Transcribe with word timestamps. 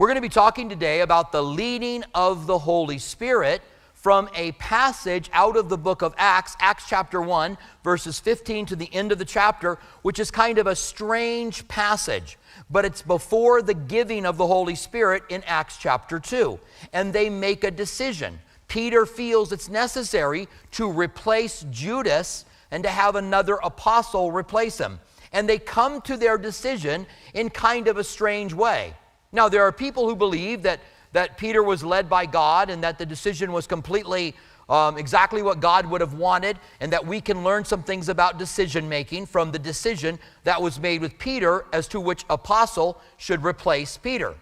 We're 0.00 0.06
going 0.06 0.14
to 0.14 0.22
be 0.22 0.30
talking 0.30 0.70
today 0.70 1.02
about 1.02 1.30
the 1.30 1.42
leading 1.42 2.04
of 2.14 2.46
the 2.46 2.58
Holy 2.58 2.96
Spirit 2.96 3.60
from 3.92 4.30
a 4.34 4.52
passage 4.52 5.28
out 5.34 5.58
of 5.58 5.68
the 5.68 5.76
book 5.76 6.00
of 6.00 6.14
Acts, 6.16 6.56
Acts 6.58 6.84
chapter 6.88 7.20
1, 7.20 7.58
verses 7.84 8.18
15 8.18 8.64
to 8.64 8.76
the 8.76 8.88
end 8.94 9.12
of 9.12 9.18
the 9.18 9.26
chapter, 9.26 9.78
which 10.00 10.18
is 10.18 10.30
kind 10.30 10.56
of 10.56 10.66
a 10.66 10.74
strange 10.74 11.68
passage, 11.68 12.38
but 12.70 12.86
it's 12.86 13.02
before 13.02 13.60
the 13.60 13.74
giving 13.74 14.24
of 14.24 14.38
the 14.38 14.46
Holy 14.46 14.74
Spirit 14.74 15.22
in 15.28 15.44
Acts 15.44 15.76
chapter 15.76 16.18
2. 16.18 16.58
And 16.94 17.12
they 17.12 17.28
make 17.28 17.62
a 17.62 17.70
decision. 17.70 18.38
Peter 18.68 19.04
feels 19.04 19.52
it's 19.52 19.68
necessary 19.68 20.48
to 20.70 20.90
replace 20.90 21.66
Judas 21.70 22.46
and 22.70 22.82
to 22.84 22.88
have 22.88 23.16
another 23.16 23.56
apostle 23.56 24.32
replace 24.32 24.78
him. 24.78 24.98
And 25.34 25.46
they 25.46 25.58
come 25.58 26.00
to 26.02 26.16
their 26.16 26.38
decision 26.38 27.06
in 27.34 27.50
kind 27.50 27.86
of 27.86 27.98
a 27.98 28.04
strange 28.04 28.54
way. 28.54 28.94
Now, 29.32 29.48
there 29.48 29.62
are 29.62 29.72
people 29.72 30.08
who 30.08 30.16
believe 30.16 30.62
that, 30.62 30.80
that 31.12 31.38
Peter 31.38 31.62
was 31.62 31.84
led 31.84 32.08
by 32.08 32.26
God 32.26 32.70
and 32.70 32.82
that 32.82 32.98
the 32.98 33.06
decision 33.06 33.52
was 33.52 33.66
completely 33.66 34.34
um, 34.68 34.96
exactly 34.96 35.42
what 35.42 35.58
God 35.58 35.84
would 35.86 36.00
have 36.00 36.14
wanted, 36.14 36.56
and 36.78 36.92
that 36.92 37.04
we 37.04 37.20
can 37.20 37.42
learn 37.42 37.64
some 37.64 37.82
things 37.82 38.08
about 38.08 38.38
decision 38.38 38.88
making 38.88 39.26
from 39.26 39.50
the 39.50 39.58
decision 39.58 40.16
that 40.44 40.62
was 40.62 40.78
made 40.78 41.00
with 41.00 41.18
Peter 41.18 41.64
as 41.72 41.88
to 41.88 42.00
which 42.00 42.24
apostle 42.30 43.00
should 43.16 43.44
replace 43.44 43.96
Peter. 43.96 44.34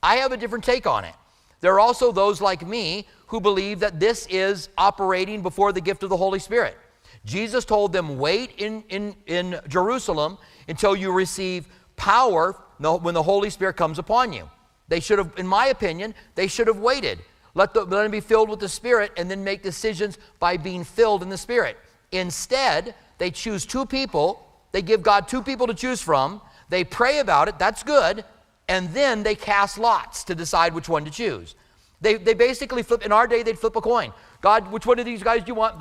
I 0.00 0.16
have 0.16 0.30
a 0.30 0.36
different 0.36 0.62
take 0.62 0.86
on 0.86 1.04
it. 1.04 1.14
There 1.60 1.74
are 1.74 1.80
also 1.80 2.12
those 2.12 2.40
like 2.40 2.66
me 2.66 3.06
who 3.26 3.40
believe 3.40 3.80
that 3.80 3.98
this 3.98 4.26
is 4.30 4.68
operating 4.78 5.42
before 5.42 5.72
the 5.72 5.80
gift 5.80 6.04
of 6.04 6.10
the 6.10 6.16
Holy 6.16 6.38
Spirit. 6.38 6.76
Jesus 7.24 7.64
told 7.64 7.92
them, 7.92 8.18
wait 8.18 8.52
in, 8.58 8.84
in, 8.88 9.16
in 9.26 9.60
Jerusalem 9.68 10.38
until 10.68 10.94
you 10.94 11.12
receive 11.12 11.66
power 11.96 12.56
when 12.82 13.14
the 13.14 13.22
Holy 13.22 13.50
Spirit 13.50 13.76
comes 13.76 13.98
upon 13.98 14.32
you. 14.32 14.48
They 14.88 15.00
should 15.00 15.18
have, 15.18 15.32
in 15.36 15.46
my 15.46 15.66
opinion, 15.66 16.14
they 16.34 16.46
should 16.46 16.66
have 16.66 16.78
waited. 16.78 17.18
Let, 17.54 17.74
the, 17.74 17.84
let 17.84 18.02
them 18.02 18.10
be 18.10 18.20
filled 18.20 18.48
with 18.48 18.60
the 18.60 18.68
Spirit 18.68 19.12
and 19.16 19.30
then 19.30 19.44
make 19.44 19.62
decisions 19.62 20.18
by 20.38 20.56
being 20.56 20.84
filled 20.84 21.22
in 21.22 21.28
the 21.28 21.38
Spirit. 21.38 21.76
Instead, 22.10 22.94
they 23.18 23.30
choose 23.30 23.64
two 23.66 23.86
people. 23.86 24.46
They 24.72 24.82
give 24.82 25.02
God 25.02 25.28
two 25.28 25.42
people 25.42 25.66
to 25.66 25.74
choose 25.74 26.00
from. 26.00 26.40
They 26.68 26.84
pray 26.84 27.18
about 27.18 27.48
it. 27.48 27.58
That's 27.58 27.82
good. 27.82 28.24
And 28.68 28.92
then 28.94 29.22
they 29.22 29.34
cast 29.34 29.78
lots 29.78 30.24
to 30.24 30.34
decide 30.34 30.74
which 30.74 30.88
one 30.88 31.04
to 31.04 31.10
choose. 31.10 31.54
They, 32.00 32.14
they 32.14 32.34
basically 32.34 32.82
flip, 32.82 33.04
in 33.04 33.12
our 33.12 33.26
day, 33.26 33.42
they'd 33.42 33.58
flip 33.58 33.76
a 33.76 33.80
coin. 33.80 34.12
God, 34.40 34.72
which 34.72 34.86
one 34.86 34.98
of 34.98 35.04
these 35.04 35.22
guys 35.22 35.42
do 35.42 35.48
you 35.48 35.54
want? 35.54 35.80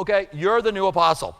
Okay, 0.00 0.28
you're 0.32 0.62
the 0.62 0.72
new 0.72 0.86
apostle. 0.86 1.36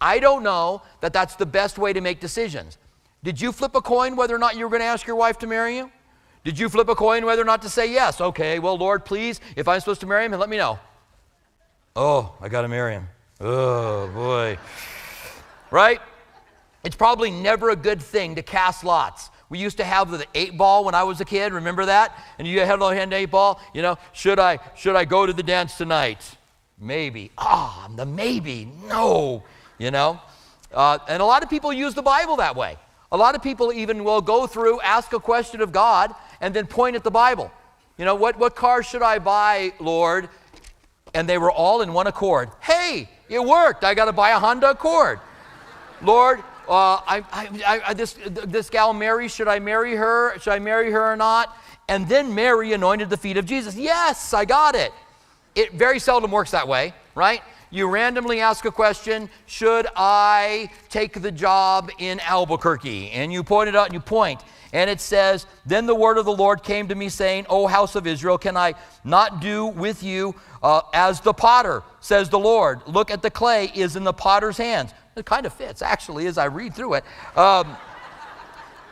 I 0.00 0.18
don't 0.18 0.42
know 0.42 0.82
that 1.00 1.12
that's 1.12 1.36
the 1.36 1.46
best 1.46 1.78
way 1.78 1.92
to 1.92 2.00
make 2.00 2.20
decisions. 2.20 2.78
Did 3.22 3.40
you 3.40 3.52
flip 3.52 3.74
a 3.74 3.80
coin 3.82 4.16
whether 4.16 4.34
or 4.34 4.38
not 4.38 4.56
you 4.56 4.64
were 4.64 4.70
going 4.70 4.80
to 4.80 4.86
ask 4.86 5.06
your 5.06 5.16
wife 5.16 5.38
to 5.38 5.46
marry 5.46 5.76
you? 5.76 5.90
Did 6.42 6.58
you 6.58 6.68
flip 6.68 6.88
a 6.88 6.94
coin 6.94 7.26
whether 7.26 7.42
or 7.42 7.44
not 7.44 7.62
to 7.62 7.68
say 7.68 7.92
yes? 7.92 8.20
Okay, 8.20 8.58
well, 8.58 8.78
Lord, 8.78 9.04
please, 9.04 9.40
if 9.56 9.68
I'm 9.68 9.78
supposed 9.80 10.00
to 10.00 10.06
marry 10.06 10.24
him, 10.24 10.32
let 10.32 10.48
me 10.48 10.56
know. 10.56 10.78
Oh, 11.94 12.34
I 12.40 12.48
got 12.48 12.62
to 12.62 12.68
marry 12.68 12.94
him. 12.94 13.08
Oh, 13.40 14.08
boy. 14.08 14.58
Right? 15.70 16.00
It's 16.82 16.96
probably 16.96 17.30
never 17.30 17.70
a 17.70 17.76
good 17.76 18.00
thing 18.00 18.36
to 18.36 18.42
cast 18.42 18.84
lots. 18.84 19.30
We 19.50 19.58
used 19.58 19.76
to 19.78 19.84
have 19.84 20.10
the 20.10 20.24
eight 20.34 20.56
ball 20.56 20.84
when 20.84 20.94
I 20.94 21.02
was 21.02 21.20
a 21.20 21.24
kid. 21.24 21.52
Remember 21.52 21.84
that? 21.84 22.16
And 22.38 22.48
you 22.48 22.60
had 22.60 22.70
a 22.70 22.72
little 22.72 22.90
hand 22.90 23.12
eight 23.12 23.26
ball. 23.26 23.60
You 23.74 23.82
know, 23.82 23.98
should 24.12 24.38
I 24.38 24.60
should 24.76 24.96
I 24.96 25.04
go 25.04 25.26
to 25.26 25.32
the 25.32 25.42
dance 25.42 25.76
tonight? 25.76 26.36
Maybe. 26.78 27.30
Ah, 27.36 27.88
oh, 27.90 27.96
the 27.96 28.06
maybe. 28.06 28.68
No. 28.86 29.42
You 29.78 29.90
know, 29.90 30.20
uh, 30.72 30.98
and 31.08 31.20
a 31.20 31.24
lot 31.24 31.42
of 31.42 31.50
people 31.50 31.72
use 31.72 31.94
the 31.94 32.02
Bible 32.02 32.36
that 32.36 32.54
way. 32.54 32.76
A 33.12 33.16
lot 33.16 33.34
of 33.34 33.42
people 33.42 33.72
even 33.72 34.04
will 34.04 34.20
go 34.20 34.46
through, 34.46 34.80
ask 34.80 35.12
a 35.12 35.20
question 35.20 35.60
of 35.60 35.72
God, 35.72 36.14
and 36.40 36.54
then 36.54 36.66
point 36.66 36.96
at 36.96 37.02
the 37.02 37.10
Bible. 37.10 37.50
You 37.98 38.04
know, 38.04 38.14
what 38.14 38.38
what 38.38 38.54
car 38.54 38.82
should 38.82 39.02
I 39.02 39.18
buy, 39.18 39.72
Lord? 39.80 40.28
And 41.12 41.28
they 41.28 41.38
were 41.38 41.50
all 41.50 41.82
in 41.82 41.92
one 41.92 42.06
accord. 42.06 42.50
Hey, 42.60 43.08
it 43.28 43.44
worked. 43.44 43.84
I 43.84 43.94
got 43.94 44.04
to 44.04 44.12
buy 44.12 44.30
a 44.30 44.38
Honda 44.38 44.70
Accord. 44.70 45.20
Lord, 46.02 46.40
uh, 46.68 47.00
I, 47.06 47.24
I, 47.32 47.80
I, 47.88 47.94
this, 47.94 48.16
this 48.26 48.70
gal 48.70 48.92
Mary, 48.92 49.28
should 49.28 49.48
I 49.48 49.58
marry 49.58 49.96
her? 49.96 50.38
Should 50.38 50.52
I 50.52 50.60
marry 50.60 50.92
her 50.92 51.12
or 51.12 51.16
not? 51.16 51.56
And 51.88 52.08
then 52.08 52.34
Mary 52.34 52.72
anointed 52.72 53.10
the 53.10 53.16
feet 53.16 53.36
of 53.36 53.44
Jesus. 53.44 53.74
Yes, 53.74 54.32
I 54.32 54.44
got 54.44 54.76
it. 54.76 54.92
It 55.56 55.72
very 55.72 55.98
seldom 55.98 56.30
works 56.30 56.52
that 56.52 56.68
way, 56.68 56.94
right? 57.16 57.42
You 57.70 57.88
randomly 57.88 58.40
ask 58.40 58.64
a 58.64 58.70
question, 58.72 59.30
should 59.46 59.86
I 59.94 60.70
take 60.88 61.22
the 61.22 61.30
job 61.30 61.90
in 61.98 62.18
Albuquerque? 62.20 63.10
And 63.12 63.32
you 63.32 63.44
point 63.44 63.68
it 63.68 63.76
out 63.76 63.86
and 63.86 63.94
you 63.94 64.00
point. 64.00 64.42
And 64.72 64.90
it 64.90 65.00
says, 65.00 65.46
Then 65.66 65.86
the 65.86 65.94
word 65.94 66.18
of 66.18 66.24
the 66.24 66.32
Lord 66.32 66.62
came 66.62 66.88
to 66.88 66.94
me, 66.94 67.08
saying, 67.08 67.46
O 67.48 67.66
house 67.66 67.94
of 67.94 68.06
Israel, 68.06 68.38
can 68.38 68.56
I 68.56 68.74
not 69.04 69.40
do 69.40 69.66
with 69.66 70.02
you 70.02 70.34
uh, 70.62 70.82
as 70.92 71.20
the 71.20 71.32
potter, 71.32 71.82
says 72.00 72.28
the 72.28 72.38
Lord? 72.38 72.80
Look 72.86 73.10
at 73.10 73.22
the 73.22 73.30
clay 73.30 73.70
is 73.74 73.96
in 73.96 74.04
the 74.04 74.12
potter's 74.12 74.56
hands. 74.56 74.92
It 75.16 75.26
kind 75.26 75.46
of 75.46 75.52
fits, 75.52 75.82
actually, 75.82 76.26
as 76.26 76.38
I 76.38 76.46
read 76.46 76.74
through 76.74 76.94
it. 76.94 77.04
Um, 77.36 77.76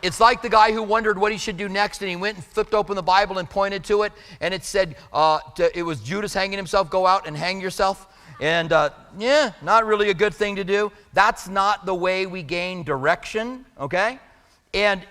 it's 0.03 0.21
like 0.21 0.43
the 0.43 0.49
guy 0.49 0.73
who 0.73 0.83
wondered 0.83 1.19
what 1.19 1.33
he 1.33 1.39
should 1.39 1.57
do 1.57 1.69
next, 1.69 2.03
and 2.03 2.11
he 2.11 2.17
went 2.17 2.37
and 2.37 2.45
flipped 2.45 2.75
open 2.75 2.97
the 2.97 3.03
Bible 3.03 3.39
and 3.39 3.49
pointed 3.49 3.85
to 3.85 4.03
it, 4.03 4.13
and 4.41 4.55
it 4.55 4.65
said 4.65 4.97
uh, 5.13 5.41
to, 5.57 5.77
it 5.77 5.83
was 5.83 6.01
Judas 6.01 6.35
hanging 6.35 6.57
himself, 6.57 6.91
go 6.91 7.07
out 7.07 7.27
and 7.27 7.37
hang 7.37 7.61
yourself. 7.61 8.08
And 8.41 8.73
uh, 8.73 8.91
yeah, 9.19 9.53
not 9.63 9.85
really 9.87 10.11
a 10.11 10.15
good 10.15 10.35
thing 10.35 10.57
to 10.57 10.65
do. 10.65 10.93
That's 11.13 11.49
not 11.49 11.87
the 11.87 11.95
way 11.95 12.27
we 12.27 12.43
gain 12.43 12.85
direction, 12.85 13.65
okay? 13.81 14.19
And 14.73 15.05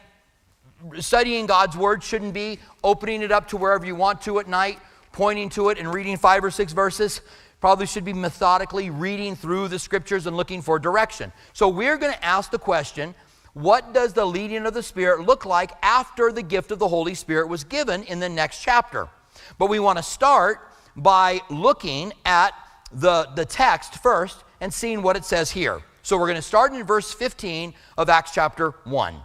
studying 1.00 1.46
God's 1.46 1.76
Word 1.76 2.04
shouldn't 2.04 2.34
be 2.34 2.60
opening 2.84 3.22
it 3.22 3.32
up 3.32 3.50
to 3.50 3.58
wherever 3.58 3.86
you 3.86 3.96
want 3.96 4.22
to 4.24 4.40
at 4.40 4.48
night, 4.48 4.80
pointing 5.12 5.50
to 5.50 5.70
it 5.70 5.78
and 5.78 5.94
reading 5.94 6.18
five 6.18 6.44
or 6.44 6.52
six 6.52 6.72
verses 6.72 7.22
probably 7.60 7.88
should 7.88 8.06
be 8.06 8.14
methodically 8.14 8.90
reading 8.90 9.36
through 9.36 9.68
the 9.68 9.80
scriptures 9.80 10.28
and 10.28 10.38
looking 10.38 10.62
for 10.62 10.78
direction. 10.78 11.32
So 11.54 11.68
we're 11.68 11.98
going 11.98 12.14
to 12.14 12.26
ask 12.26 12.52
the 12.52 12.60
question 12.60 13.16
what 13.54 13.92
does 13.92 14.14
the 14.14 14.26
leading 14.26 14.68
of 14.68 14.76
the 14.76 14.84
Spirit 14.84 15.26
look 15.26 15.44
like 15.44 15.72
after 15.82 16.32
the 16.32 16.44
gift 16.44 16.70
of 16.70 16.78
the 16.78 16.88
Holy 16.88 17.16
Spirit 17.16 17.50
was 17.50 17.64
given 17.64 18.04
in 18.04 18.20
the 18.20 18.30
next 18.30 18.62
chapter? 18.62 19.10
But 19.58 19.68
we 19.68 19.80
want 19.80 19.98
to 19.98 20.04
start 20.04 20.60
by 20.96 21.42
looking 21.50 22.14
at 22.24 22.54
the, 22.92 23.28
the 23.36 23.46
text 23.46 23.96
first 23.96 24.44
and 24.62 24.74
seeing 24.74 25.02
what 25.02 25.16
it 25.16 25.26
says 25.26 25.52
here. 25.52 25.82
So 26.04 26.18
we're 26.18 26.28
going 26.28 26.36
to 26.36 26.42
start 26.42 26.74
in 26.74 26.84
verse 26.84 27.14
15 27.14 27.74
of 27.98 28.10
Acts 28.10 28.32
chapter 28.34 28.72
1. 28.86 29.16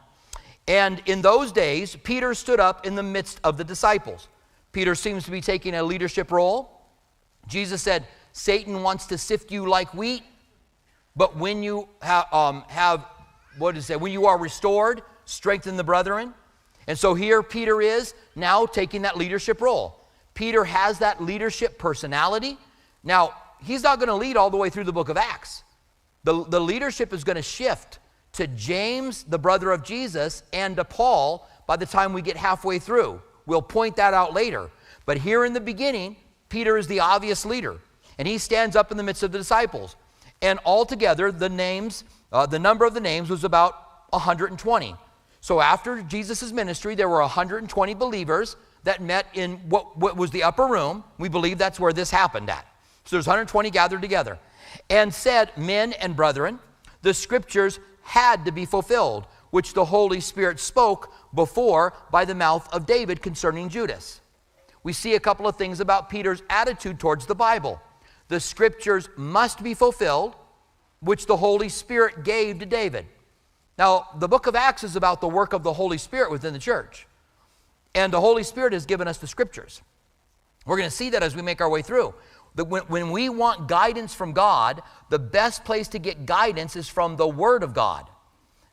And 0.68 1.02
in 1.06 1.22
those 1.22 1.52
days, 1.52 1.96
Peter 1.96 2.34
stood 2.34 2.60
up 2.60 2.86
in 2.86 2.94
the 2.94 3.02
midst 3.02 3.40
of 3.44 3.56
the 3.56 3.64
disciples. 3.64 4.28
Peter 4.72 4.94
seems 4.94 5.24
to 5.24 5.30
be 5.30 5.40
taking 5.40 5.74
a 5.74 5.82
leadership 5.82 6.30
role. 6.30 6.82
Jesus 7.46 7.82
said, 7.82 8.06
Satan 8.32 8.82
wants 8.82 9.06
to 9.06 9.18
sift 9.18 9.50
you 9.50 9.68
like 9.68 9.92
wheat, 9.94 10.22
but 11.14 11.36
when 11.36 11.62
you 11.62 11.88
ha- 12.02 12.28
um, 12.32 12.64
have, 12.68 13.04
what 13.58 13.76
is 13.76 13.88
that? 13.88 14.00
When 14.00 14.12
you 14.12 14.26
are 14.26 14.38
restored, 14.38 15.02
strengthen 15.24 15.76
the 15.76 15.84
brethren. 15.84 16.32
And 16.86 16.98
so 16.98 17.14
here 17.14 17.42
Peter 17.42 17.80
is 17.80 18.14
now 18.34 18.66
taking 18.66 19.02
that 19.02 19.16
leadership 19.16 19.60
role. 19.60 20.00
Peter 20.34 20.64
has 20.64 20.98
that 21.00 21.22
leadership 21.22 21.78
personality. 21.78 22.56
Now, 23.04 23.34
he's 23.64 23.82
not 23.82 23.98
going 23.98 24.08
to 24.08 24.14
lead 24.14 24.36
all 24.36 24.50
the 24.50 24.56
way 24.56 24.70
through 24.70 24.84
the 24.84 24.92
book 24.92 25.08
of 25.08 25.16
Acts. 25.16 25.64
The, 26.24 26.44
the 26.44 26.60
leadership 26.60 27.12
is 27.12 27.24
going 27.24 27.36
to 27.36 27.42
shift 27.42 27.98
to 28.34 28.46
James, 28.46 29.24
the 29.24 29.38
brother 29.38 29.72
of 29.72 29.82
Jesus, 29.82 30.42
and 30.52 30.76
to 30.76 30.84
Paul 30.84 31.48
by 31.66 31.76
the 31.76 31.86
time 31.86 32.12
we 32.12 32.22
get 32.22 32.36
halfway 32.36 32.78
through. 32.78 33.20
We'll 33.46 33.62
point 33.62 33.96
that 33.96 34.14
out 34.14 34.32
later. 34.32 34.70
But 35.04 35.18
here 35.18 35.44
in 35.44 35.52
the 35.52 35.60
beginning, 35.60 36.16
Peter 36.48 36.76
is 36.76 36.86
the 36.86 37.00
obvious 37.00 37.44
leader. 37.44 37.78
And 38.18 38.28
he 38.28 38.38
stands 38.38 38.76
up 38.76 38.90
in 38.90 38.96
the 38.96 39.02
midst 39.02 39.22
of 39.22 39.32
the 39.32 39.38
disciples. 39.38 39.96
And 40.40 40.58
altogether, 40.64 41.32
the 41.32 41.48
names, 41.48 42.04
uh, 42.32 42.46
the 42.46 42.58
number 42.58 42.84
of 42.84 42.94
the 42.94 43.00
names 43.00 43.30
was 43.30 43.44
about 43.44 43.74
120. 44.10 44.94
So 45.40 45.60
after 45.60 46.02
Jesus' 46.02 46.52
ministry, 46.52 46.94
there 46.94 47.08
were 47.08 47.20
120 47.20 47.94
believers 47.94 48.56
that 48.84 49.00
met 49.00 49.26
in 49.34 49.56
what, 49.68 49.96
what 49.96 50.16
was 50.16 50.30
the 50.30 50.42
upper 50.42 50.66
room. 50.66 51.04
We 51.18 51.28
believe 51.28 51.58
that's 51.58 51.80
where 51.80 51.92
this 51.92 52.10
happened 52.10 52.50
at. 52.50 52.66
So 53.04 53.16
there's 53.16 53.26
120 53.26 53.70
gathered 53.70 54.02
together. 54.02 54.38
And 54.88 55.12
said, 55.12 55.50
Men 55.56 55.92
and 55.94 56.16
brethren, 56.16 56.58
the 57.02 57.14
scriptures 57.14 57.78
had 58.02 58.44
to 58.44 58.52
be 58.52 58.64
fulfilled, 58.64 59.26
which 59.50 59.74
the 59.74 59.84
Holy 59.84 60.20
Spirit 60.20 60.60
spoke 60.60 61.12
before 61.34 61.94
by 62.10 62.24
the 62.24 62.34
mouth 62.34 62.72
of 62.72 62.86
David 62.86 63.22
concerning 63.22 63.68
Judas. 63.68 64.20
We 64.82 64.92
see 64.92 65.14
a 65.14 65.20
couple 65.20 65.46
of 65.46 65.56
things 65.56 65.80
about 65.80 66.08
Peter's 66.08 66.42
attitude 66.50 66.98
towards 66.98 67.26
the 67.26 67.34
Bible 67.34 67.80
the 68.28 68.40
scriptures 68.40 69.10
must 69.14 69.62
be 69.62 69.74
fulfilled, 69.74 70.34
which 71.00 71.26
the 71.26 71.36
Holy 71.36 71.68
Spirit 71.68 72.24
gave 72.24 72.60
to 72.60 72.66
David. 72.66 73.04
Now, 73.76 74.08
the 74.16 74.28
book 74.28 74.46
of 74.46 74.56
Acts 74.56 74.84
is 74.84 74.96
about 74.96 75.20
the 75.20 75.28
work 75.28 75.52
of 75.52 75.62
the 75.62 75.74
Holy 75.74 75.98
Spirit 75.98 76.30
within 76.30 76.54
the 76.54 76.58
church. 76.58 77.06
And 77.94 78.10
the 78.10 78.20
Holy 78.20 78.42
Spirit 78.42 78.72
has 78.72 78.86
given 78.86 79.06
us 79.06 79.18
the 79.18 79.26
scriptures. 79.26 79.82
We're 80.64 80.78
going 80.78 80.88
to 80.88 80.94
see 80.94 81.10
that 81.10 81.22
as 81.22 81.36
we 81.36 81.42
make 81.42 81.60
our 81.60 81.68
way 81.68 81.82
through. 81.82 82.14
That 82.54 82.66
when, 82.66 82.82
when 82.84 83.10
we 83.10 83.28
want 83.28 83.68
guidance 83.68 84.14
from 84.14 84.32
God, 84.32 84.82
the 85.10 85.18
best 85.18 85.64
place 85.64 85.88
to 85.88 85.98
get 85.98 86.26
guidance 86.26 86.76
is 86.76 86.88
from 86.88 87.16
the 87.16 87.28
Word 87.28 87.62
of 87.62 87.74
God. 87.74 88.08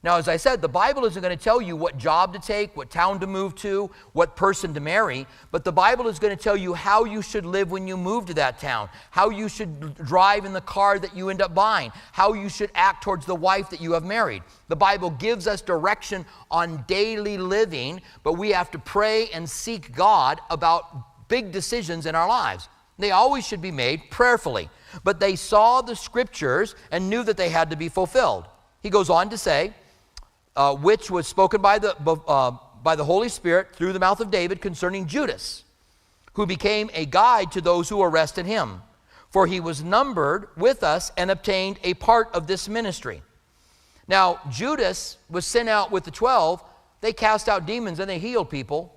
Now, 0.01 0.15
as 0.15 0.29
I 0.29 0.37
said, 0.37 0.61
the 0.61 0.69
Bible 0.69 1.03
isn't 1.03 1.21
going 1.21 1.37
to 1.37 1.43
tell 1.43 1.61
you 1.61 1.75
what 1.75 1.97
job 1.97 2.33
to 2.33 2.39
take, 2.39 2.77
what 2.77 2.89
town 2.89 3.19
to 3.19 3.27
move 3.27 3.53
to, 3.55 3.91
what 4.13 4.37
person 4.37 4.73
to 4.75 4.79
marry, 4.79 5.27
but 5.51 5.65
the 5.65 5.73
Bible 5.73 6.07
is 6.07 6.19
going 6.19 6.35
to 6.35 6.41
tell 6.41 6.55
you 6.55 6.73
how 6.73 7.03
you 7.03 7.21
should 7.21 7.45
live 7.45 7.69
when 7.69 7.85
you 7.85 7.97
move 7.97 8.25
to 8.27 8.33
that 8.35 8.59
town, 8.59 8.87
how 9.11 9.29
you 9.29 9.49
should 9.49 9.95
drive 9.95 10.45
in 10.45 10.53
the 10.53 10.61
car 10.61 10.99
that 10.99 11.13
you 11.17 11.27
end 11.27 11.41
up 11.41 11.53
buying, 11.53 11.91
how 12.13 12.31
you 12.31 12.47
should 12.47 12.71
act 12.75 13.03
towards 13.03 13.25
the 13.25 13.35
wife 13.35 13.69
that 13.71 13.81
you 13.81 13.91
have 13.91 14.05
married. 14.05 14.41
The 14.69 14.75
Bible 14.77 15.09
gives 15.09 15.47
us 15.47 15.61
direction 15.61 16.25
on 16.49 16.85
daily 16.87 17.37
living, 17.37 18.01
but 18.23 18.33
we 18.33 18.51
have 18.51 18.71
to 18.71 18.79
pray 18.79 19.27
and 19.31 19.49
seek 19.49 19.93
God 19.93 20.39
about 20.49 21.27
big 21.27 21.51
decisions 21.51 22.05
in 22.05 22.15
our 22.15 22.27
lives. 22.27 22.69
They 22.99 23.11
always 23.11 23.47
should 23.47 23.61
be 23.61 23.71
made 23.71 24.11
prayerfully. 24.11 24.69
But 25.03 25.19
they 25.19 25.35
saw 25.35 25.81
the 25.81 25.95
scriptures 25.95 26.75
and 26.91 27.09
knew 27.09 27.23
that 27.23 27.37
they 27.37 27.49
had 27.49 27.69
to 27.71 27.75
be 27.75 27.89
fulfilled. 27.89 28.45
He 28.83 28.89
goes 28.89 29.09
on 29.09 29.29
to 29.29 29.37
say, 29.37 29.73
uh, 30.55 30.75
which 30.75 31.09
was 31.09 31.25
spoken 31.25 31.61
by 31.61 31.79
the, 31.79 31.95
uh, 31.97 32.51
by 32.83 32.95
the 32.95 33.05
Holy 33.05 33.29
Spirit 33.29 33.73
through 33.73 33.93
the 33.93 33.99
mouth 33.99 34.19
of 34.19 34.29
David 34.29 34.61
concerning 34.61 35.07
Judas, 35.07 35.63
who 36.33 36.45
became 36.45 36.89
a 36.93 37.05
guide 37.05 37.51
to 37.53 37.61
those 37.61 37.87
who 37.89 38.01
arrested 38.01 38.45
him. 38.45 38.81
For 39.29 39.47
he 39.47 39.59
was 39.59 39.83
numbered 39.83 40.49
with 40.57 40.83
us 40.83 41.11
and 41.15 41.31
obtained 41.31 41.79
a 41.83 41.93
part 41.93 42.29
of 42.33 42.47
this 42.47 42.67
ministry. 42.67 43.21
Now, 44.07 44.41
Judas 44.49 45.17
was 45.29 45.45
sent 45.45 45.69
out 45.69 45.91
with 45.91 46.03
the 46.03 46.11
12. 46.11 46.63
They 47.01 47.13
cast 47.13 47.47
out 47.47 47.67
demons 47.67 47.99
and 47.99 48.09
they 48.09 48.17
healed 48.17 48.49
people. 48.49 48.95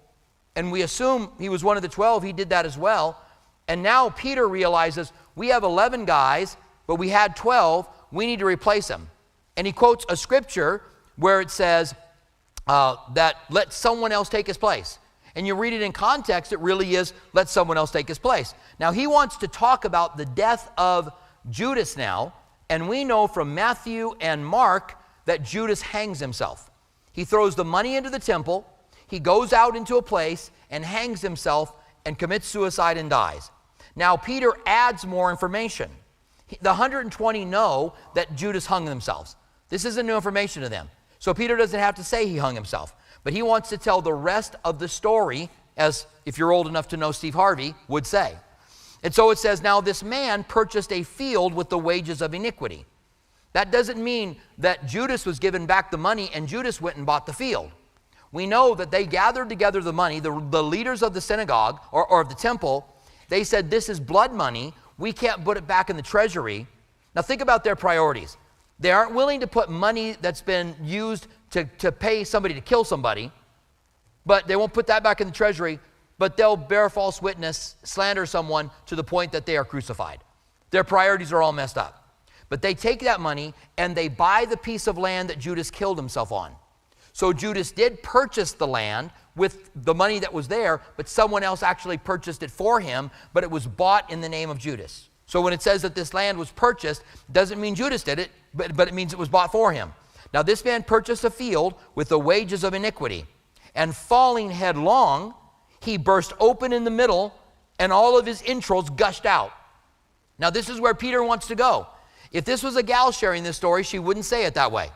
And 0.57 0.73
we 0.73 0.83
assume 0.83 1.31
he 1.39 1.51
was 1.51 1.63
one 1.63 1.77
of 1.77 1.83
the 1.83 1.89
12. 1.89 2.23
He 2.23 2.33
did 2.33 2.49
that 2.49 2.65
as 2.65 2.79
well. 2.79 3.21
And 3.69 3.83
now 3.83 4.11
Peter 4.11 4.47
realizes 4.49 5.13
we 5.35 5.49
have 5.49 5.63
11 5.63 6.05
guys, 6.05 6.57
but 6.87 6.97
we 6.97 7.09
had 7.09 7.37
12. 7.37 7.89
We 8.11 8.27
need 8.27 8.41
to 8.41 8.47
replace 8.47 8.89
them. 8.89 9.09
And 9.57 9.67
he 9.67 9.73
quotes 9.73 10.05
a 10.09 10.17
scripture 10.17 10.83
where 11.17 11.41
it 11.41 11.51
says 11.51 11.95
uh, 12.67 12.97
that 13.15 13.37
let 13.51 13.73
someone 13.73 14.13
else 14.13 14.29
take 14.29 14.47
his 14.47 14.57
place. 14.57 14.99
And 15.35 15.47
you 15.47 15.55
read 15.55 15.73
it 15.73 15.83
in 15.83 15.93
context, 15.93 16.53
it 16.53 16.59
really 16.59 16.95
is 16.95 17.15
let 17.33 17.49
someone 17.49 17.79
else 17.79 17.91
take 17.91 18.09
his 18.09 18.19
place. 18.19 18.55
Now, 18.79 18.93
he 18.93 19.07
wants 19.07 19.39
to 19.39 19.49
talk 19.49 19.85
about 19.85 20.17
the 20.17 20.27
death 20.27 20.71
of 20.77 21.11
Judas 21.49 21.97
now, 21.97 22.35
and 22.69 22.89
we 22.89 23.05
know 23.05 23.27
from 23.27 23.55
Matthew 23.55 24.13
and 24.21 24.45
Mark 24.45 24.99
that 25.25 25.43
Judas 25.43 25.81
hangs 25.81 26.21
himself. 26.21 26.71
He 27.13 27.25
throws 27.25 27.55
the 27.55 27.65
money 27.65 27.97
into 27.97 28.11
the 28.11 28.19
temple, 28.19 28.67
he 29.07 29.21
goes 29.21 29.53
out 29.53 29.77
into 29.77 29.97
a 29.97 30.03
place 30.03 30.51
and 30.71 30.85
hangs 30.85 31.21
himself 31.21 31.75
and 32.05 32.19
commits 32.19 32.47
suicide 32.47 32.97
and 32.97 33.09
dies. 33.11 33.51
Now, 33.95 34.17
Peter 34.17 34.53
adds 34.67 35.07
more 35.07 35.31
information. 35.31 35.91
The 36.61 36.71
120 36.71 37.45
know 37.45 37.95
that 38.15 38.35
Judas 38.37 38.67
hung 38.67 38.85
themselves. 38.85 39.37
This 39.69 39.85
isn't 39.85 40.07
new 40.07 40.15
information 40.15 40.63
to 40.63 40.69
them. 40.69 40.91
So 41.19 41.33
Peter 41.33 41.57
doesn't 41.57 41.79
have 41.79 41.95
to 41.95 42.05
say 42.05 42.27
he 42.27 42.37
hung 42.37 42.55
himself, 42.55 42.95
but 43.25 43.33
he 43.33 43.43
wants 43.43 43.69
to 43.71 43.79
tell 43.79 44.03
the 44.03 44.13
rest 44.13 44.57
of 44.65 44.79
the 44.79 44.89
story, 44.89 45.49
as 45.77 46.07
if 46.27 46.37
you're 46.37 46.53
old 46.53 46.67
enough 46.67 46.89
to 46.89 46.97
know 46.97 47.13
Steve 47.13 47.35
Harvey 47.35 47.75
would 47.89 48.07
say. 48.07 48.37
And 49.03 49.15
so 49.15 49.31
it 49.31 49.39
says, 49.39 49.63
Now 49.63 49.81
this 49.81 50.03
man 50.03 50.45
purchased 50.45 50.93
a 50.93 51.03
field 51.03 51.55
with 51.55 51.69
the 51.69 51.79
wages 51.79 52.23
of 52.23 52.35
iniquity. 52.35 52.85
That 53.53 53.71
doesn't 53.71 54.03
mean 54.03 54.37
that 54.59 54.87
Judas 54.87 55.27
was 55.27 55.39
given 55.39 55.67
back 55.67 55.91
the 55.91 55.99
money 55.99 56.31
and 56.35 56.49
Judas 56.49 56.81
went 56.81 56.97
and 56.97 57.07
bought 57.07 57.27
the 57.27 57.33
field. 57.33 57.71
We 58.33 58.47
know 58.47 58.75
that 58.75 58.91
they 58.91 59.05
gathered 59.05 59.51
together 59.51 59.81
the 59.81 59.93
money, 59.93 60.19
the, 60.19 60.33
the 60.51 60.63
leaders 60.63 61.03
of 61.03 61.13
the 61.13 61.21
synagogue 61.21 61.81
or, 61.93 62.07
or 62.07 62.23
of 62.23 62.31
the 62.31 62.35
temple, 62.35 62.89
they 63.29 63.45
said, 63.45 63.71
This 63.71 63.89
is 63.89 64.01
blood 64.01 64.33
money. 64.33 64.75
We 64.99 65.13
can't 65.13 65.45
put 65.45 65.57
it 65.57 65.67
back 65.67 65.91
in 65.91 65.97
the 65.97 66.03
treasury. 66.03 66.67
Now 67.15 67.23
think 67.23 67.43
about 67.43 67.63
their 67.63 67.77
priorities. 67.77 68.37
They 68.79 68.91
aren't 68.91 69.15
willing 69.15 69.41
to 69.41 69.47
put 69.47 69.71
money 69.71 70.17
that's 70.21 70.43
been 70.43 70.75
used 70.83 71.29
to, 71.51 71.65
to 71.79 71.93
pay 71.93 72.25
somebody 72.25 72.55
to 72.55 72.61
kill 72.61 72.85
somebody, 72.85 73.31
but 74.27 74.49
they 74.49 74.57
won't 74.57 74.73
put 74.73 74.87
that 74.89 75.03
back 75.03 75.21
in 75.21 75.29
the 75.29 75.33
treasury, 75.33 75.79
but 76.19 76.37
they'll 76.37 76.57
bear 76.57 76.89
false 76.89 77.21
witness, 77.21 77.77
slander 77.85 78.27
someone 78.27 78.71
to 78.87 78.97
the 78.97 79.05
point 79.05 79.33
that 79.33 79.47
they 79.47 79.57
are 79.57 79.65
crucified. 79.65 80.21
Their 80.71 80.85
priorities 80.85 81.33
are 81.33 81.43
all 81.43 81.53
messed 81.53 81.77
up. 81.77 81.99
But 82.49 82.61
they 82.61 82.75
take 82.75 83.01
that 83.01 83.21
money 83.21 83.55
and 83.79 83.95
they 83.95 84.09
buy 84.09 84.45
the 84.45 84.57
piece 84.57 84.87
of 84.87 84.99
land 84.99 85.31
that 85.31 85.39
Judas 85.39 85.71
killed 85.71 85.97
himself 85.97 86.33
on. 86.33 86.55
So 87.13 87.33
Judas 87.33 87.73
did 87.73 88.03
purchase 88.03 88.53
the 88.53 88.67
land 88.67 89.11
with 89.37 89.71
the 89.75 89.95
money 89.95 90.19
that 90.19 90.33
was 90.33 90.49
there, 90.49 90.81
but 90.97 91.09
someone 91.09 91.43
else 91.43 91.63
actually 91.63 91.99
purchased 91.99 92.43
it 92.43 92.51
for 92.51 92.81
him, 92.81 93.11
but 93.33 93.45
it 93.45 93.51
was 93.51 93.67
bought 93.67 94.11
in 94.11 94.21
the 94.21 94.29
name 94.29 94.51
of 94.51 94.59
Judas. 94.59 95.09
So 95.27 95.41
when 95.41 95.53
it 95.53 95.63
says 95.63 95.83
that 95.83 95.95
this 95.95 96.13
land 96.13 96.39
was 96.39 96.51
purchased, 96.51 97.03
doesn't 97.31 97.61
mean 97.61 97.75
Judas 97.75 98.03
did 98.03 98.19
it, 98.19 98.31
but, 98.53 98.77
but 98.77 98.89
it 98.89 98.95
means 98.95 99.13
it 99.13 99.19
was 99.19 99.29
bought 99.29 99.53
for 99.53 99.73
him. 99.73 99.93
Now 100.35 100.43
this 100.43 100.65
man 100.65 100.83
purchased 100.83 101.25
a 101.25 101.31
field 101.31 101.75
with 101.95 102.09
the 102.09 102.19
wages 102.19 102.65
of 102.65 102.75
iniquity, 102.75 103.27
and 103.75 103.95
falling 103.95 104.51
headlong, 104.51 105.35
he 105.81 105.97
burst 105.97 106.33
open 106.39 106.73
in 106.73 106.85
the 106.85 106.91
middle, 106.91 107.35
and 107.79 107.93
all 107.93 108.19
of 108.19 108.27
his 108.27 108.43
entrails 108.47 108.91
gushed 108.91 109.27
out. 109.27 109.53
Now 110.39 110.51
this 110.51 110.69
is 110.69 110.81
where 110.81 110.95
Peter 110.95 111.23
wants 111.23 111.47
to 111.49 111.55
go. 111.55 111.87
If 112.31 112.45
this 112.45 112.63
was 112.63 112.77
a 112.77 112.83
gal 112.83 113.13
sharing 113.13 113.43
this 113.43 113.57
story, 113.57 113.83
she 113.83 113.99
wouldn't 113.99 114.25
say 114.25 114.45
it 114.45 114.55
that 114.55 114.73
way. 114.73 114.91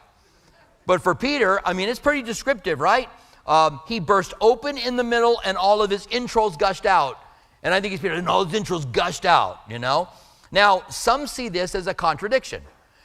But 0.86 1.02
for 1.02 1.14
Peter, 1.14 1.60
I 1.64 1.72
mean, 1.72 1.88
it's 1.88 1.98
pretty 1.98 2.22
descriptive, 2.22 2.80
right? 2.80 3.08
Um, 3.46 3.80
he 3.86 4.00
burst 4.00 4.34
open 4.40 4.78
in 4.78 4.96
the 4.96 5.04
middle, 5.04 5.40
and 5.44 5.56
all 5.56 5.82
of 5.82 5.90
his 5.90 6.08
entrails 6.10 6.56
gushed 6.56 6.86
out. 6.86 7.18
And 7.62 7.74
I 7.74 7.80
think 7.80 7.90
he's 7.92 8.00
Peter, 8.00 8.14
and 8.14 8.28
all 8.28 8.44
his 8.44 8.54
entrails 8.54 8.84
gushed 8.86 9.24
out, 9.24 9.60
you 9.68 9.78
know? 9.78 10.08
Now, 10.52 10.84
some 10.88 11.26
see 11.26 11.48
this 11.48 11.74
as 11.74 11.86
a 11.86 11.94
contradiction 11.94 12.62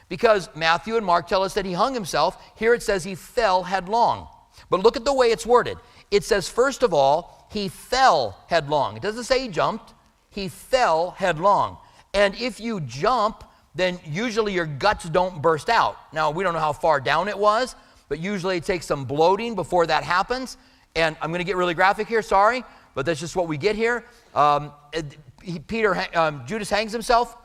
because 0.08 0.48
Matthew 0.54 0.96
and 0.96 1.04
Mark 1.04 1.26
tell 1.26 1.42
us 1.42 1.54
that 1.54 1.64
he 1.64 1.72
hung 1.72 1.94
himself. 1.94 2.36
Here 2.56 2.74
it 2.74 2.82
says 2.82 3.02
he 3.02 3.14
fell 3.14 3.62
headlong. 3.62 4.28
But 4.70 4.80
look 4.80 4.96
at 4.96 5.04
the 5.04 5.14
way 5.14 5.28
it's 5.28 5.46
worded. 5.46 5.78
It 6.10 6.24
says, 6.24 6.48
first 6.48 6.82
of 6.82 6.92
all, 6.92 7.48
he 7.50 7.68
fell 7.68 8.38
headlong. 8.48 8.96
It 8.96 9.02
doesn't 9.02 9.24
say 9.24 9.40
he 9.40 9.48
jumped, 9.48 9.94
he 10.30 10.48
fell 10.48 11.12
headlong. 11.12 11.78
And 12.14 12.34
if 12.34 12.60
you 12.60 12.80
jump, 12.80 13.44
then 13.74 13.98
usually 14.04 14.52
your 14.52 14.66
guts 14.66 15.08
don't 15.08 15.40
burst 15.40 15.68
out. 15.68 15.96
Now, 16.12 16.30
we 16.30 16.44
don't 16.44 16.52
know 16.52 16.60
how 16.60 16.72
far 16.72 17.00
down 17.00 17.28
it 17.28 17.38
was, 17.38 17.74
but 18.08 18.18
usually 18.18 18.58
it 18.58 18.64
takes 18.64 18.86
some 18.86 19.04
bloating 19.04 19.54
before 19.54 19.86
that 19.86 20.04
happens. 20.04 20.56
And 20.94 21.16
I'm 21.22 21.30
going 21.30 21.38
to 21.40 21.44
get 21.44 21.56
really 21.56 21.74
graphic 21.74 22.06
here, 22.06 22.22
sorry, 22.22 22.64
but 22.94 23.06
that's 23.06 23.20
just 23.20 23.34
what 23.34 23.48
we 23.48 23.56
get 23.56 23.76
here. 23.76 24.04
Um, 24.34 24.72
he, 25.42 25.58
Peter, 25.58 26.06
um, 26.14 26.42
Judas 26.46 26.68
hangs 26.68 26.92
himself, 26.92 27.36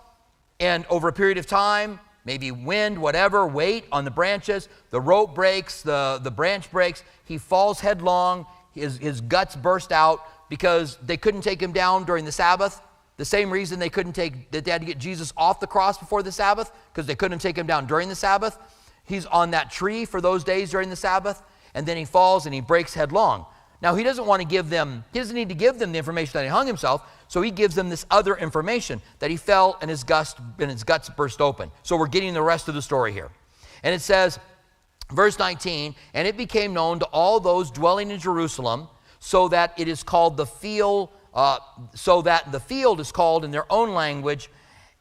and 0.60 0.86
over 0.90 1.08
a 1.08 1.14
period 1.14 1.38
of 1.38 1.46
time, 1.46 2.00
maybe 2.26 2.52
wind, 2.52 2.98
whatever, 2.98 3.48
weight 3.48 3.86
on 3.92 4.04
the 4.04 4.12
branches, 4.12 4.68
the 4.90 5.00
rope 5.00 5.34
breaks, 5.34 5.82
the, 5.82 6.20
the 6.22 6.32
branch 6.32 6.70
breaks, 6.72 7.04
he 7.24 7.38
falls 7.38 7.80
headlong, 7.80 8.46
his, 8.74 8.98
his 8.98 9.22
guts 9.22 9.56
burst 9.56 9.94
out 9.94 10.22
because 10.50 10.98
they 10.98 11.16
couldn't 11.16 11.42
take 11.42 11.62
him 11.62 11.72
down 11.72 12.04
during 12.04 12.26
the 12.26 12.32
Sabbath. 12.32 12.82
The 13.18 13.26
same 13.26 13.50
reason 13.52 13.80
they 13.80 13.90
couldn't 13.90 14.14
take, 14.14 14.52
that 14.52 14.64
they 14.64 14.72
had 14.72 14.82
to 14.82 14.88
get 14.88 15.00
Jesus 15.00 15.34
off 15.36 15.60
the 15.60 15.68
cross 15.68 15.98
before 15.98 16.24
the 16.24 16.32
Sabbath, 16.32 16.72
because 16.94 17.08
they 17.08 17.16
couldn't 17.16 17.40
take 17.40 17.58
him 17.58 17.68
down 17.68 17.88
during 17.88 18.10
the 18.10 18.16
Sabbath. 18.16 18.58
He's 19.06 19.26
on 19.26 19.52
that 19.52 19.72
tree 19.72 20.06
for 20.06 20.22
those 20.22 20.44
days 20.44 20.70
during 20.70 20.90
the 20.90 20.96
Sabbath, 20.96 21.42
and 21.74 21.86
then 21.86 21.98
he 21.98 22.06
falls 22.06 22.46
and 22.46 22.54
he 22.54 22.62
breaks 22.62 22.94
headlong. 22.94 23.46
Now, 23.82 23.96
he 23.96 24.04
doesn't 24.04 24.26
want 24.26 24.42
to 24.42 24.48
give 24.48 24.70
them, 24.70 25.04
he 25.14 25.20
doesn't 25.20 25.36
need 25.36 25.50
to 25.50 25.56
give 25.56 25.78
them 25.78 25.92
the 25.92 25.98
information 25.98 26.34
that 26.34 26.44
he 26.44 26.50
hung 26.50 26.68
himself, 26.68 27.04
so 27.28 27.42
he 27.42 27.52
gives 27.52 27.76
them 27.76 27.90
this 27.90 28.06
other 28.10 28.36
information 28.36 29.02
that 29.20 29.30
he 29.30 29.38
fell 29.38 29.78
and 29.82 29.90
his, 29.90 30.04
gust, 30.04 30.38
and 30.60 30.72
his 30.72 30.84
guts 30.84 31.10
burst 31.10 31.42
open. 31.42 31.72
So 31.84 31.98
we're 31.98 32.08
getting 32.08 32.34
the 32.34 32.42
rest 32.42 32.68
of 32.68 32.76
the 32.76 32.82
story 32.82 33.14
here. 33.14 33.30
And 33.84 33.94
it 33.94 34.02
says, 34.02 34.40
verse 35.12 35.38
19, 35.38 35.96
and 36.14 36.28
it 36.28 36.38
became 36.38 36.74
known 36.74 37.00
to 37.00 37.06
all 37.08 37.40
those 37.40 37.70
dwelling 37.70 38.10
in 38.12 38.20
Jerusalem, 38.20 38.88
so 39.20 39.48
that 39.48 39.74
it 39.78 39.88
is 39.88 40.04
called 40.04 40.38
the 40.38 40.46
field, 40.46 41.10
uh, 41.38 41.60
so 41.94 42.24
that 42.24 42.52
the 42.52 42.60
field 42.60 43.00
is 43.00 43.12
called 43.12 43.46
in 43.46 43.52
their 43.52 43.72
own 43.72 43.94
language, 43.94 44.50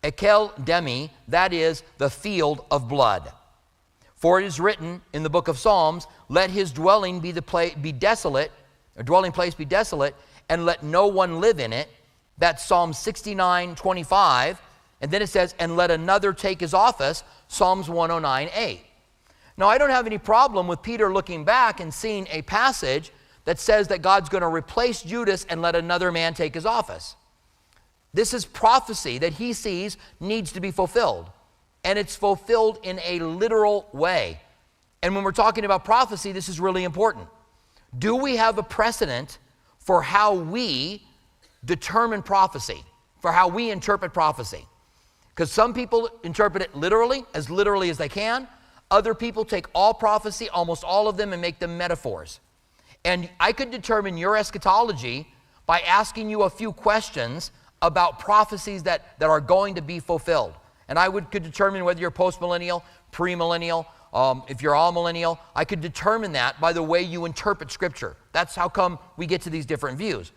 Akel 0.04 0.52
Dama, 0.66 1.08
that 1.28 1.54
is, 1.54 1.82
the 1.96 2.10
field 2.10 2.66
of 2.70 2.86
blood. 2.88 3.32
For 4.16 4.38
it 4.38 4.44
is 4.44 4.60
written 4.60 5.00
in 5.14 5.22
the 5.22 5.30
book 5.30 5.48
of 5.48 5.58
Psalms, 5.58 6.06
let 6.28 6.50
his 6.50 6.72
dwelling 6.72 7.20
be, 7.20 7.32
the 7.32 7.40
pla- 7.40 7.74
be 7.80 7.90
desolate, 7.90 8.52
a 8.96 9.02
dwelling 9.02 9.32
place 9.32 9.54
be 9.54 9.64
desolate, 9.64 10.14
and 10.50 10.66
let 10.66 10.82
no 10.82 11.06
one 11.06 11.40
live 11.40 11.58
in 11.58 11.72
it. 11.72 11.88
That's 12.36 12.62
Psalm 12.62 12.92
69, 12.92 13.74
25. 13.74 14.60
And 15.00 15.10
then 15.10 15.22
it 15.22 15.28
says, 15.28 15.54
and 15.58 15.74
let 15.74 15.90
another 15.90 16.34
take 16.34 16.60
his 16.60 16.74
office, 16.74 17.24
Psalms 17.48 17.88
109, 17.88 18.50
8. 18.54 18.80
Now, 19.56 19.68
I 19.68 19.78
don't 19.78 19.88
have 19.88 20.06
any 20.06 20.18
problem 20.18 20.68
with 20.68 20.82
Peter 20.82 21.10
looking 21.10 21.44
back 21.44 21.80
and 21.80 21.92
seeing 21.92 22.26
a 22.30 22.42
passage 22.42 23.10
that 23.46 23.58
says 23.58 23.88
that 23.88 24.02
God's 24.02 24.28
going 24.28 24.42
to 24.42 24.48
replace 24.48 25.00
Judas 25.02 25.46
and 25.48 25.62
let 25.62 25.74
another 25.74 26.12
man 26.12 26.34
take 26.34 26.54
his 26.54 26.66
office. 26.66 27.16
This 28.12 28.34
is 28.34 28.44
prophecy 28.44 29.18
that 29.18 29.34
he 29.34 29.52
sees 29.52 29.96
needs 30.20 30.52
to 30.52 30.60
be 30.60 30.70
fulfilled. 30.70 31.30
And 31.84 31.98
it's 31.98 32.16
fulfilled 32.16 32.80
in 32.82 33.00
a 33.04 33.20
literal 33.20 33.88
way. 33.92 34.40
And 35.02 35.14
when 35.14 35.22
we're 35.22 35.32
talking 35.32 35.64
about 35.64 35.84
prophecy, 35.84 36.32
this 36.32 36.48
is 36.48 36.58
really 36.58 36.84
important. 36.84 37.28
Do 37.96 38.16
we 38.16 38.36
have 38.36 38.58
a 38.58 38.62
precedent 38.62 39.38
for 39.78 40.02
how 40.02 40.34
we 40.34 41.06
determine 41.64 42.22
prophecy, 42.22 42.82
for 43.20 43.30
how 43.30 43.48
we 43.48 43.70
interpret 43.70 44.12
prophecy? 44.12 44.66
Because 45.28 45.52
some 45.52 45.72
people 45.72 46.10
interpret 46.24 46.62
it 46.64 46.74
literally, 46.74 47.24
as 47.34 47.48
literally 47.48 47.90
as 47.90 47.98
they 47.98 48.08
can. 48.08 48.48
Other 48.90 49.14
people 49.14 49.44
take 49.44 49.66
all 49.72 49.94
prophecy, 49.94 50.48
almost 50.48 50.82
all 50.82 51.06
of 51.06 51.16
them, 51.16 51.32
and 51.32 51.40
make 51.40 51.60
them 51.60 51.78
metaphors. 51.78 52.40
And 53.06 53.30
I 53.38 53.52
could 53.52 53.70
determine 53.70 54.18
your 54.18 54.36
eschatology 54.36 55.28
by 55.64 55.78
asking 55.82 56.28
you 56.28 56.42
a 56.42 56.50
few 56.50 56.72
questions 56.72 57.52
about 57.80 58.18
prophecies 58.18 58.82
that, 58.82 59.16
that 59.20 59.30
are 59.30 59.40
going 59.40 59.76
to 59.76 59.80
be 59.80 60.00
fulfilled. 60.00 60.54
And 60.88 60.98
I 60.98 61.08
would, 61.08 61.30
could 61.30 61.44
determine 61.44 61.84
whether 61.84 62.00
you're 62.00 62.10
postmillennial, 62.10 62.82
premillennial, 63.12 63.86
um, 64.12 64.42
if 64.48 64.60
you're 64.60 64.74
amillennial. 64.74 65.38
I 65.54 65.64
could 65.64 65.80
determine 65.80 66.32
that 66.32 66.60
by 66.60 66.72
the 66.72 66.82
way 66.82 67.00
you 67.00 67.26
interpret 67.26 67.70
Scripture. 67.70 68.16
That's 68.32 68.56
how 68.56 68.68
come 68.68 68.98
we 69.16 69.26
get 69.26 69.40
to 69.42 69.50
these 69.50 69.66
different 69.66 69.98
views. 69.98 70.32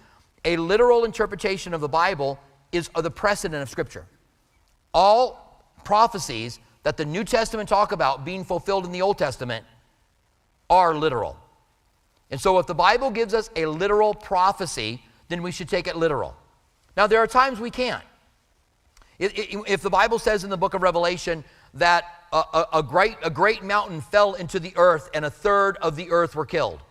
A 0.46 0.56
literal 0.56 1.06
interpretation 1.06 1.74
of 1.74 1.82
the 1.82 1.90
Bible 1.90 2.40
is 2.72 2.92
the 2.96 3.10
precedent 3.10 3.64
of 3.64 3.70
Scripture. 3.70 4.06
All 4.94 5.64
prophecies 5.84 6.60
that 6.84 6.98
the 6.98 7.06
New 7.06 7.24
Testament 7.24 7.68
talk 7.68 7.94
about 7.94 8.26
being 8.26 8.44
fulfilled 8.44 8.86
in 8.86 8.92
the 8.92 9.02
Old 9.02 9.18
Testament 9.18 9.66
are 10.70 10.94
literal. 10.94 11.36
And 12.32 12.40
so 12.40 12.60
if 12.60 12.68
the 12.68 12.76
Bible 12.76 13.10
gives 13.10 13.34
us 13.34 13.50
a 13.56 13.66
literal 13.66 14.14
prophecy, 14.14 15.02
then 15.30 15.42
we 15.42 15.52
should 15.52 15.70
take 15.70 15.88
it 15.88 15.96
literal. 15.96 16.36
Now, 16.96 17.08
there 17.08 17.20
are 17.20 17.28
times 17.28 17.60
we 17.60 17.72
can't. 17.72 18.04
If 19.20 19.82
the 19.82 19.90
Bible 19.90 20.20
says 20.20 20.44
in 20.44 20.50
the 20.50 20.58
book 20.58 20.74
of 20.74 20.82
Revelation 20.82 21.44
that 21.74 22.06
a, 22.32 22.84
great, 22.84 23.18
a 23.24 23.30
great 23.30 23.64
mountain 23.64 24.02
fell 24.02 24.36
into 24.36 24.60
the 24.60 24.74
earth 24.76 25.10
and 25.14 25.26
a 25.26 25.30
third 25.30 25.78
of 25.78 25.96
the 25.96 26.12
earth 26.12 26.36
were 26.36 26.46
killed, 26.46 26.82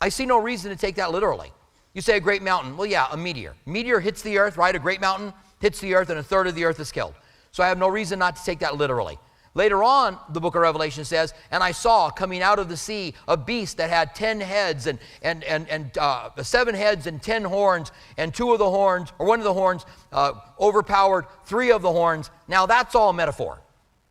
I 0.00 0.10
see 0.10 0.26
no 0.26 0.38
reason 0.38 0.70
to 0.70 0.76
take 0.76 0.96
that 0.96 1.12
literally. 1.12 1.52
You 1.94 2.02
say 2.02 2.16
a 2.16 2.20
great 2.20 2.42
mountain. 2.42 2.76
Well, 2.76 2.86
yeah, 2.86 3.06
a 3.10 3.16
meteor. 3.16 3.54
Meteor 3.64 4.00
hits 4.00 4.20
the 4.20 4.36
earth, 4.36 4.58
right? 4.58 4.74
A 4.74 4.78
great 4.78 5.00
mountain 5.00 5.32
hits 5.60 5.80
the 5.80 5.94
earth 5.94 6.10
and 6.10 6.18
a 6.18 6.22
third 6.22 6.46
of 6.46 6.54
the 6.54 6.64
earth 6.64 6.78
is 6.78 6.92
killed. 6.92 7.14
So 7.52 7.62
I 7.62 7.68
have 7.68 7.78
no 7.78 7.88
reason 7.88 8.18
not 8.18 8.36
to 8.36 8.44
take 8.44 8.58
that 8.58 8.76
literally. 8.76 9.18
Later 9.56 9.82
on, 9.82 10.18
the 10.34 10.40
book 10.40 10.54
of 10.54 10.60
Revelation 10.60 11.02
says, 11.02 11.32
And 11.50 11.62
I 11.62 11.72
saw 11.72 12.10
coming 12.10 12.42
out 12.42 12.58
of 12.58 12.68
the 12.68 12.76
sea 12.76 13.14
a 13.26 13.38
beast 13.38 13.78
that 13.78 13.88
had 13.88 14.14
ten 14.14 14.38
heads 14.38 14.86
and, 14.86 14.98
and, 15.22 15.42
and, 15.44 15.66
and 15.70 15.96
uh, 15.96 16.28
seven 16.42 16.74
heads 16.74 17.06
and 17.06 17.22
ten 17.22 17.42
horns, 17.42 17.90
and 18.18 18.34
two 18.34 18.52
of 18.52 18.58
the 18.58 18.68
horns, 18.68 19.14
or 19.18 19.26
one 19.26 19.40
of 19.40 19.44
the 19.44 19.54
horns, 19.54 19.86
uh, 20.12 20.32
overpowered 20.60 21.24
three 21.46 21.72
of 21.72 21.80
the 21.80 21.90
horns. 21.90 22.30
Now 22.48 22.66
that's 22.66 22.94
all 22.94 23.14
metaphor. 23.14 23.58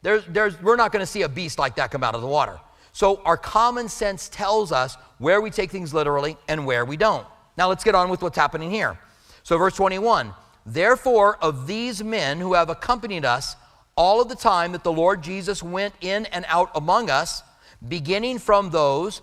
There's, 0.01 0.25
there's, 0.25 0.59
we're 0.63 0.77
not 0.77 0.91
going 0.91 1.03
to 1.03 1.05
see 1.05 1.21
a 1.21 1.29
beast 1.29 1.59
like 1.59 1.75
that 1.75 1.91
come 1.91 2.03
out 2.03 2.15
of 2.15 2.21
the 2.21 2.27
water. 2.27 2.59
So 2.91 3.21
our 3.23 3.37
common 3.37 3.87
sense 3.87 4.29
tells 4.29 4.71
us 4.71 4.97
where 5.19 5.41
we 5.41 5.51
take 5.51 5.69
things 5.69 5.93
literally 5.93 6.37
and 6.47 6.65
where 6.65 6.85
we 6.85 6.97
don't. 6.97 7.27
Now 7.55 7.69
let's 7.69 7.83
get 7.83 7.93
on 7.93 8.09
with 8.09 8.23
what's 8.23 8.37
happening 8.37 8.71
here. 8.71 8.97
So, 9.43 9.59
verse 9.59 9.75
21 9.75 10.33
Therefore, 10.65 11.37
of 11.37 11.67
these 11.67 12.03
men 12.03 12.39
who 12.39 12.55
have 12.55 12.71
accompanied 12.71 13.25
us, 13.25 13.55
all 13.95 14.21
of 14.21 14.29
the 14.29 14.35
time 14.35 14.71
that 14.73 14.83
the 14.83 14.91
Lord 14.91 15.21
Jesus 15.21 15.63
went 15.63 15.93
in 16.01 16.25
and 16.27 16.45
out 16.47 16.69
among 16.75 17.09
us, 17.09 17.43
beginning 17.87 18.39
from 18.39 18.69
those, 18.69 19.21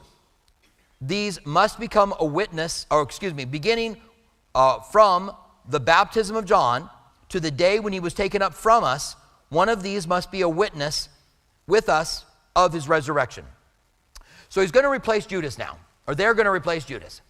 these 1.00 1.44
must 1.44 1.80
become 1.80 2.14
a 2.18 2.24
witness, 2.24 2.86
or 2.90 3.02
excuse 3.02 3.34
me, 3.34 3.44
beginning 3.44 3.96
uh, 4.54 4.80
from 4.80 5.32
the 5.68 5.80
baptism 5.80 6.36
of 6.36 6.44
John 6.44 6.88
to 7.28 7.40
the 7.40 7.50
day 7.50 7.80
when 7.80 7.92
he 7.92 8.00
was 8.00 8.14
taken 8.14 8.42
up 8.42 8.54
from 8.54 8.84
us, 8.84 9.16
one 9.48 9.68
of 9.68 9.82
these 9.82 10.06
must 10.06 10.30
be 10.30 10.42
a 10.42 10.48
witness 10.48 11.08
with 11.66 11.88
us 11.88 12.24
of 12.54 12.72
his 12.72 12.88
resurrection. 12.88 13.44
So 14.48 14.60
he's 14.60 14.70
going 14.70 14.84
to 14.84 14.90
replace 14.90 15.26
Judas 15.26 15.58
now, 15.58 15.78
or 16.06 16.14
they're 16.14 16.34
going 16.34 16.46
to 16.46 16.52
replace 16.52 16.84
Judas. 16.84 17.22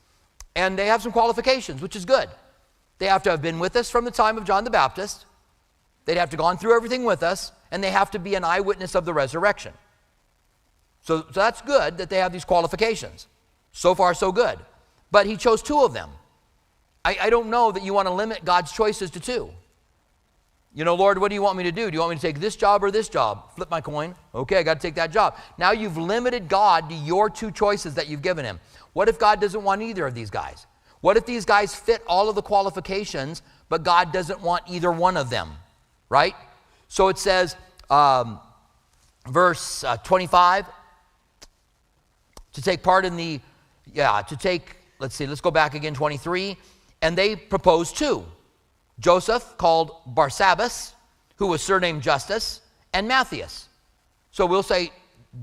And 0.54 0.78
they 0.78 0.86
have 0.86 1.02
some 1.02 1.12
qualifications, 1.12 1.80
which 1.80 1.96
is 1.96 2.04
good. 2.04 2.28
They 2.98 3.06
have 3.06 3.22
to 3.24 3.30
have 3.30 3.40
been 3.40 3.58
with 3.58 3.76
us 3.76 3.90
from 3.90 4.04
the 4.04 4.10
time 4.10 4.36
of 4.36 4.44
John 4.44 4.64
the 4.64 4.70
Baptist. 4.70 5.24
They'd 6.04 6.16
have 6.16 6.30
to 6.30 6.36
gone 6.36 6.58
through 6.58 6.76
everything 6.76 7.04
with 7.04 7.22
us, 7.22 7.52
and 7.70 7.82
they 7.82 7.90
have 7.90 8.10
to 8.12 8.18
be 8.18 8.34
an 8.34 8.44
eyewitness 8.44 8.94
of 8.94 9.04
the 9.04 9.14
resurrection. 9.14 9.72
So, 11.02 11.20
so 11.20 11.26
that's 11.32 11.62
good 11.62 11.98
that 11.98 12.10
they 12.10 12.18
have 12.18 12.32
these 12.32 12.44
qualifications. 12.44 13.26
So 13.72 13.94
far, 13.94 14.14
so 14.14 14.32
good. 14.32 14.58
But 15.10 15.26
he 15.26 15.36
chose 15.36 15.62
two 15.62 15.82
of 15.82 15.92
them. 15.92 16.10
I, 17.04 17.16
I 17.22 17.30
don't 17.30 17.50
know 17.50 17.72
that 17.72 17.82
you 17.82 17.94
want 17.94 18.08
to 18.08 18.14
limit 18.14 18.44
God's 18.44 18.72
choices 18.72 19.10
to 19.12 19.20
two. 19.20 19.50
You 20.74 20.84
know, 20.84 20.94
Lord, 20.94 21.18
what 21.18 21.28
do 21.28 21.34
you 21.34 21.42
want 21.42 21.58
me 21.58 21.64
to 21.64 21.72
do? 21.72 21.90
Do 21.90 21.94
you 21.94 22.00
want 22.00 22.10
me 22.10 22.16
to 22.16 22.22
take 22.22 22.40
this 22.40 22.56
job 22.56 22.82
or 22.82 22.90
this 22.90 23.08
job? 23.08 23.54
Flip 23.56 23.70
my 23.70 23.80
coin. 23.80 24.14
Okay, 24.34 24.56
I 24.56 24.62
got 24.62 24.74
to 24.74 24.80
take 24.80 24.94
that 24.94 25.12
job. 25.12 25.36
Now 25.58 25.72
you've 25.72 25.98
limited 25.98 26.48
God 26.48 26.88
to 26.88 26.94
your 26.94 27.28
two 27.28 27.50
choices 27.50 27.94
that 27.94 28.08
you've 28.08 28.22
given 28.22 28.44
him. 28.44 28.58
What 28.94 29.08
if 29.08 29.18
God 29.18 29.40
doesn't 29.40 29.62
want 29.62 29.82
either 29.82 30.06
of 30.06 30.14
these 30.14 30.30
guys? 30.30 30.66
What 31.02 31.16
if 31.16 31.26
these 31.26 31.44
guys 31.44 31.74
fit 31.74 32.02
all 32.06 32.28
of 32.30 32.36
the 32.36 32.42
qualifications, 32.42 33.42
but 33.68 33.82
God 33.82 34.12
doesn't 34.12 34.40
want 34.40 34.62
either 34.66 34.90
one 34.90 35.16
of 35.16 35.28
them? 35.28 35.50
Right? 36.12 36.34
So 36.88 37.08
it 37.08 37.16
says, 37.16 37.56
um, 37.88 38.38
verse 39.26 39.82
uh, 39.82 39.96
25, 39.96 40.66
to 42.52 42.62
take 42.62 42.82
part 42.82 43.06
in 43.06 43.16
the, 43.16 43.40
yeah, 43.94 44.20
to 44.20 44.36
take, 44.36 44.76
let's 44.98 45.14
see, 45.14 45.26
let's 45.26 45.40
go 45.40 45.50
back 45.50 45.74
again, 45.74 45.94
23. 45.94 46.58
And 47.00 47.16
they 47.16 47.34
proposed 47.34 47.96
two 47.96 48.26
Joseph, 49.00 49.56
called 49.56 49.92
Barsabbas, 50.06 50.92
who 51.36 51.46
was 51.46 51.62
surnamed 51.62 52.02
Justus, 52.02 52.60
and 52.92 53.08
Matthias. 53.08 53.68
So 54.32 54.44
we'll 54.44 54.62
say 54.62 54.92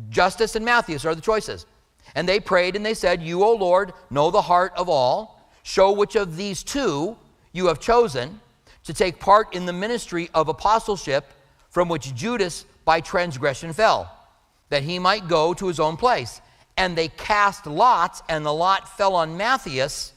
Justus 0.10 0.56
and 0.56 0.64
Matthias 0.64 1.04
are 1.04 1.16
the 1.16 1.22
choices. 1.22 1.66
And 2.14 2.30
they 2.30 2.40
prayed 2.40 2.76
and 2.76 2.86
they 2.86 2.94
said, 2.94 3.24
You, 3.24 3.44
O 3.44 3.54
Lord, 3.54 3.94
know 4.12 4.30
the 4.30 4.44
heart 4.44 4.72
of 4.78 4.88
all. 4.88 5.50
Show 5.64 5.92
which 5.92 6.16
of 6.16 6.38
these 6.38 6.64
two 6.64 7.18
you 7.54 7.66
have 7.68 7.80
chosen 7.80 8.40
to 8.90 8.94
take 8.96 9.20
part 9.20 9.54
in 9.54 9.68
the 9.68 9.72
ministry 9.72 10.32
of 10.34 10.48
apostleship 10.48 11.32
from 11.70 11.90
which 11.90 12.16
Judas 12.16 12.66
by 12.86 13.02
transgression 13.02 13.72
fell, 13.72 14.12
that 14.70 14.82
he 14.82 14.98
might 14.98 15.28
go 15.28 15.54
to 15.54 15.68
his 15.68 15.80
own 15.80 15.96
place. 15.96 16.42
And 16.76 16.98
they 16.98 17.10
cast 17.10 17.68
lots, 17.68 18.24
and 18.28 18.44
the 18.44 18.52
lot 18.52 18.98
fell 18.98 19.14
on 19.14 19.38
Matthias, 19.38 20.14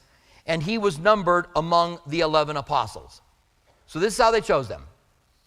and 0.47 0.62
he 0.62 0.79
was 0.79 0.99
numbered 0.99 1.49
among 1.55 1.99
the 2.07 2.21
11 2.21 2.57
apostles. 2.57 3.21
So 3.87 3.99
this 3.99 4.14
is 4.14 4.19
how 4.19 4.31
they 4.31 4.41
chose 4.41 4.69
them. 4.69 4.85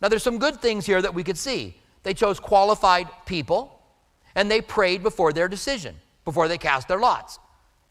Now, 0.04 0.08
there's 0.08 0.22
some 0.22 0.38
good 0.38 0.62
things 0.62 0.86
here 0.86 1.02
that 1.02 1.16
we 1.16 1.24
could 1.24 1.40
see. 1.40 1.74
They 2.04 2.14
chose 2.14 2.40
qualified 2.40 3.08
people, 3.26 3.82
and 4.36 4.52
they 4.52 4.62
prayed 4.62 5.02
before 5.02 5.34
their 5.34 5.48
decision, 5.48 5.96
before 6.26 6.48
they 6.48 6.60
cast 6.60 6.88
their 6.88 7.00
lots. 7.00 7.40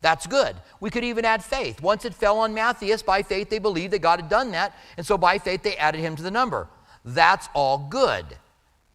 That's 0.05 0.27
good. 0.27 0.55
We 0.81 0.91
could 0.91 1.03
even 1.03 1.25
add 1.25 1.43
faith. 1.43 1.81
Once 1.81 2.05
it 2.05 2.13
fell 2.13 2.41
on 2.41 2.53
Matthias, 2.53 3.03
by 3.03 3.23
faith 3.23 3.49
they 3.49 3.59
believed 3.59 3.95
that 3.95 4.03
God 4.03 4.21
had 4.21 4.29
done 4.29 4.51
that, 4.51 4.77
and 4.99 5.07
so 5.07 5.17
by 5.17 5.39
faith 5.39 5.63
they 5.63 5.79
added 5.79 6.03
him 6.03 6.15
to 6.17 6.23
the 6.23 6.31
number. 6.31 6.69
That's 7.07 7.49
all 7.55 7.79
good. 7.89 8.27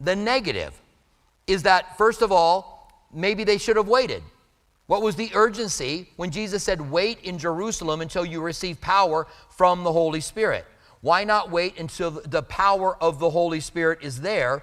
The 0.00 0.14
negative 0.14 0.72
is 1.48 1.64
that, 1.64 1.98
first 1.98 2.22
of 2.22 2.30
all, 2.30 2.92
maybe 3.12 3.42
they 3.42 3.58
should 3.58 3.76
have 3.76 3.88
waited. 3.88 4.22
What 4.86 5.02
was 5.02 5.16
the 5.16 5.32
urgency 5.34 6.08
when 6.14 6.30
Jesus 6.30 6.62
said, 6.62 6.92
Wait 6.92 7.18
in 7.24 7.38
Jerusalem 7.38 8.02
until 8.02 8.24
you 8.24 8.40
receive 8.40 8.80
power 8.80 9.26
from 9.48 9.82
the 9.82 9.92
Holy 9.92 10.20
Spirit? 10.20 10.64
Why 11.00 11.24
not 11.24 11.50
wait 11.50 11.76
until 11.76 12.12
the 12.12 12.44
power 12.44 12.96
of 13.02 13.18
the 13.18 13.30
Holy 13.30 13.58
Spirit 13.58 13.98
is 14.00 14.20
there? 14.20 14.62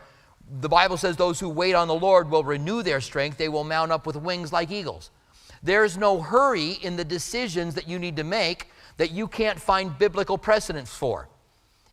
The 0.62 0.70
Bible 0.70 0.96
says, 0.96 1.18
Those 1.18 1.42
who 1.42 1.50
wait 1.50 1.74
on 1.74 1.89
the 1.89 1.94
Lord 1.94 2.30
will 2.30 2.46
renew 2.46 2.84
their 2.84 3.01
strength, 3.01 3.38
they 3.38 3.50
will 3.50 3.66
mount 3.66 3.92
up 3.92 4.08
with 4.08 4.16
wings 4.16 4.54
like 4.54 4.72
eagles. 4.72 5.12
There's 5.67 5.97
no 5.97 6.21
hurry 6.21 6.77
in 6.81 6.95
the 6.95 7.03
decisions 7.03 7.75
that 7.75 7.89
you 7.89 8.00
need 8.00 8.15
to 8.15 8.24
make 8.24 8.69
that 8.95 9.12
you 9.12 9.27
can't 9.27 9.59
find 9.59 9.97
biblical 10.00 10.38
precedents 10.38 10.95
for. 10.95 11.27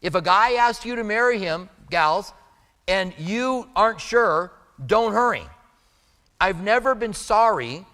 If 0.00 0.14
a 0.14 0.22
guy 0.22 0.52
asks 0.52 0.86
you 0.86 0.94
to 0.94 1.02
marry 1.02 1.40
him, 1.40 1.68
gals, 1.90 2.32
and 2.86 3.12
you 3.18 3.68
aren't 3.74 4.00
sure, 4.00 4.52
don't 4.86 5.12
hurry. 5.12 5.42
I've 6.40 6.62
never 6.62 6.94
been 6.94 7.12
sorry. 7.12 7.84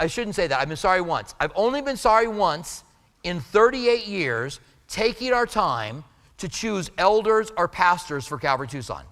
I 0.00 0.06
shouldn't 0.06 0.36
say 0.36 0.46
that. 0.46 0.58
I've 0.58 0.68
been 0.68 0.76
sorry 0.78 1.02
once. 1.02 1.34
I've 1.38 1.52
only 1.54 1.82
been 1.82 1.98
sorry 1.98 2.28
once 2.28 2.82
in 3.22 3.40
38 3.40 4.06
years 4.06 4.58
taking 4.88 5.34
our 5.34 5.46
time 5.46 6.02
to 6.38 6.48
choose 6.48 6.90
elders 6.96 7.52
or 7.58 7.68
pastors 7.68 8.26
for 8.26 8.38
Calvary 8.38 8.68
Tucson. 8.68 9.04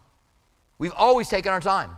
We've 0.78 0.94
always 0.96 1.28
taken 1.28 1.52
our 1.52 1.60
time. 1.60 1.90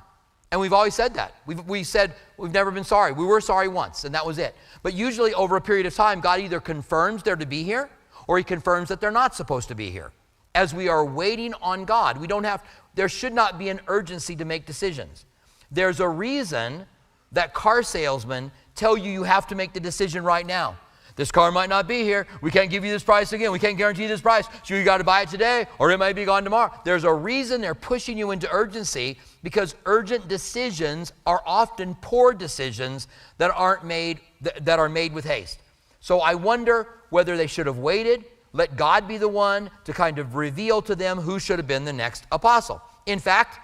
And 0.56 0.60
we've 0.62 0.72
always 0.72 0.94
said 0.94 1.12
that. 1.12 1.34
We've, 1.44 1.62
we 1.68 1.84
said 1.84 2.14
we've 2.38 2.50
never 2.50 2.70
been 2.70 2.82
sorry. 2.82 3.12
We 3.12 3.26
were 3.26 3.42
sorry 3.42 3.68
once, 3.68 4.04
and 4.04 4.14
that 4.14 4.24
was 4.24 4.38
it. 4.38 4.54
But 4.82 4.94
usually, 4.94 5.34
over 5.34 5.56
a 5.56 5.60
period 5.60 5.84
of 5.84 5.94
time, 5.94 6.18
God 6.18 6.40
either 6.40 6.60
confirms 6.60 7.22
they're 7.22 7.36
to 7.36 7.44
be 7.44 7.62
here 7.62 7.90
or 8.26 8.38
He 8.38 8.42
confirms 8.42 8.88
that 8.88 8.98
they're 8.98 9.10
not 9.10 9.34
supposed 9.34 9.68
to 9.68 9.74
be 9.74 9.90
here. 9.90 10.12
As 10.54 10.72
we 10.72 10.88
are 10.88 11.04
waiting 11.04 11.52
on 11.60 11.84
God, 11.84 12.16
we 12.16 12.26
don't 12.26 12.44
have, 12.44 12.64
there 12.94 13.06
should 13.06 13.34
not 13.34 13.58
be 13.58 13.68
an 13.68 13.80
urgency 13.86 14.34
to 14.34 14.46
make 14.46 14.64
decisions. 14.64 15.26
There's 15.70 16.00
a 16.00 16.08
reason 16.08 16.86
that 17.32 17.52
car 17.52 17.82
salesmen 17.82 18.50
tell 18.74 18.96
you 18.96 19.12
you 19.12 19.24
have 19.24 19.46
to 19.48 19.54
make 19.54 19.74
the 19.74 19.80
decision 19.80 20.24
right 20.24 20.46
now. 20.46 20.78
This 21.16 21.32
car 21.32 21.50
might 21.50 21.70
not 21.70 21.88
be 21.88 22.02
here. 22.02 22.26
We 22.42 22.50
can't 22.50 22.70
give 22.70 22.84
you 22.84 22.92
this 22.92 23.02
price 23.02 23.32
again. 23.32 23.50
We 23.50 23.58
can't 23.58 23.78
guarantee 23.78 24.06
this 24.06 24.20
price. 24.20 24.46
So 24.62 24.74
you 24.74 24.84
got 24.84 24.98
to 24.98 25.04
buy 25.04 25.22
it 25.22 25.30
today 25.30 25.66
or 25.78 25.90
it 25.90 25.98
might 25.98 26.14
be 26.14 26.26
gone 26.26 26.44
tomorrow. 26.44 26.70
There's 26.84 27.04
a 27.04 27.12
reason 27.12 27.62
they're 27.62 27.74
pushing 27.74 28.18
you 28.18 28.30
into 28.30 28.48
urgency 28.52 29.18
because 29.42 29.74
urgent 29.86 30.28
decisions 30.28 31.14
are 31.26 31.42
often 31.46 31.96
poor 32.02 32.34
decisions 32.34 33.08
that 33.38 33.50
aren't 33.50 33.84
made 33.84 34.20
that 34.40 34.78
are 34.78 34.90
made 34.90 35.14
with 35.14 35.24
haste. 35.24 35.58
So 36.00 36.20
I 36.20 36.34
wonder 36.34 36.86
whether 37.08 37.36
they 37.36 37.46
should 37.46 37.66
have 37.66 37.78
waited, 37.78 38.24
let 38.52 38.76
God 38.76 39.08
be 39.08 39.16
the 39.16 39.28
one 39.28 39.70
to 39.84 39.92
kind 39.92 40.18
of 40.18 40.34
reveal 40.34 40.82
to 40.82 40.94
them 40.94 41.18
who 41.18 41.38
should 41.38 41.58
have 41.58 41.66
been 41.66 41.84
the 41.84 41.92
next 41.92 42.24
apostle. 42.30 42.82
In 43.06 43.18
fact, 43.18 43.58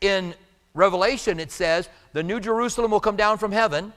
in 0.00 0.34
Revelation, 0.74 1.40
it 1.40 1.50
says, 1.50 1.88
the 2.12 2.22
New 2.22 2.40
Jerusalem 2.40 2.90
will 2.90 3.00
come 3.00 3.16
down 3.16 3.38
from 3.38 3.52
heaven, 3.52 3.92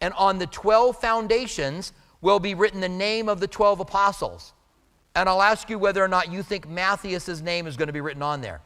and 0.00 0.14
on 0.14 0.38
the 0.38 0.46
12 0.46 1.00
foundations 1.00 1.92
will 2.20 2.40
be 2.40 2.54
written 2.54 2.80
the 2.80 2.88
name 2.88 3.28
of 3.28 3.40
the 3.40 3.46
12 3.46 3.80
apostles. 3.80 4.52
And 5.14 5.28
I'll 5.28 5.42
ask 5.42 5.68
you 5.68 5.78
whether 5.78 6.02
or 6.02 6.08
not 6.08 6.30
you 6.30 6.42
think 6.42 6.68
Matthias' 6.68 7.40
name 7.40 7.66
is 7.66 7.76
going 7.76 7.88
to 7.88 7.92
be 7.92 8.00
written 8.00 8.22
on 8.22 8.40
there. 8.40 8.60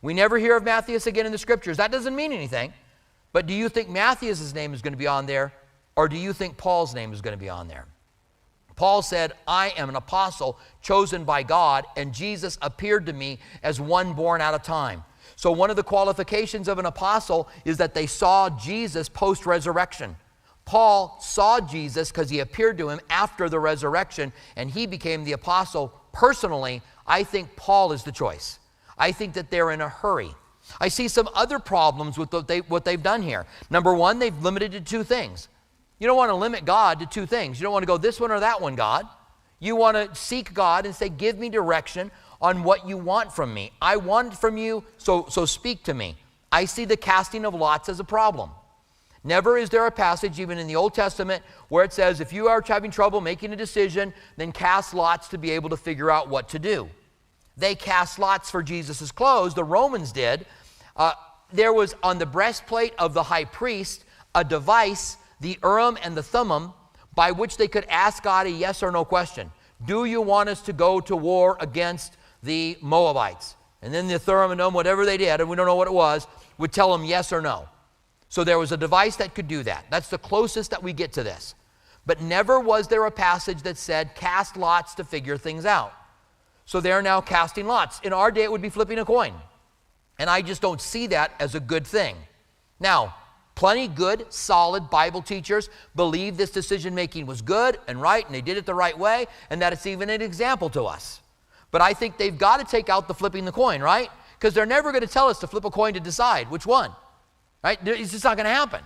We 0.00 0.14
never 0.14 0.38
hear 0.38 0.56
of 0.56 0.64
Matthias 0.64 1.06
again 1.06 1.26
in 1.26 1.32
the 1.32 1.38
scriptures. 1.38 1.76
That 1.76 1.92
doesn't 1.92 2.16
mean 2.16 2.32
anything. 2.32 2.72
But 3.32 3.46
do 3.46 3.54
you 3.54 3.68
think 3.68 3.88
Matthias' 3.88 4.54
name 4.54 4.74
is 4.74 4.82
going 4.82 4.92
to 4.92 4.98
be 4.98 5.06
on 5.06 5.26
there, 5.26 5.52
or 5.96 6.08
do 6.08 6.16
you 6.16 6.32
think 6.32 6.56
Paul's 6.56 6.94
name 6.94 7.12
is 7.12 7.20
going 7.20 7.36
to 7.36 7.40
be 7.40 7.48
on 7.48 7.68
there? 7.68 7.86
Paul 8.76 9.02
said, 9.02 9.32
I 9.46 9.72
am 9.76 9.88
an 9.88 9.96
apostle 9.96 10.58
chosen 10.80 11.24
by 11.24 11.42
God, 11.42 11.84
and 11.96 12.12
Jesus 12.12 12.58
appeared 12.62 13.06
to 13.06 13.12
me 13.12 13.38
as 13.62 13.80
one 13.80 14.12
born 14.12 14.40
out 14.40 14.54
of 14.54 14.62
time. 14.62 15.04
So, 15.36 15.52
one 15.52 15.70
of 15.70 15.76
the 15.76 15.82
qualifications 15.82 16.68
of 16.68 16.78
an 16.78 16.86
apostle 16.86 17.48
is 17.64 17.76
that 17.78 17.94
they 17.94 18.06
saw 18.06 18.50
Jesus 18.50 19.08
post 19.08 19.46
resurrection. 19.46 20.16
Paul 20.64 21.18
saw 21.20 21.60
Jesus 21.60 22.10
because 22.10 22.30
he 22.30 22.40
appeared 22.40 22.78
to 22.78 22.88
him 22.88 23.00
after 23.10 23.48
the 23.48 23.58
resurrection, 23.58 24.32
and 24.56 24.70
he 24.70 24.86
became 24.86 25.24
the 25.24 25.32
apostle. 25.32 25.92
Personally, 26.12 26.82
I 27.06 27.24
think 27.24 27.56
Paul 27.56 27.92
is 27.92 28.04
the 28.04 28.12
choice. 28.12 28.58
I 28.96 29.12
think 29.12 29.34
that 29.34 29.50
they're 29.50 29.72
in 29.72 29.80
a 29.80 29.88
hurry. 29.88 30.30
I 30.80 30.88
see 30.88 31.08
some 31.08 31.28
other 31.34 31.58
problems 31.58 32.16
with 32.16 32.32
what, 32.32 32.46
they, 32.46 32.60
what 32.60 32.84
they've 32.84 33.02
done 33.02 33.22
here. 33.22 33.46
Number 33.70 33.94
one, 33.94 34.18
they've 34.18 34.36
limited 34.42 34.72
to 34.72 34.80
two 34.80 35.02
things. 35.02 35.48
You 35.98 36.06
don't 36.06 36.16
want 36.16 36.30
to 36.30 36.36
limit 36.36 36.64
God 36.64 37.00
to 37.00 37.06
two 37.06 37.26
things. 37.26 37.58
You 37.58 37.64
don't 37.64 37.72
want 37.72 37.82
to 37.82 37.86
go 37.86 37.98
this 37.98 38.20
one 38.20 38.30
or 38.30 38.40
that 38.40 38.60
one, 38.60 38.74
God. 38.74 39.06
You 39.58 39.76
want 39.76 39.96
to 39.96 40.14
seek 40.18 40.52
God 40.54 40.86
and 40.86 40.94
say, 40.94 41.08
Give 41.08 41.38
me 41.38 41.48
direction 41.48 42.10
on 42.40 42.64
what 42.64 42.88
you 42.88 42.98
want 42.98 43.32
from 43.32 43.54
me. 43.54 43.72
I 43.80 43.96
want 43.96 44.36
from 44.36 44.56
you, 44.56 44.84
so, 44.98 45.26
so 45.28 45.44
speak 45.44 45.84
to 45.84 45.94
me. 45.94 46.16
I 46.50 46.64
see 46.64 46.84
the 46.84 46.96
casting 46.96 47.44
of 47.44 47.54
lots 47.54 47.88
as 47.88 48.00
a 48.00 48.04
problem. 48.04 48.50
Never 49.24 49.56
is 49.56 49.70
there 49.70 49.86
a 49.86 49.90
passage, 49.90 50.40
even 50.40 50.58
in 50.58 50.66
the 50.66 50.76
Old 50.76 50.94
Testament, 50.94 51.44
where 51.68 51.84
it 51.84 51.92
says, 51.92 52.20
if 52.20 52.32
you 52.32 52.48
are 52.48 52.62
having 52.66 52.90
trouble 52.90 53.20
making 53.20 53.52
a 53.52 53.56
decision, 53.56 54.12
then 54.36 54.50
cast 54.50 54.94
lots 54.94 55.28
to 55.28 55.38
be 55.38 55.50
able 55.52 55.70
to 55.70 55.76
figure 55.76 56.10
out 56.10 56.28
what 56.28 56.48
to 56.50 56.58
do. 56.58 56.88
They 57.56 57.74
cast 57.74 58.18
lots 58.18 58.50
for 58.50 58.62
Jesus' 58.62 59.12
clothes, 59.12 59.54
the 59.54 59.64
Romans 59.64 60.10
did. 60.10 60.46
Uh, 60.96 61.12
there 61.52 61.72
was 61.72 61.94
on 62.02 62.18
the 62.18 62.26
breastplate 62.26 62.94
of 62.98 63.14
the 63.14 63.22
high 63.22 63.44
priest 63.44 64.04
a 64.34 64.42
device, 64.42 65.18
the 65.40 65.58
Urim 65.62 65.98
and 66.02 66.16
the 66.16 66.22
Thummim, 66.22 66.72
by 67.14 67.30
which 67.30 67.58
they 67.58 67.68
could 67.68 67.84
ask 67.90 68.22
God 68.22 68.46
a 68.46 68.50
yes 68.50 68.82
or 68.82 68.90
no 68.90 69.04
question. 69.04 69.52
Do 69.84 70.06
you 70.06 70.22
want 70.22 70.48
us 70.48 70.62
to 70.62 70.72
go 70.72 71.00
to 71.00 71.14
war 71.14 71.58
against 71.60 72.16
the 72.42 72.76
Moabites. 72.80 73.56
And 73.82 73.92
then 73.92 74.08
the 74.08 74.18
Thummim 74.18 74.74
whatever 74.74 75.04
they 75.04 75.16
did, 75.16 75.40
and 75.40 75.48
we 75.48 75.56
don't 75.56 75.66
know 75.66 75.76
what 75.76 75.88
it 75.88 75.94
was, 75.94 76.26
would 76.58 76.72
tell 76.72 76.92
them 76.92 77.04
yes 77.04 77.32
or 77.32 77.40
no. 77.40 77.68
So 78.32 78.44
there 78.44 78.58
was 78.58 78.72
a 78.72 78.78
device 78.78 79.16
that 79.16 79.34
could 79.34 79.46
do 79.46 79.62
that. 79.64 79.84
That's 79.90 80.08
the 80.08 80.16
closest 80.16 80.70
that 80.70 80.82
we 80.82 80.94
get 80.94 81.12
to 81.12 81.22
this. 81.22 81.54
But 82.06 82.22
never 82.22 82.58
was 82.58 82.88
there 82.88 83.04
a 83.04 83.10
passage 83.10 83.60
that 83.64 83.76
said, 83.76 84.14
cast 84.14 84.56
lots 84.56 84.94
to 84.94 85.04
figure 85.04 85.36
things 85.36 85.66
out. 85.66 85.92
So 86.64 86.80
they're 86.80 87.02
now 87.02 87.20
casting 87.20 87.66
lots. 87.66 88.00
In 88.00 88.14
our 88.14 88.30
day, 88.30 88.44
it 88.44 88.50
would 88.50 88.62
be 88.62 88.70
flipping 88.70 88.98
a 88.98 89.04
coin. 89.04 89.34
And 90.18 90.30
I 90.30 90.40
just 90.40 90.62
don't 90.62 90.80
see 90.80 91.08
that 91.08 91.32
as 91.40 91.54
a 91.54 91.60
good 91.60 91.86
thing. 91.86 92.16
Now, 92.80 93.14
plenty 93.54 93.86
good, 93.86 94.24
solid 94.32 94.88
Bible 94.88 95.20
teachers 95.20 95.68
believe 95.94 96.38
this 96.38 96.52
decision 96.52 96.94
making 96.94 97.26
was 97.26 97.42
good 97.42 97.78
and 97.86 98.00
right, 98.00 98.24
and 98.24 98.34
they 98.34 98.40
did 98.40 98.56
it 98.56 98.64
the 98.64 98.74
right 98.74 98.98
way, 98.98 99.26
and 99.50 99.60
that 99.60 99.74
it's 99.74 99.84
even 99.84 100.08
an 100.08 100.22
example 100.22 100.70
to 100.70 100.84
us. 100.84 101.20
But 101.70 101.82
I 101.82 101.92
think 101.92 102.16
they've 102.16 102.38
got 102.38 102.60
to 102.60 102.64
take 102.64 102.88
out 102.88 103.08
the 103.08 103.14
flipping 103.14 103.44
the 103.44 103.52
coin, 103.52 103.82
right? 103.82 104.08
Because 104.38 104.54
they're 104.54 104.64
never 104.64 104.90
going 104.90 105.02
to 105.02 105.06
tell 105.06 105.28
us 105.28 105.38
to 105.40 105.46
flip 105.46 105.66
a 105.66 105.70
coin 105.70 105.92
to 105.92 106.00
decide 106.00 106.50
which 106.50 106.64
one, 106.64 106.92
right? 107.62 107.78
It's 107.86 108.12
just 108.12 108.24
not 108.24 108.36
going 108.36 108.44
to 108.44 108.54
happen. 108.54 108.82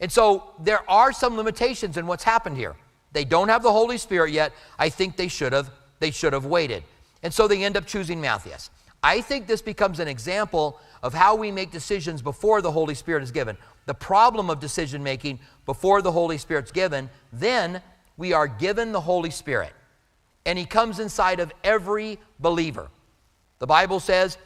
And 0.00 0.10
so 0.10 0.52
there 0.58 0.88
are 0.90 1.12
some 1.12 1.36
limitations 1.36 1.96
in 1.96 2.06
what's 2.06 2.24
happened 2.24 2.56
here. 2.56 2.76
They 3.12 3.24
don't 3.24 3.48
have 3.48 3.62
the 3.62 3.72
Holy 3.72 3.98
Spirit 3.98 4.32
yet. 4.32 4.52
I 4.78 4.88
think 4.88 5.16
they 5.16 5.28
should 5.28 5.52
have. 5.52 5.70
They 5.98 6.10
should 6.10 6.32
have 6.32 6.46
waited. 6.46 6.84
And 7.22 7.32
so 7.34 7.46
they 7.46 7.62
end 7.62 7.76
up 7.76 7.86
choosing 7.86 8.20
Matthias. 8.20 8.70
I 9.02 9.20
think 9.20 9.46
this 9.46 9.62
becomes 9.62 10.00
an 10.00 10.08
example 10.08 10.80
of 11.02 11.12
how 11.14 11.34
we 11.34 11.50
make 11.50 11.70
decisions 11.70 12.22
before 12.22 12.62
the 12.62 12.70
Holy 12.70 12.94
Spirit 12.94 13.22
is 13.22 13.30
given. 13.30 13.56
The 13.86 13.94
problem 13.94 14.50
of 14.50 14.60
decision 14.60 15.02
making 15.02 15.40
before 15.66 16.02
the 16.02 16.12
Holy 16.12 16.38
Spirit's 16.38 16.70
given, 16.70 17.10
then 17.32 17.82
we 18.16 18.32
are 18.32 18.46
given 18.46 18.92
the 18.92 19.00
Holy 19.00 19.30
Spirit 19.30 19.72
and 20.46 20.58
he 20.58 20.64
comes 20.64 20.98
inside 20.98 21.40
of 21.40 21.52
every 21.62 22.18
believer. 22.38 22.88
The 23.58 23.66
Bible 23.66 24.00
says 24.00 24.38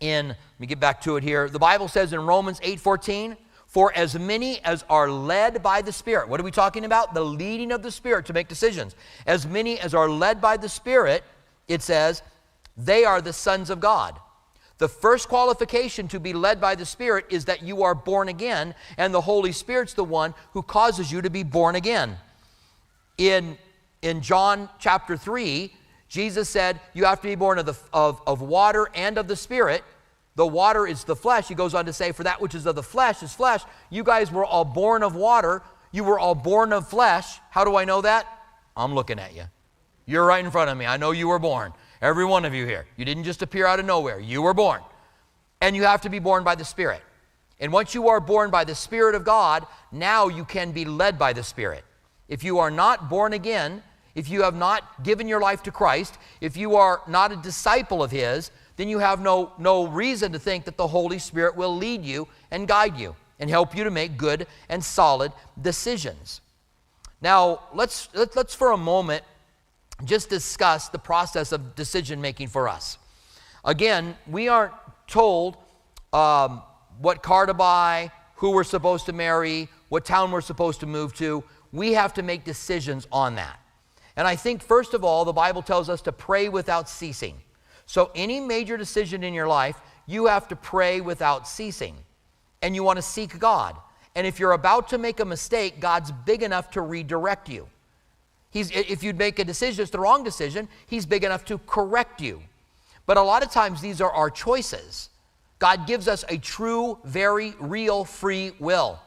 in, 0.00 0.28
let 0.28 0.36
me 0.58 0.66
get 0.66 0.80
back 0.80 1.00
to 1.02 1.16
it 1.16 1.22
here. 1.22 1.48
The 1.48 1.58
Bible 1.58 1.88
says 1.88 2.12
in 2.12 2.20
Romans 2.20 2.60
8:14, 2.60 3.36
for 3.66 3.92
as 3.94 4.18
many 4.18 4.64
as 4.64 4.84
are 4.88 5.10
led 5.10 5.62
by 5.62 5.82
the 5.82 5.92
Spirit. 5.92 6.28
What 6.28 6.40
are 6.40 6.44
we 6.44 6.50
talking 6.50 6.84
about? 6.84 7.12
The 7.12 7.24
leading 7.24 7.70
of 7.70 7.82
the 7.82 7.90
Spirit 7.90 8.24
to 8.26 8.32
make 8.32 8.48
decisions. 8.48 8.96
As 9.26 9.46
many 9.46 9.78
as 9.78 9.94
are 9.94 10.08
led 10.08 10.40
by 10.40 10.56
the 10.56 10.68
Spirit, 10.68 11.22
it 11.68 11.82
says, 11.82 12.22
they 12.78 13.04
are 13.04 13.20
the 13.20 13.32
sons 13.32 13.68
of 13.68 13.78
God. 13.78 14.18
The 14.78 14.88
first 14.88 15.28
qualification 15.28 16.08
to 16.08 16.20
be 16.20 16.32
led 16.32 16.60
by 16.60 16.76
the 16.76 16.86
Spirit 16.86 17.26
is 17.28 17.44
that 17.44 17.62
you 17.62 17.82
are 17.82 17.94
born 17.94 18.28
again, 18.28 18.74
and 18.96 19.12
the 19.12 19.20
Holy 19.20 19.52
Spirit's 19.52 19.92
the 19.92 20.04
one 20.04 20.34
who 20.52 20.62
causes 20.62 21.12
you 21.12 21.20
to 21.20 21.28
be 21.28 21.42
born 21.42 21.74
again. 21.74 22.16
In 23.18 23.58
in 24.02 24.20
John 24.20 24.68
chapter 24.78 25.16
3, 25.16 25.72
Jesus 26.08 26.48
said, 26.48 26.80
You 26.94 27.04
have 27.04 27.20
to 27.20 27.28
be 27.28 27.34
born 27.34 27.58
of, 27.58 27.66
the, 27.66 27.76
of, 27.92 28.20
of 28.26 28.40
water 28.40 28.88
and 28.94 29.18
of 29.18 29.28
the 29.28 29.36
Spirit. 29.36 29.84
The 30.36 30.46
water 30.46 30.86
is 30.86 31.04
the 31.04 31.16
flesh. 31.16 31.48
He 31.48 31.54
goes 31.54 31.74
on 31.74 31.84
to 31.86 31.92
say, 31.92 32.12
For 32.12 32.24
that 32.24 32.40
which 32.40 32.54
is 32.54 32.66
of 32.66 32.74
the 32.74 32.82
flesh 32.82 33.22
is 33.22 33.34
flesh. 33.34 33.62
You 33.90 34.02
guys 34.02 34.32
were 34.32 34.44
all 34.44 34.64
born 34.64 35.02
of 35.02 35.14
water. 35.14 35.62
You 35.92 36.04
were 36.04 36.18
all 36.18 36.34
born 36.34 36.72
of 36.72 36.88
flesh. 36.88 37.40
How 37.50 37.64
do 37.64 37.76
I 37.76 37.84
know 37.84 38.00
that? 38.02 38.26
I'm 38.76 38.94
looking 38.94 39.18
at 39.18 39.34
you. 39.34 39.44
You're 40.06 40.24
right 40.24 40.44
in 40.44 40.50
front 40.50 40.70
of 40.70 40.78
me. 40.78 40.86
I 40.86 40.96
know 40.96 41.10
you 41.10 41.28
were 41.28 41.38
born. 41.38 41.72
Every 42.00 42.24
one 42.24 42.44
of 42.44 42.54
you 42.54 42.64
here. 42.64 42.86
You 42.96 43.04
didn't 43.04 43.24
just 43.24 43.42
appear 43.42 43.66
out 43.66 43.80
of 43.80 43.84
nowhere. 43.84 44.18
You 44.20 44.42
were 44.42 44.54
born. 44.54 44.80
And 45.60 45.74
you 45.74 45.82
have 45.82 46.02
to 46.02 46.08
be 46.08 46.18
born 46.18 46.44
by 46.44 46.54
the 46.54 46.64
Spirit. 46.64 47.02
And 47.60 47.72
once 47.72 47.94
you 47.94 48.08
are 48.08 48.20
born 48.20 48.50
by 48.50 48.64
the 48.64 48.74
Spirit 48.74 49.14
of 49.14 49.24
God, 49.24 49.66
now 49.90 50.28
you 50.28 50.44
can 50.44 50.70
be 50.72 50.84
led 50.84 51.18
by 51.18 51.32
the 51.32 51.42
Spirit. 51.42 51.84
If 52.28 52.44
you 52.44 52.60
are 52.60 52.70
not 52.70 53.10
born 53.10 53.32
again, 53.32 53.82
if 54.18 54.28
you 54.28 54.42
have 54.42 54.56
not 54.56 55.04
given 55.04 55.28
your 55.28 55.40
life 55.40 55.62
to 55.62 55.70
Christ, 55.70 56.18
if 56.40 56.56
you 56.56 56.74
are 56.74 57.02
not 57.06 57.30
a 57.30 57.36
disciple 57.36 58.02
of 58.02 58.10
His, 58.10 58.50
then 58.76 58.88
you 58.88 58.98
have 58.98 59.20
no, 59.20 59.52
no 59.58 59.86
reason 59.86 60.32
to 60.32 60.40
think 60.40 60.64
that 60.64 60.76
the 60.76 60.88
Holy 60.88 61.20
Spirit 61.20 61.54
will 61.54 61.76
lead 61.76 62.04
you 62.04 62.26
and 62.50 62.66
guide 62.66 62.98
you 62.98 63.14
and 63.38 63.48
help 63.48 63.76
you 63.76 63.84
to 63.84 63.92
make 63.92 64.16
good 64.16 64.48
and 64.68 64.84
solid 64.84 65.30
decisions. 65.62 66.40
Now, 67.22 67.60
let's, 67.72 68.08
let, 68.12 68.30
us 68.30 68.36
let 68.36 68.46
us 68.46 68.54
for 68.56 68.72
a 68.72 68.76
moment 68.76 69.22
just 70.04 70.28
discuss 70.28 70.88
the 70.88 70.98
process 70.98 71.52
of 71.52 71.76
decision 71.76 72.20
making 72.20 72.48
for 72.48 72.68
us. 72.68 72.98
Again, 73.64 74.16
we 74.26 74.48
aren't 74.48 74.74
told 75.06 75.58
um, 76.12 76.62
what 76.98 77.22
car 77.22 77.46
to 77.46 77.54
buy, 77.54 78.10
who 78.34 78.50
we're 78.50 78.64
supposed 78.64 79.06
to 79.06 79.12
marry, 79.12 79.68
what 79.90 80.04
town 80.04 80.32
we're 80.32 80.40
supposed 80.40 80.80
to 80.80 80.86
move 80.86 81.14
to. 81.14 81.44
We 81.70 81.92
have 81.92 82.14
to 82.14 82.24
make 82.24 82.42
decisions 82.42 83.06
on 83.12 83.36
that. 83.36 83.60
And 84.18 84.26
I 84.26 84.34
think, 84.34 84.64
first 84.64 84.94
of 84.94 85.04
all, 85.04 85.24
the 85.24 85.32
Bible 85.32 85.62
tells 85.62 85.88
us 85.88 86.02
to 86.02 86.12
pray 86.12 86.48
without 86.48 86.88
ceasing. 86.88 87.36
So, 87.86 88.10
any 88.16 88.40
major 88.40 88.76
decision 88.76 89.22
in 89.22 89.32
your 89.32 89.46
life, 89.46 89.80
you 90.06 90.26
have 90.26 90.48
to 90.48 90.56
pray 90.56 91.00
without 91.00 91.46
ceasing. 91.46 91.94
And 92.60 92.74
you 92.74 92.82
want 92.82 92.96
to 92.96 93.02
seek 93.02 93.38
God. 93.38 93.76
And 94.16 94.26
if 94.26 94.40
you're 94.40 94.52
about 94.52 94.88
to 94.88 94.98
make 94.98 95.20
a 95.20 95.24
mistake, 95.24 95.78
God's 95.78 96.10
big 96.10 96.42
enough 96.42 96.72
to 96.72 96.80
redirect 96.80 97.48
you. 97.48 97.68
He's, 98.50 98.72
if 98.72 99.04
you'd 99.04 99.16
make 99.16 99.38
a 99.38 99.44
decision, 99.44 99.82
it's 99.82 99.92
the 99.92 100.00
wrong 100.00 100.24
decision, 100.24 100.68
He's 100.88 101.06
big 101.06 101.22
enough 101.22 101.44
to 101.44 101.58
correct 101.58 102.20
you. 102.20 102.42
But 103.06 103.18
a 103.18 103.22
lot 103.22 103.44
of 103.44 103.52
times, 103.52 103.80
these 103.80 104.00
are 104.00 104.10
our 104.10 104.30
choices. 104.30 105.10
God 105.60 105.86
gives 105.86 106.08
us 106.08 106.24
a 106.28 106.38
true, 106.38 106.98
very 107.04 107.54
real 107.60 108.04
free 108.04 108.50
will. 108.58 108.98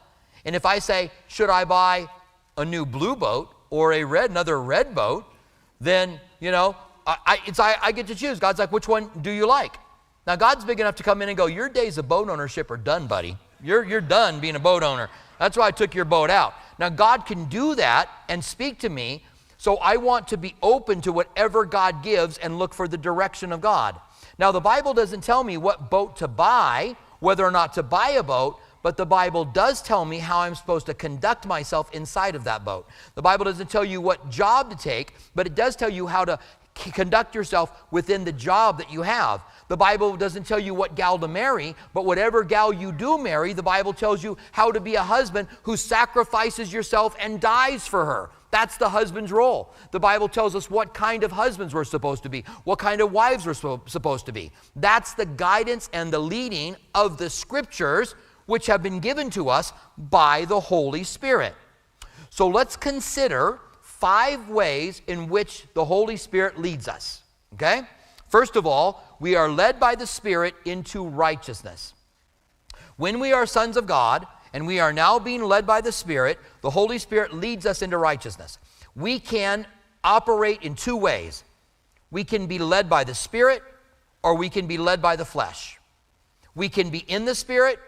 And 0.46 0.56
if 0.56 0.64
I 0.64 0.78
say, 0.78 1.10
should 1.28 1.50
I 1.50 1.66
buy 1.66 2.08
a 2.56 2.64
new 2.64 2.86
blue 2.86 3.14
boat 3.14 3.54
or 3.72 3.94
a 3.94 4.04
red, 4.04 4.28
another 4.28 4.60
red 4.60 4.94
boat, 4.94 5.24
then, 5.80 6.20
you 6.40 6.50
know, 6.50 6.76
I, 7.06 7.16
I 7.24 7.38
it's, 7.46 7.58
I, 7.58 7.74
I 7.82 7.90
get 7.92 8.06
to 8.08 8.14
choose. 8.14 8.38
God's 8.38 8.58
like, 8.58 8.70
which 8.70 8.86
one 8.86 9.10
do 9.22 9.30
you 9.30 9.46
like? 9.46 9.74
Now, 10.26 10.36
God's 10.36 10.62
big 10.66 10.78
enough 10.78 10.96
to 10.96 11.02
come 11.02 11.22
in 11.22 11.30
and 11.30 11.38
go, 11.38 11.46
your 11.46 11.70
days 11.70 11.96
of 11.96 12.06
boat 12.06 12.28
ownership 12.28 12.70
are 12.70 12.76
done, 12.76 13.06
buddy. 13.06 13.34
You're, 13.64 13.82
you're 13.82 14.02
done 14.02 14.40
being 14.40 14.56
a 14.56 14.60
boat 14.60 14.82
owner. 14.82 15.08
That's 15.38 15.56
why 15.56 15.68
I 15.68 15.70
took 15.70 15.94
your 15.94 16.04
boat 16.04 16.28
out. 16.28 16.52
Now, 16.78 16.90
God 16.90 17.24
can 17.24 17.46
do 17.46 17.74
that 17.76 18.10
and 18.28 18.44
speak 18.44 18.78
to 18.80 18.90
me, 18.90 19.24
so 19.56 19.78
I 19.78 19.96
want 19.96 20.28
to 20.28 20.36
be 20.36 20.54
open 20.62 21.00
to 21.00 21.12
whatever 21.12 21.64
God 21.64 22.02
gives 22.02 22.36
and 22.36 22.58
look 22.58 22.74
for 22.74 22.86
the 22.86 22.98
direction 22.98 23.52
of 23.52 23.62
God. 23.62 23.98
Now, 24.38 24.52
the 24.52 24.60
Bible 24.60 24.92
doesn't 24.92 25.22
tell 25.24 25.42
me 25.42 25.56
what 25.56 25.88
boat 25.88 26.16
to 26.16 26.28
buy, 26.28 26.94
whether 27.20 27.42
or 27.42 27.50
not 27.50 27.72
to 27.74 27.82
buy 27.82 28.10
a 28.10 28.22
boat, 28.22 28.60
but 28.82 28.96
the 28.96 29.06
Bible 29.06 29.44
does 29.44 29.80
tell 29.80 30.04
me 30.04 30.18
how 30.18 30.40
I'm 30.40 30.54
supposed 30.54 30.86
to 30.86 30.94
conduct 30.94 31.46
myself 31.46 31.92
inside 31.94 32.34
of 32.34 32.44
that 32.44 32.64
boat. 32.64 32.88
The 33.14 33.22
Bible 33.22 33.44
doesn't 33.44 33.70
tell 33.70 33.84
you 33.84 34.00
what 34.00 34.30
job 34.30 34.70
to 34.70 34.76
take, 34.76 35.14
but 35.34 35.46
it 35.46 35.54
does 35.54 35.76
tell 35.76 35.90
you 35.90 36.06
how 36.06 36.24
to 36.24 36.38
conduct 36.74 37.34
yourself 37.34 37.84
within 37.90 38.24
the 38.24 38.32
job 38.32 38.78
that 38.78 38.90
you 38.90 39.02
have. 39.02 39.42
The 39.68 39.76
Bible 39.76 40.16
doesn't 40.16 40.46
tell 40.46 40.58
you 40.58 40.74
what 40.74 40.94
gal 40.94 41.18
to 41.18 41.28
marry, 41.28 41.76
but 41.94 42.04
whatever 42.04 42.42
gal 42.42 42.72
you 42.72 42.92
do 42.92 43.18
marry, 43.18 43.52
the 43.52 43.62
Bible 43.62 43.92
tells 43.92 44.24
you 44.24 44.36
how 44.52 44.72
to 44.72 44.80
be 44.80 44.94
a 44.94 45.02
husband 45.02 45.48
who 45.62 45.76
sacrifices 45.76 46.72
yourself 46.72 47.14
and 47.20 47.40
dies 47.40 47.86
for 47.86 48.04
her. 48.04 48.30
That's 48.50 48.76
the 48.76 48.88
husband's 48.88 49.32
role. 49.32 49.72
The 49.92 50.00
Bible 50.00 50.28
tells 50.28 50.54
us 50.54 50.70
what 50.70 50.92
kind 50.92 51.24
of 51.24 51.32
husbands 51.32 51.72
we're 51.74 51.84
supposed 51.84 52.22
to 52.24 52.28
be, 52.28 52.44
what 52.64 52.78
kind 52.78 53.00
of 53.00 53.10
wives 53.10 53.46
we're 53.46 53.78
supposed 53.86 54.26
to 54.26 54.32
be. 54.32 54.50
That's 54.76 55.14
the 55.14 55.24
guidance 55.24 55.88
and 55.92 56.12
the 56.12 56.18
leading 56.18 56.76
of 56.94 57.16
the 57.16 57.30
scriptures 57.30 58.14
which 58.46 58.66
have 58.66 58.82
been 58.82 59.00
given 59.00 59.30
to 59.30 59.48
us 59.48 59.72
by 59.96 60.44
the 60.44 60.60
Holy 60.60 61.04
Spirit. 61.04 61.54
So 62.30 62.48
let's 62.48 62.76
consider 62.76 63.60
five 63.80 64.48
ways 64.48 65.02
in 65.06 65.28
which 65.28 65.66
the 65.74 65.84
Holy 65.84 66.16
Spirit 66.16 66.58
leads 66.58 66.88
us. 66.88 67.22
Okay? 67.54 67.82
First 68.28 68.56
of 68.56 68.66
all, 68.66 69.16
we 69.20 69.36
are 69.36 69.48
led 69.48 69.78
by 69.78 69.94
the 69.94 70.06
Spirit 70.06 70.54
into 70.64 71.06
righteousness. 71.06 71.94
When 72.96 73.20
we 73.20 73.32
are 73.32 73.46
sons 73.46 73.76
of 73.76 73.86
God 73.86 74.26
and 74.52 74.66
we 74.66 74.80
are 74.80 74.92
now 74.92 75.18
being 75.18 75.42
led 75.42 75.66
by 75.66 75.80
the 75.80 75.92
Spirit, 75.92 76.38
the 76.62 76.70
Holy 76.70 76.98
Spirit 76.98 77.34
leads 77.34 77.66
us 77.66 77.82
into 77.82 77.98
righteousness. 77.98 78.58
We 78.96 79.18
can 79.18 79.66
operate 80.02 80.62
in 80.62 80.74
two 80.74 80.96
ways 80.96 81.44
we 82.12 82.24
can 82.24 82.46
be 82.46 82.58
led 82.58 82.88
by 82.88 83.04
the 83.04 83.14
Spirit 83.14 83.62
or 84.22 84.36
we 84.36 84.48
can 84.50 84.66
be 84.66 84.78
led 84.78 85.02
by 85.02 85.16
the 85.16 85.24
flesh. 85.24 85.78
We 86.54 86.68
can 86.68 86.90
be 86.90 86.98
in 86.98 87.24
the 87.24 87.34
Spirit 87.34 87.80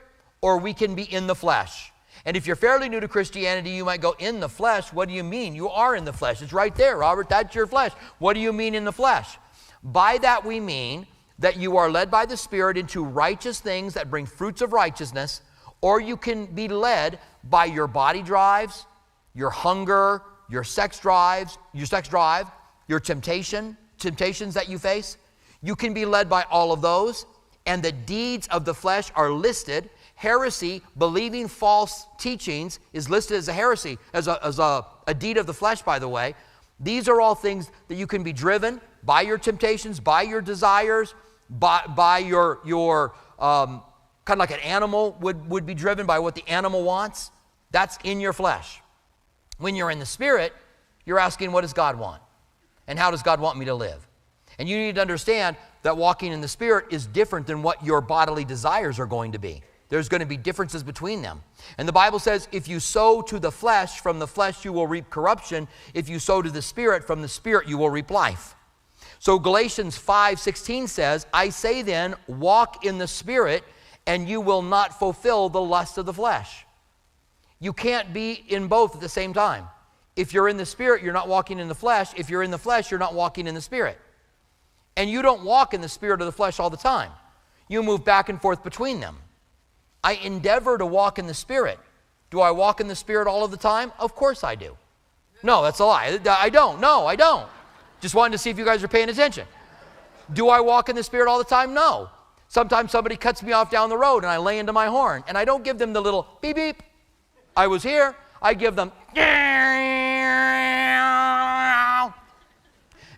or 0.45 0.59
we 0.59 0.75
can 0.75 0.95
be 0.95 1.05
in 1.05 1.27
the 1.27 1.35
flesh. 1.35 1.91
And 2.27 2.37
if 2.37 2.47
you're 2.47 2.55
fairly 2.55 2.91
new 2.91 3.01
to 3.01 3.09
Christianity, 3.09 3.71
you 3.71 3.87
might 3.87 4.03
go, 4.03 4.15
In 4.19 4.41
the 4.41 4.49
flesh? 4.49 4.93
What 4.93 5.09
do 5.09 5.15
you 5.15 5.25
mean? 5.25 5.55
You 5.55 5.71
are 5.71 5.97
in 5.97 6.05
the 6.05 6.13
flesh. 6.13 6.43
It's 6.43 6.53
right 6.53 6.75
there, 6.75 6.99
Robert. 6.99 7.31
That's 7.31 7.55
your 7.55 7.67
flesh. 7.67 7.93
What 8.19 8.35
do 8.35 8.41
you 8.41 8.53
mean 8.53 8.75
in 8.75 8.85
the 8.85 8.93
flesh? 8.93 9.39
By 9.83 10.19
that 10.19 10.45
we 10.45 10.61
mean 10.61 11.07
that 11.39 11.57
you 11.57 11.79
are 11.79 11.91
led 11.91 12.11
by 12.11 12.27
the 12.27 12.37
Spirit 12.37 12.77
into 12.77 13.03
righteous 13.03 13.59
things 13.59 13.95
that 13.95 14.11
bring 14.11 14.27
fruits 14.27 14.61
of 14.61 14.75
righteousness, 14.75 15.41
or 15.81 15.99
you 15.99 16.15
can 16.15 16.45
be 16.45 16.69
led 16.69 17.21
by 17.45 17.65
your 17.65 17.87
body 17.87 18.21
drives, 18.21 18.85
your 19.33 19.49
hunger, 19.49 20.21
your 20.51 20.63
sex 20.63 21.01
drives, 21.01 21.57
your 21.73 21.87
sex 21.87 22.07
drive, 22.07 22.51
your 22.87 23.01
temptation, 23.01 23.79
temptations 23.99 24.53
that 24.53 24.69
you 24.69 24.79
face. 24.79 25.17
You 25.63 25.75
can 25.75 25.95
be 25.95 26.05
led 26.05 26.29
by 26.29 26.43
all 26.51 26.71
of 26.71 26.83
those, 26.83 27.25
and 27.65 27.83
the 27.83 27.93
deeds 27.93 28.47
of 28.49 28.67
the 28.67 28.75
flesh 28.75 29.11
are 29.17 29.31
listed 29.31 29.89
heresy, 30.25 30.83
believing 30.97 31.49
false 31.49 32.07
teachings, 32.19 32.81
is 32.93 33.11
listed 33.11 33.37
as 33.37 33.49
a 33.49 33.53
heresy, 33.53 33.99
as 34.13 34.27
a, 34.27 34.45
as 34.45 34.59
a, 34.59 34.85
a 35.07 35.15
deed 35.15 35.37
of 35.37 35.47
the 35.47 35.53
flesh, 35.55 35.83
by 35.83 35.99
the 35.99 36.09
way. 36.09 36.35
These 36.81 37.09
are 37.09 37.21
all 37.21 37.35
things 37.35 37.71
that 37.89 37.97
you 37.97 38.07
can 38.07 38.23
be 38.23 38.33
driven 38.33 38.81
by 39.03 39.21
your 39.21 39.39
temptations, 39.39 40.01
by 40.01 40.23
your 40.23 40.41
desires, 40.41 41.15
by, 41.51 41.85
by 41.95 42.19
your, 42.19 42.61
your 42.65 43.15
um, 43.39 43.83
kind 44.25 44.39
of 44.39 44.39
like 44.39 44.51
an 44.51 44.61
animal 44.61 45.17
would, 45.21 45.49
would 45.49 45.67
be 45.67 45.75
driven 45.75 46.07
by 46.07 46.19
what 46.19 46.35
the 46.35 46.47
animal 46.49 46.83
wants. 46.83 47.31
That's 47.71 47.99
in 48.03 48.19
your 48.19 48.33
flesh. 48.33 48.81
When 49.59 49.77
you're 49.77 49.91
in 49.91 49.99
the 49.99 50.07
spirit, 50.07 50.53
you're 51.05 51.19
asking, 51.19 51.53
what 51.53 51.61
does 51.61 51.75
God 51.75 51.99
want? 51.99 52.23
And 52.87 52.99
how 52.99 53.11
does 53.11 53.23
God 53.23 53.41
want 53.41 53.59
me 53.59 53.67
to 53.67 53.75
live? 53.75 54.07
And 54.59 54.69
you 54.69 54.79
need 54.79 54.95
to 54.95 55.01
understand 55.01 55.57
that 55.83 55.97
walking 55.97 56.33
in 56.33 56.41
the 56.41 56.49
spirit 56.49 56.87
is 56.91 57.07
different 57.07 57.47
than 57.47 57.63
what 57.63 57.85
your 57.85 58.01
bodily 58.01 58.45
desires 58.45 58.99
are 58.99 59.07
going 59.07 59.33
to 59.33 59.39
be. 59.39 59.63
There's 59.95 60.09
going 60.09 60.23
to 60.23 60.27
be 60.27 60.37
differences 60.37 60.83
between 60.83 61.23
them. 61.23 61.41
And 61.79 61.87
the 61.87 61.93
Bible 61.93 62.19
says, 62.19 62.49
if 62.51 62.67
you 62.67 62.81
sow 62.81 63.23
to 63.23 63.39
the 63.39 63.53
flesh, 63.53 64.01
from 64.01 64.19
the 64.19 64.27
flesh 64.27 64.65
you 64.65 64.73
will 64.73 64.89
reap 64.89 65.09
corruption. 65.09 65.69
If 65.95 66.09
you 66.09 66.19
sow 66.19 66.43
to 66.43 66.51
the 66.51 66.63
spirit, 66.63 67.05
from 67.05 67.23
the 67.23 67.29
spirit 67.29 67.69
you 67.69 67.79
will 67.79 67.91
reap 67.91 68.11
life. 68.11 68.57
So 69.21 69.39
Galatians 69.39 69.97
5:16 69.97 70.89
says, 70.89 71.29
I 71.33 71.49
say 71.51 71.83
then, 71.83 72.17
walk 72.27 72.85
in 72.85 72.99
the 72.99 73.07
spirit, 73.07 73.63
and 74.05 74.29
you 74.29 74.41
will 74.41 74.63
not 74.63 74.99
fulfill 74.99 75.49
the 75.49 75.61
lust 75.61 75.97
of 75.97 76.07
the 76.07 76.13
flesh. 76.13 76.67
You 77.61 77.73
can't 77.73 78.13
be 78.13 78.33
in 78.49 78.67
both 78.67 78.97
at 78.97 79.01
the 79.01 79.09
same 79.09 79.33
time. 79.33 79.69
If 80.17 80.35
you're 80.35 80.49
in 80.49 80.57
the 80.57 80.67
spirit, 80.67 81.05
you're 81.05 81.13
not 81.13 81.29
walking 81.29 81.61
in 81.61 81.69
the 81.69 81.75
flesh. 81.77 82.11
If 82.17 82.31
you're 82.31 82.43
in 82.43 82.51
the 82.51 82.59
flesh, 82.59 82.91
you're 82.91 82.99
not 82.99 83.15
walking 83.15 83.47
in 83.47 83.55
the 83.55 83.61
spirit. 83.61 84.01
And 84.97 85.09
you 85.09 85.23
don't 85.23 85.45
walk 85.45 85.73
in 85.73 85.81
the 85.81 85.89
spirit 85.89 86.21
of 86.21 86.27
the 86.27 86.33
flesh 86.33 86.59
all 86.59 86.69
the 86.69 86.77
time. 86.77 87.13
You 87.69 87.85
move 87.85 88.05
back 88.05 88.29
and 88.29 88.43
forth 88.43 88.65
between 88.65 88.99
them. 88.99 89.19
I 90.05 90.13
endeavor 90.13 90.79
to 90.79 90.87
walk 90.87 91.19
in 91.19 91.27
the 91.27 91.35
Spirit. 91.35 91.81
Do 92.31 92.41
I 92.41 92.53
walk 92.53 92.81
in 92.81 92.87
the 92.87 92.95
Spirit 92.95 93.27
all 93.27 93.45
of 93.45 93.51
the 93.51 93.57
time? 93.57 93.91
Of 93.99 94.15
course 94.15 94.45
I 94.45 94.55
do. 94.55 94.77
No, 95.43 95.63
that's 95.63 95.81
a 95.81 95.85
lie. 95.85 96.21
I 96.27 96.51
don't. 96.51 96.81
No, 96.81 97.07
I 97.07 97.17
don't. 97.17 97.49
Just 98.01 98.15
wanted 98.15 98.33
to 98.33 98.39
see 98.39 98.51
if 98.51 98.59
you 98.59 98.65
guys 98.65 98.85
are 98.85 98.89
paying 98.89 99.09
attention. 99.09 99.47
Do 100.33 100.49
I 100.49 100.61
walk 100.61 100.89
in 100.89 100.95
the 100.95 101.03
Spirit 101.03 101.27
all 101.27 101.39
the 101.39 101.45
time? 101.45 101.75
No. 101.75 102.11
Sometimes 102.49 102.93
somebody 102.93 103.17
cuts 103.17 103.43
me 103.43 103.53
off 103.53 103.71
down 103.71 103.89
the 103.89 103.97
road 103.97 104.19
and 104.19 104.31
I 104.31 104.37
lay 104.37 104.59
into 104.59 104.73
my 104.73 104.87
horn 104.87 105.25
and 105.27 105.37
I 105.37 105.45
don't 105.45 105.65
give 105.65 105.79
them 105.79 105.93
the 105.93 106.01
little 106.01 106.29
beep 106.41 106.57
beep. 106.57 106.83
I 107.57 107.67
was 107.67 107.83
here. 107.83 108.15
I 108.41 108.55
give 108.55 108.77
them 108.77 108.93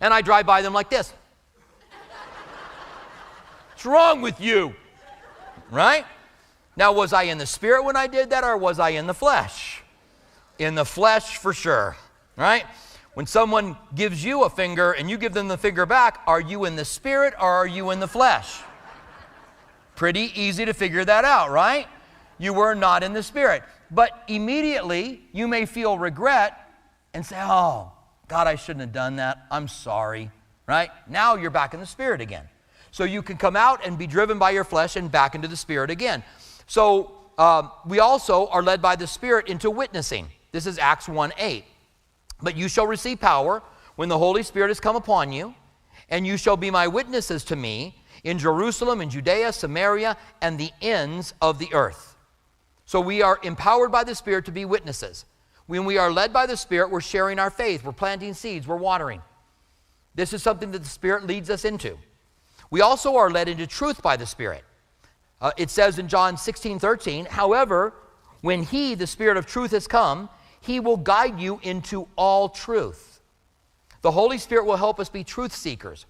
and 0.00 0.14
I 0.14 0.22
drive 0.22 0.46
by 0.46 0.62
them 0.62 0.72
like 0.72 0.88
this. 0.88 1.12
What's 3.72 3.84
wrong 3.84 4.22
with 4.22 4.40
you? 4.40 4.74
Right? 5.70 6.06
Now, 6.76 6.92
was 6.92 7.12
I 7.12 7.24
in 7.24 7.38
the 7.38 7.46
spirit 7.46 7.84
when 7.84 7.96
I 7.96 8.06
did 8.06 8.30
that 8.30 8.44
or 8.44 8.56
was 8.56 8.78
I 8.78 8.90
in 8.90 9.06
the 9.06 9.14
flesh? 9.14 9.82
In 10.58 10.74
the 10.74 10.84
flesh 10.84 11.38
for 11.38 11.52
sure, 11.52 11.96
right? 12.36 12.66
When 13.14 13.26
someone 13.26 13.76
gives 13.94 14.22
you 14.22 14.44
a 14.44 14.50
finger 14.50 14.92
and 14.92 15.08
you 15.08 15.16
give 15.16 15.32
them 15.32 15.48
the 15.48 15.56
finger 15.56 15.86
back, 15.86 16.20
are 16.26 16.40
you 16.40 16.66
in 16.66 16.76
the 16.76 16.84
spirit 16.84 17.32
or 17.40 17.50
are 17.50 17.66
you 17.66 17.90
in 17.90 18.00
the 18.00 18.08
flesh? 18.08 18.60
Pretty 19.94 20.30
easy 20.38 20.66
to 20.66 20.74
figure 20.74 21.02
that 21.02 21.24
out, 21.24 21.50
right? 21.50 21.86
You 22.36 22.52
were 22.52 22.74
not 22.74 23.02
in 23.02 23.14
the 23.14 23.22
spirit. 23.22 23.62
But 23.90 24.10
immediately 24.28 25.22
you 25.32 25.48
may 25.48 25.64
feel 25.64 25.96
regret 25.98 26.58
and 27.14 27.24
say, 27.24 27.40
Oh, 27.40 27.92
God, 28.28 28.46
I 28.46 28.56
shouldn't 28.56 28.82
have 28.82 28.92
done 28.92 29.16
that. 29.16 29.46
I'm 29.50 29.68
sorry, 29.68 30.30
right? 30.66 30.90
Now 31.08 31.36
you're 31.36 31.50
back 31.50 31.72
in 31.72 31.80
the 31.80 31.86
spirit 31.86 32.20
again. 32.20 32.46
So 32.90 33.04
you 33.04 33.22
can 33.22 33.38
come 33.38 33.56
out 33.56 33.86
and 33.86 33.96
be 33.96 34.06
driven 34.06 34.38
by 34.38 34.50
your 34.50 34.64
flesh 34.64 34.96
and 34.96 35.10
back 35.10 35.34
into 35.34 35.48
the 35.48 35.56
spirit 35.56 35.90
again. 35.90 36.22
So 36.66 37.12
um, 37.38 37.70
we 37.86 38.00
also 38.00 38.48
are 38.48 38.62
led 38.62 38.82
by 38.82 38.96
the 38.96 39.06
Spirit 39.06 39.48
into 39.48 39.70
witnessing. 39.70 40.28
This 40.52 40.66
is 40.66 40.78
Acts 40.78 41.08
1 41.08 41.32
8. 41.38 41.64
But 42.42 42.56
you 42.56 42.68
shall 42.68 42.86
receive 42.86 43.20
power 43.20 43.62
when 43.96 44.08
the 44.08 44.18
Holy 44.18 44.42
Spirit 44.42 44.68
has 44.68 44.80
come 44.80 44.96
upon 44.96 45.32
you, 45.32 45.54
and 46.10 46.26
you 46.26 46.36
shall 46.36 46.56
be 46.56 46.70
my 46.70 46.86
witnesses 46.86 47.44
to 47.44 47.56
me 47.56 47.94
in 48.24 48.38
Jerusalem, 48.38 49.00
in 49.00 49.10
Judea, 49.10 49.52
Samaria, 49.52 50.16
and 50.42 50.58
the 50.58 50.70
ends 50.82 51.34
of 51.40 51.58
the 51.58 51.72
earth. 51.72 52.16
So 52.84 53.00
we 53.00 53.22
are 53.22 53.38
empowered 53.42 53.90
by 53.90 54.04
the 54.04 54.14
Spirit 54.14 54.44
to 54.46 54.52
be 54.52 54.64
witnesses. 54.64 55.24
When 55.66 55.84
we 55.84 55.98
are 55.98 56.10
led 56.10 56.32
by 56.32 56.46
the 56.46 56.56
Spirit, 56.56 56.90
we're 56.90 57.00
sharing 57.00 57.38
our 57.38 57.50
faith, 57.50 57.84
we're 57.84 57.92
planting 57.92 58.34
seeds, 58.34 58.66
we're 58.66 58.76
watering. 58.76 59.22
This 60.14 60.32
is 60.32 60.42
something 60.42 60.70
that 60.72 60.82
the 60.82 60.88
Spirit 60.88 61.26
leads 61.26 61.50
us 61.50 61.64
into. 61.64 61.98
We 62.70 62.80
also 62.80 63.16
are 63.16 63.30
led 63.30 63.48
into 63.48 63.66
truth 63.66 64.02
by 64.02 64.16
the 64.16 64.26
Spirit. 64.26 64.64
Uh, 65.40 65.50
it 65.56 65.70
says 65.70 65.98
in 65.98 66.08
John 66.08 66.36
16, 66.36 66.78
13, 66.78 67.26
however, 67.26 67.94
when 68.40 68.62
he, 68.62 68.94
the 68.94 69.06
Spirit 69.06 69.36
of 69.36 69.46
truth, 69.46 69.72
has 69.72 69.86
come, 69.86 70.28
he 70.60 70.80
will 70.80 70.96
guide 70.96 71.38
you 71.38 71.60
into 71.62 72.08
all 72.16 72.48
truth. 72.48 73.20
The 74.02 74.10
Holy 74.10 74.38
Spirit 74.38 74.66
will 74.66 74.76
help 74.76 75.00
us 75.00 75.08
be 75.08 75.24
truth 75.24 75.54
seekers. 75.54 76.06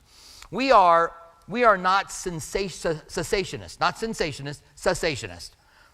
We 0.51 0.71
are, 0.71 1.13
we 1.49 1.65
are 1.65 1.77
not 1.77 2.09
cessationists, 2.09 3.81
not 3.81 3.97
cessationists, 3.97 4.61
cessationists. 4.77 5.51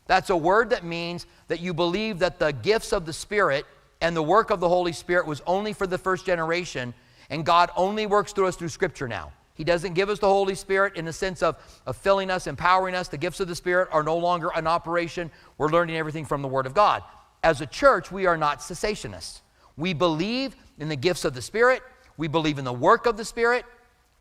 That's 0.07 0.31
a 0.31 0.37
word 0.37 0.71
that 0.71 0.85
means 0.85 1.27
that 1.49 1.61
you 1.61 1.73
believe 1.73 2.19
that 2.19 2.39
the 2.39 2.53
gifts 2.53 2.93
of 2.93 3.07
the 3.07 3.13
Spirit 3.13 3.67
and 4.01 4.17
the 4.17 4.23
work 4.23 4.51
of 4.51 4.61
the 4.61 4.69
Holy 4.69 4.93
Spirit 4.93 5.27
was 5.27 5.41
only 5.47 5.73
for 5.73 5.87
the 5.87 5.99
first 5.99 6.27
generation, 6.27 6.93
and 7.31 7.47
God 7.47 7.71
only 7.77 8.07
works 8.07 8.33
through 8.33 8.49
us 8.49 8.57
through 8.57 8.69
Scripture 8.69 9.09
now. 9.09 9.33
He 9.55 9.65
doesn't 9.65 9.95
give 9.95 10.09
us 10.09 10.19
the 10.19 10.29
Holy 10.29 10.55
Spirit 10.55 10.97
in 10.97 11.05
the 11.05 11.13
sense 11.13 11.43
of, 11.43 11.57
of 11.87 11.97
filling 11.97 12.31
us, 12.31 12.47
empowering 12.47 12.95
us. 12.95 13.09
The 13.09 13.19
gifts 13.19 13.41
of 13.41 13.49
the 13.49 13.55
Spirit 13.55 13.89
are 13.93 14.03
no 14.03 14.17
longer 14.17 14.51
an 14.55 14.67
operation. 14.67 15.31
We're 15.59 15.69
learning 15.69 15.97
everything 15.97 16.25
from 16.25 16.43
the 16.43 16.49
Word 16.49 16.67
of 16.67 16.75
God. 16.75 17.03
As 17.43 17.61
a 17.61 17.67
church, 17.67 18.11
we 18.11 18.27
are 18.27 18.37
not 18.37 18.61
cessationists. 18.61 19.41
We 19.77 19.93
believe 19.93 20.57
in 20.79 20.89
the 20.89 20.97
gifts 20.97 21.25
of 21.25 21.35
the 21.35 21.43
Spirit, 21.43 21.83
we 22.17 22.29
believe 22.29 22.59
in 22.59 22.65
the 22.65 22.73
work 22.73 23.07
of 23.07 23.17
the 23.17 23.25
Spirit, 23.25 23.65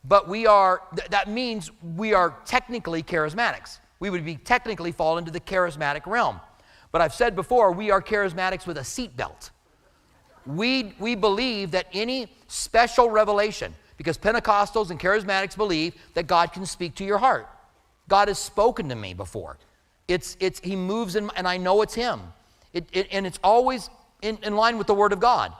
but 0.04 0.28
we 0.28 0.48
are, 0.48 0.82
th- 0.96 1.10
that 1.10 1.30
means 1.30 1.72
we 1.96 2.13
are 2.13 2.36
technically 2.46 3.04
charismatics. 3.04 3.80
We 4.00 4.10
would 4.10 4.26
be 4.26 4.36
technically 4.36 4.91
fall 4.91 5.17
into 5.17 5.32
the 5.32 5.39
charismatic 5.39 6.08
realm. 6.08 6.39
But 6.91 7.02
I've 7.02 7.13
said 7.13 7.36
before, 7.36 7.72
we 7.72 7.91
are 7.91 8.02
charismatics 8.02 8.65
with 8.65 8.78
a 8.78 8.82
seatbelt. 8.82 9.52
We, 10.46 10.96
we 11.00 11.15
believe 11.15 11.72
that 11.72 11.88
any 11.94 12.28
special 12.48 13.10
revelation, 13.10 13.76
because 14.02 14.18
Pentecostals 14.18 14.90
and 14.90 15.00
charismatics 15.00 15.56
believe 15.56 15.94
that 16.16 16.26
God 16.26 16.54
can 16.54 16.66
speak 16.66 16.96
to 16.96 17.04
your 17.04 17.20
heart. 17.20 17.48
God 18.08 18.30
has 18.30 18.40
spoken 18.40 18.90
to 18.90 18.96
me 18.96 19.14
before. 19.14 19.60
It's, 20.08 20.38
it's, 20.40 20.60
he 20.62 20.76
moves 20.76 21.16
in, 21.16 21.30
and 21.36 21.48
I 21.48 21.58
know 21.58 21.84
it's 21.84 21.94
him. 21.94 22.20
It, 22.74 22.88
it, 22.94 23.10
and 23.12 23.28
it's 23.28 23.38
always 23.44 23.92
in, 24.24 24.40
in 24.42 24.56
line 24.56 24.80
with 24.80 24.88
the 24.88 24.96
Word 24.96 25.14
of 25.14 25.20
God. 25.20 25.54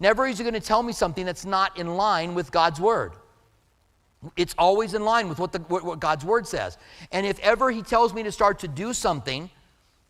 Never 0.00 0.26
is 0.26 0.38
he 0.38 0.42
going 0.42 0.54
to 0.54 0.60
tell 0.60 0.82
me 0.82 0.94
something 0.94 1.26
that's 1.26 1.44
not 1.44 1.78
in 1.78 1.98
line 1.98 2.32
with 2.32 2.50
God's 2.50 2.80
Word. 2.80 3.12
It's 4.38 4.54
always 4.56 4.94
in 4.94 5.04
line 5.04 5.28
with 5.28 5.38
what, 5.38 5.52
the, 5.52 5.58
what, 5.58 5.84
what 5.84 6.00
God's 6.00 6.24
Word 6.24 6.46
says. 6.46 6.78
And 7.10 7.26
if 7.26 7.38
ever 7.40 7.70
he 7.70 7.82
tells 7.82 8.14
me 8.14 8.22
to 8.22 8.32
start 8.32 8.60
to 8.60 8.68
do 8.68 8.94
something 8.94 9.50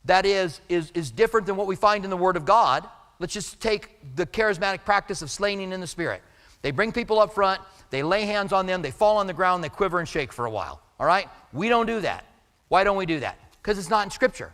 that 0.05 0.25
is, 0.25 0.61
is, 0.69 0.93
is 0.95 1.11
different 1.11 1.49
than 1.49 1.57
what 1.57 1.67
we 1.67 1.75
find 1.75 2.05
in 2.05 2.11
the 2.11 2.17
Word 2.17 2.37
of 2.37 2.45
God, 2.45 2.89
let's 3.19 3.35
just 3.35 3.61
take 3.61 3.99
the 4.15 4.25
charismatic 4.25 4.85
practice 4.85 5.21
of 5.21 5.33
slaying 5.33 5.73
in 5.73 5.81
the 5.81 5.89
Spirit. 5.89 6.23
They 6.63 6.71
bring 6.71 6.93
people 6.93 7.19
up 7.19 7.35
front, 7.35 7.61
they 7.91 8.03
lay 8.03 8.25
hands 8.25 8.53
on 8.53 8.67
them, 8.67 8.83
they 8.83 8.91
fall 8.91 9.19
on 9.19 9.27
the 9.27 9.33
ground, 9.33 9.63
they 9.63 9.69
quiver 9.69 9.99
and 9.99 10.09
shake 10.09 10.33
for 10.33 10.47
a 10.47 10.51
while. 10.51 10.81
All 10.99 11.07
right? 11.07 11.29
We 11.53 11.69
don't 11.69 11.87
do 11.87 12.01
that. 12.01 12.25
Why 12.69 12.85
don't 12.85 12.97
we 12.97 13.07
do 13.07 13.21
that? 13.21 13.39
Because 13.61 13.79
it's 13.79 13.91
not 13.91 14.07
in 14.07 14.11
Scripture. 14.11 14.53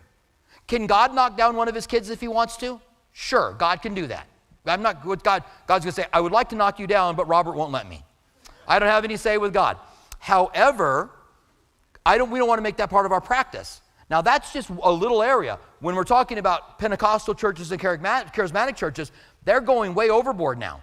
Can 0.66 0.86
God 0.86 1.14
knock 1.14 1.36
down 1.36 1.56
one 1.56 1.68
of 1.68 1.74
his 1.74 1.86
kids 1.86 2.10
if 2.10 2.20
he 2.20 2.28
wants 2.28 2.56
to? 2.58 2.80
Sure, 3.12 3.54
God 3.58 3.82
can 3.82 3.94
do 3.94 4.06
that. 4.06 4.26
I'm 4.66 4.82
not 4.82 5.04
with 5.04 5.22
God. 5.22 5.44
God's 5.66 5.84
going 5.84 5.94
to 5.94 6.02
say, 6.02 6.08
I 6.12 6.20
would 6.20 6.32
like 6.32 6.50
to 6.50 6.56
knock 6.56 6.78
you 6.78 6.86
down, 6.86 7.16
but 7.16 7.26
Robert 7.26 7.54
won't 7.54 7.72
let 7.72 7.88
me. 7.88 8.02
I 8.66 8.78
don't 8.78 8.88
have 8.88 9.04
any 9.04 9.16
say 9.16 9.38
with 9.38 9.52
God. 9.52 9.78
However, 10.18 11.10
I 12.04 12.18
don't, 12.18 12.30
we 12.30 12.38
don't 12.38 12.48
want 12.48 12.58
to 12.58 12.62
make 12.62 12.76
that 12.76 12.90
part 12.90 13.06
of 13.06 13.12
our 13.12 13.20
practice. 13.20 13.80
Now, 14.10 14.22
that's 14.22 14.52
just 14.52 14.70
a 14.70 14.92
little 14.92 15.22
area. 15.22 15.58
When 15.80 15.94
we're 15.94 16.04
talking 16.04 16.38
about 16.38 16.78
Pentecostal 16.78 17.34
churches 17.34 17.72
and 17.72 17.80
charismatic 17.80 18.76
churches, 18.76 19.12
they're 19.44 19.60
going 19.60 19.94
way 19.94 20.10
overboard 20.10 20.58
now. 20.58 20.82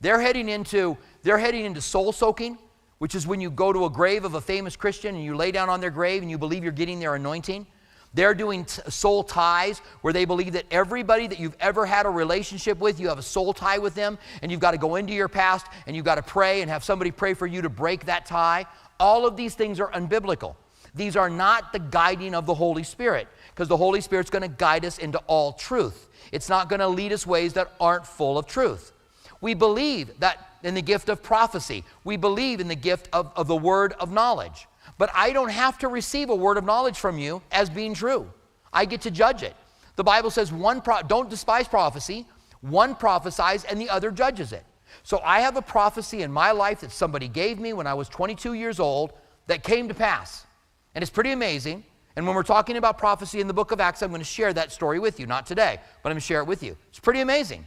They're 0.00 0.20
heading 0.20 0.48
into, 0.48 0.96
they're 1.22 1.38
heading 1.38 1.64
into 1.64 1.80
soul 1.80 2.12
soaking, 2.12 2.58
which 2.98 3.14
is 3.14 3.26
when 3.26 3.40
you 3.40 3.50
go 3.50 3.72
to 3.72 3.84
a 3.84 3.90
grave 3.90 4.24
of 4.24 4.34
a 4.34 4.40
famous 4.40 4.76
Christian 4.76 5.14
and 5.14 5.24
you 5.24 5.36
lay 5.36 5.50
down 5.50 5.68
on 5.68 5.80
their 5.80 5.90
grave 5.90 6.22
and 6.22 6.30
you 6.30 6.38
believe 6.38 6.62
you're 6.62 6.72
getting 6.72 7.00
their 7.00 7.14
anointing. 7.14 7.66
They're 8.14 8.34
doing 8.34 8.64
t- 8.64 8.80
soul 8.88 9.24
ties 9.24 9.80
where 10.00 10.12
they 10.12 10.24
believe 10.24 10.54
that 10.54 10.64
everybody 10.70 11.26
that 11.26 11.38
you've 11.38 11.56
ever 11.60 11.84
had 11.84 12.06
a 12.06 12.10
relationship 12.10 12.78
with, 12.78 12.98
you 12.98 13.08
have 13.08 13.18
a 13.18 13.22
soul 13.22 13.52
tie 13.52 13.76
with 13.76 13.94
them, 13.94 14.18
and 14.40 14.50
you've 14.50 14.60
got 14.60 14.70
to 14.70 14.78
go 14.78 14.96
into 14.96 15.12
your 15.12 15.28
past 15.28 15.66
and 15.86 15.94
you've 15.94 16.04
got 16.06 16.14
to 16.14 16.22
pray 16.22 16.62
and 16.62 16.70
have 16.70 16.82
somebody 16.82 17.10
pray 17.10 17.34
for 17.34 17.46
you 17.46 17.60
to 17.60 17.68
break 17.68 18.06
that 18.06 18.24
tie. 18.24 18.64
All 18.98 19.26
of 19.26 19.36
these 19.36 19.54
things 19.54 19.80
are 19.80 19.90
unbiblical. 19.90 20.56
These 20.94 21.14
are 21.16 21.28
not 21.28 21.74
the 21.74 21.78
guiding 21.78 22.34
of 22.34 22.46
the 22.46 22.54
Holy 22.54 22.84
Spirit 22.84 23.28
because 23.50 23.68
the 23.68 23.76
Holy 23.76 24.00
Spirit's 24.00 24.30
going 24.30 24.42
to 24.42 24.48
guide 24.48 24.86
us 24.86 24.96
into 24.96 25.18
all 25.26 25.52
truth. 25.52 26.08
It's 26.32 26.48
not 26.48 26.70
going 26.70 26.80
to 26.80 26.88
lead 26.88 27.12
us 27.12 27.26
ways 27.26 27.52
that 27.52 27.72
aren't 27.78 28.06
full 28.06 28.38
of 28.38 28.46
truth. 28.46 28.92
We 29.40 29.54
believe 29.54 30.18
that 30.20 30.58
in 30.62 30.74
the 30.74 30.82
gift 30.82 31.08
of 31.08 31.22
prophecy, 31.22 31.84
we 32.04 32.16
believe 32.16 32.60
in 32.60 32.68
the 32.68 32.74
gift 32.74 33.08
of, 33.12 33.32
of 33.36 33.46
the 33.46 33.56
word 33.56 33.92
of 33.94 34.10
knowledge. 34.10 34.66
But 34.98 35.10
I 35.14 35.32
don't 35.32 35.50
have 35.50 35.78
to 35.78 35.88
receive 35.88 36.30
a 36.30 36.34
word 36.34 36.56
of 36.56 36.64
knowledge 36.64 36.98
from 36.98 37.18
you 37.18 37.42
as 37.52 37.68
being 37.70 37.94
true. 37.94 38.30
I 38.72 38.84
get 38.84 39.02
to 39.02 39.10
judge 39.10 39.42
it. 39.42 39.54
The 39.96 40.04
Bible 40.04 40.30
says 40.30 40.52
one 40.52 40.80
pro- 40.80 41.02
don't 41.02 41.30
despise 41.30 41.68
prophecy, 41.68 42.26
one 42.60 42.94
prophesies 42.94 43.64
and 43.64 43.80
the 43.80 43.88
other 43.90 44.10
judges 44.10 44.52
it. 44.52 44.64
So 45.02 45.20
I 45.24 45.40
have 45.40 45.56
a 45.56 45.62
prophecy 45.62 46.22
in 46.22 46.32
my 46.32 46.52
life 46.52 46.80
that 46.80 46.90
somebody 46.90 47.28
gave 47.28 47.58
me 47.58 47.72
when 47.72 47.86
I 47.86 47.94
was 47.94 48.08
22 48.08 48.54
years 48.54 48.80
old 48.80 49.12
that 49.46 49.62
came 49.62 49.88
to 49.88 49.94
pass. 49.94 50.46
And 50.94 51.02
it's 51.02 51.10
pretty 51.10 51.32
amazing. 51.32 51.84
And 52.16 52.26
when 52.26 52.34
we're 52.34 52.42
talking 52.42 52.76
about 52.76 52.96
prophecy 52.96 53.40
in 53.40 53.46
the 53.46 53.54
book 53.54 53.72
of 53.72 53.80
Acts, 53.80 54.02
I'm 54.02 54.08
going 54.08 54.20
to 54.20 54.24
share 54.24 54.52
that 54.54 54.72
story 54.72 54.98
with 54.98 55.20
you. 55.20 55.26
Not 55.26 55.46
today, 55.46 55.78
but 56.02 56.08
I'm 56.08 56.14
going 56.14 56.20
to 56.20 56.26
share 56.26 56.40
it 56.40 56.46
with 56.46 56.62
you. 56.62 56.76
It's 56.88 56.98
pretty 56.98 57.20
amazing. 57.20 57.66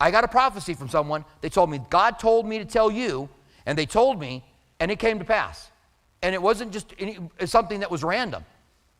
I 0.00 0.10
got 0.10 0.24
a 0.24 0.28
prophecy 0.28 0.74
from 0.74 0.88
someone. 0.88 1.24
They 1.40 1.48
told 1.48 1.70
me, 1.70 1.80
God 1.90 2.18
told 2.18 2.46
me 2.46 2.58
to 2.58 2.64
tell 2.64 2.90
you, 2.90 3.28
and 3.66 3.76
they 3.76 3.86
told 3.86 4.20
me, 4.20 4.44
and 4.80 4.90
it 4.90 4.98
came 4.98 5.18
to 5.18 5.24
pass. 5.24 5.70
And 6.22 6.34
it 6.34 6.42
wasn't 6.42 6.72
just 6.72 6.94
any, 6.98 7.18
something 7.44 7.80
that 7.80 7.90
was 7.90 8.04
random. 8.04 8.44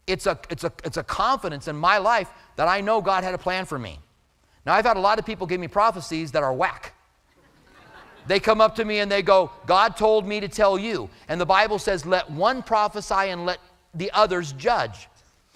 It's 0.06 0.26
a, 0.26 0.38
it's, 0.50 0.64
a, 0.64 0.72
it's 0.84 0.96
a 0.96 1.02
confidence 1.02 1.68
in 1.68 1.76
my 1.76 1.98
life 1.98 2.30
that 2.56 2.68
I 2.68 2.80
know 2.80 3.00
God 3.00 3.24
had 3.24 3.34
a 3.34 3.38
plan 3.38 3.64
for 3.64 3.78
me. 3.78 3.98
Now, 4.66 4.74
I've 4.74 4.84
had 4.84 4.96
a 4.96 5.00
lot 5.00 5.18
of 5.18 5.26
people 5.26 5.46
give 5.46 5.60
me 5.60 5.68
prophecies 5.68 6.32
that 6.32 6.42
are 6.42 6.52
whack. 6.52 6.94
They 8.26 8.40
come 8.40 8.60
up 8.60 8.74
to 8.76 8.84
me 8.84 8.98
and 8.98 9.10
they 9.10 9.22
go, 9.22 9.50
God 9.66 9.96
told 9.96 10.26
me 10.26 10.40
to 10.40 10.48
tell 10.48 10.78
you. 10.78 11.08
And 11.28 11.40
the 11.40 11.46
Bible 11.46 11.78
says, 11.78 12.04
let 12.04 12.30
one 12.30 12.62
prophesy 12.62 13.14
and 13.14 13.46
let 13.46 13.58
the 13.94 14.10
others 14.12 14.52
judge. 14.52 15.08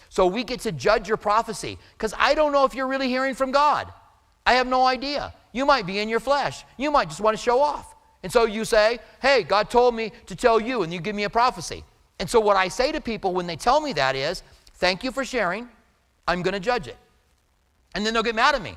So 0.09 0.27
we 0.27 0.45
get 0.45 0.61
to 0.61 0.73
judge 0.73 1.09
your 1.09 1.19
prophecy 1.19 1.79
because 1.97 2.15
I 2.19 2.35
don't 2.35 2.53
know 2.53 2.65
if 2.65 2.75
you're 2.75 2.87
really 2.87 3.09
hearing 3.09 3.35
from 3.35 3.51
God. 3.51 3.93
I 4.45 4.55
have 4.55 4.67
no 4.67 4.87
idea. 4.87 5.35
You 5.53 5.67
might 5.67 5.87
be 5.87 5.99
in 5.99 6.09
your 6.09 6.21
flesh. 6.21 6.65
You 6.77 6.91
might 6.91 7.09
just 7.09 7.21
want 7.21 7.37
to 7.37 7.43
show 7.43 7.61
off. 7.61 7.95
And 8.23 8.33
so 8.33 8.45
you 8.45 8.65
say, 8.65 8.99
Hey, 9.21 9.43
God 9.43 9.71
told 9.71 9.95
me 9.95 10.13
to 10.27 10.37
tell 10.37 10.61
you, 10.61 10.83
and 10.83 10.93
you 10.93 11.01
give 11.01 11.15
me 11.15 11.25
a 11.25 11.31
prophecy. 11.31 11.85
And 12.19 12.29
so 12.29 12.41
what 12.41 12.57
I 12.57 12.69
say 12.69 12.93
to 12.93 13.01
people 13.01 13.33
when 13.33 13.47
they 13.47 13.57
tell 13.57 13.81
me 13.81 13.93
that 13.95 14.17
is, 14.17 14.43
Thank 14.75 15.05
you 15.05 15.13
for 15.13 15.25
sharing. 15.25 15.69
I'm 16.27 16.43
going 16.43 16.55
to 16.55 16.61
judge 16.61 16.87
it. 16.87 16.97
And 17.95 18.07
then 18.07 18.15
they'll 18.15 18.23
get 18.23 18.35
mad 18.35 18.55
at 18.55 18.63
me. 18.63 18.77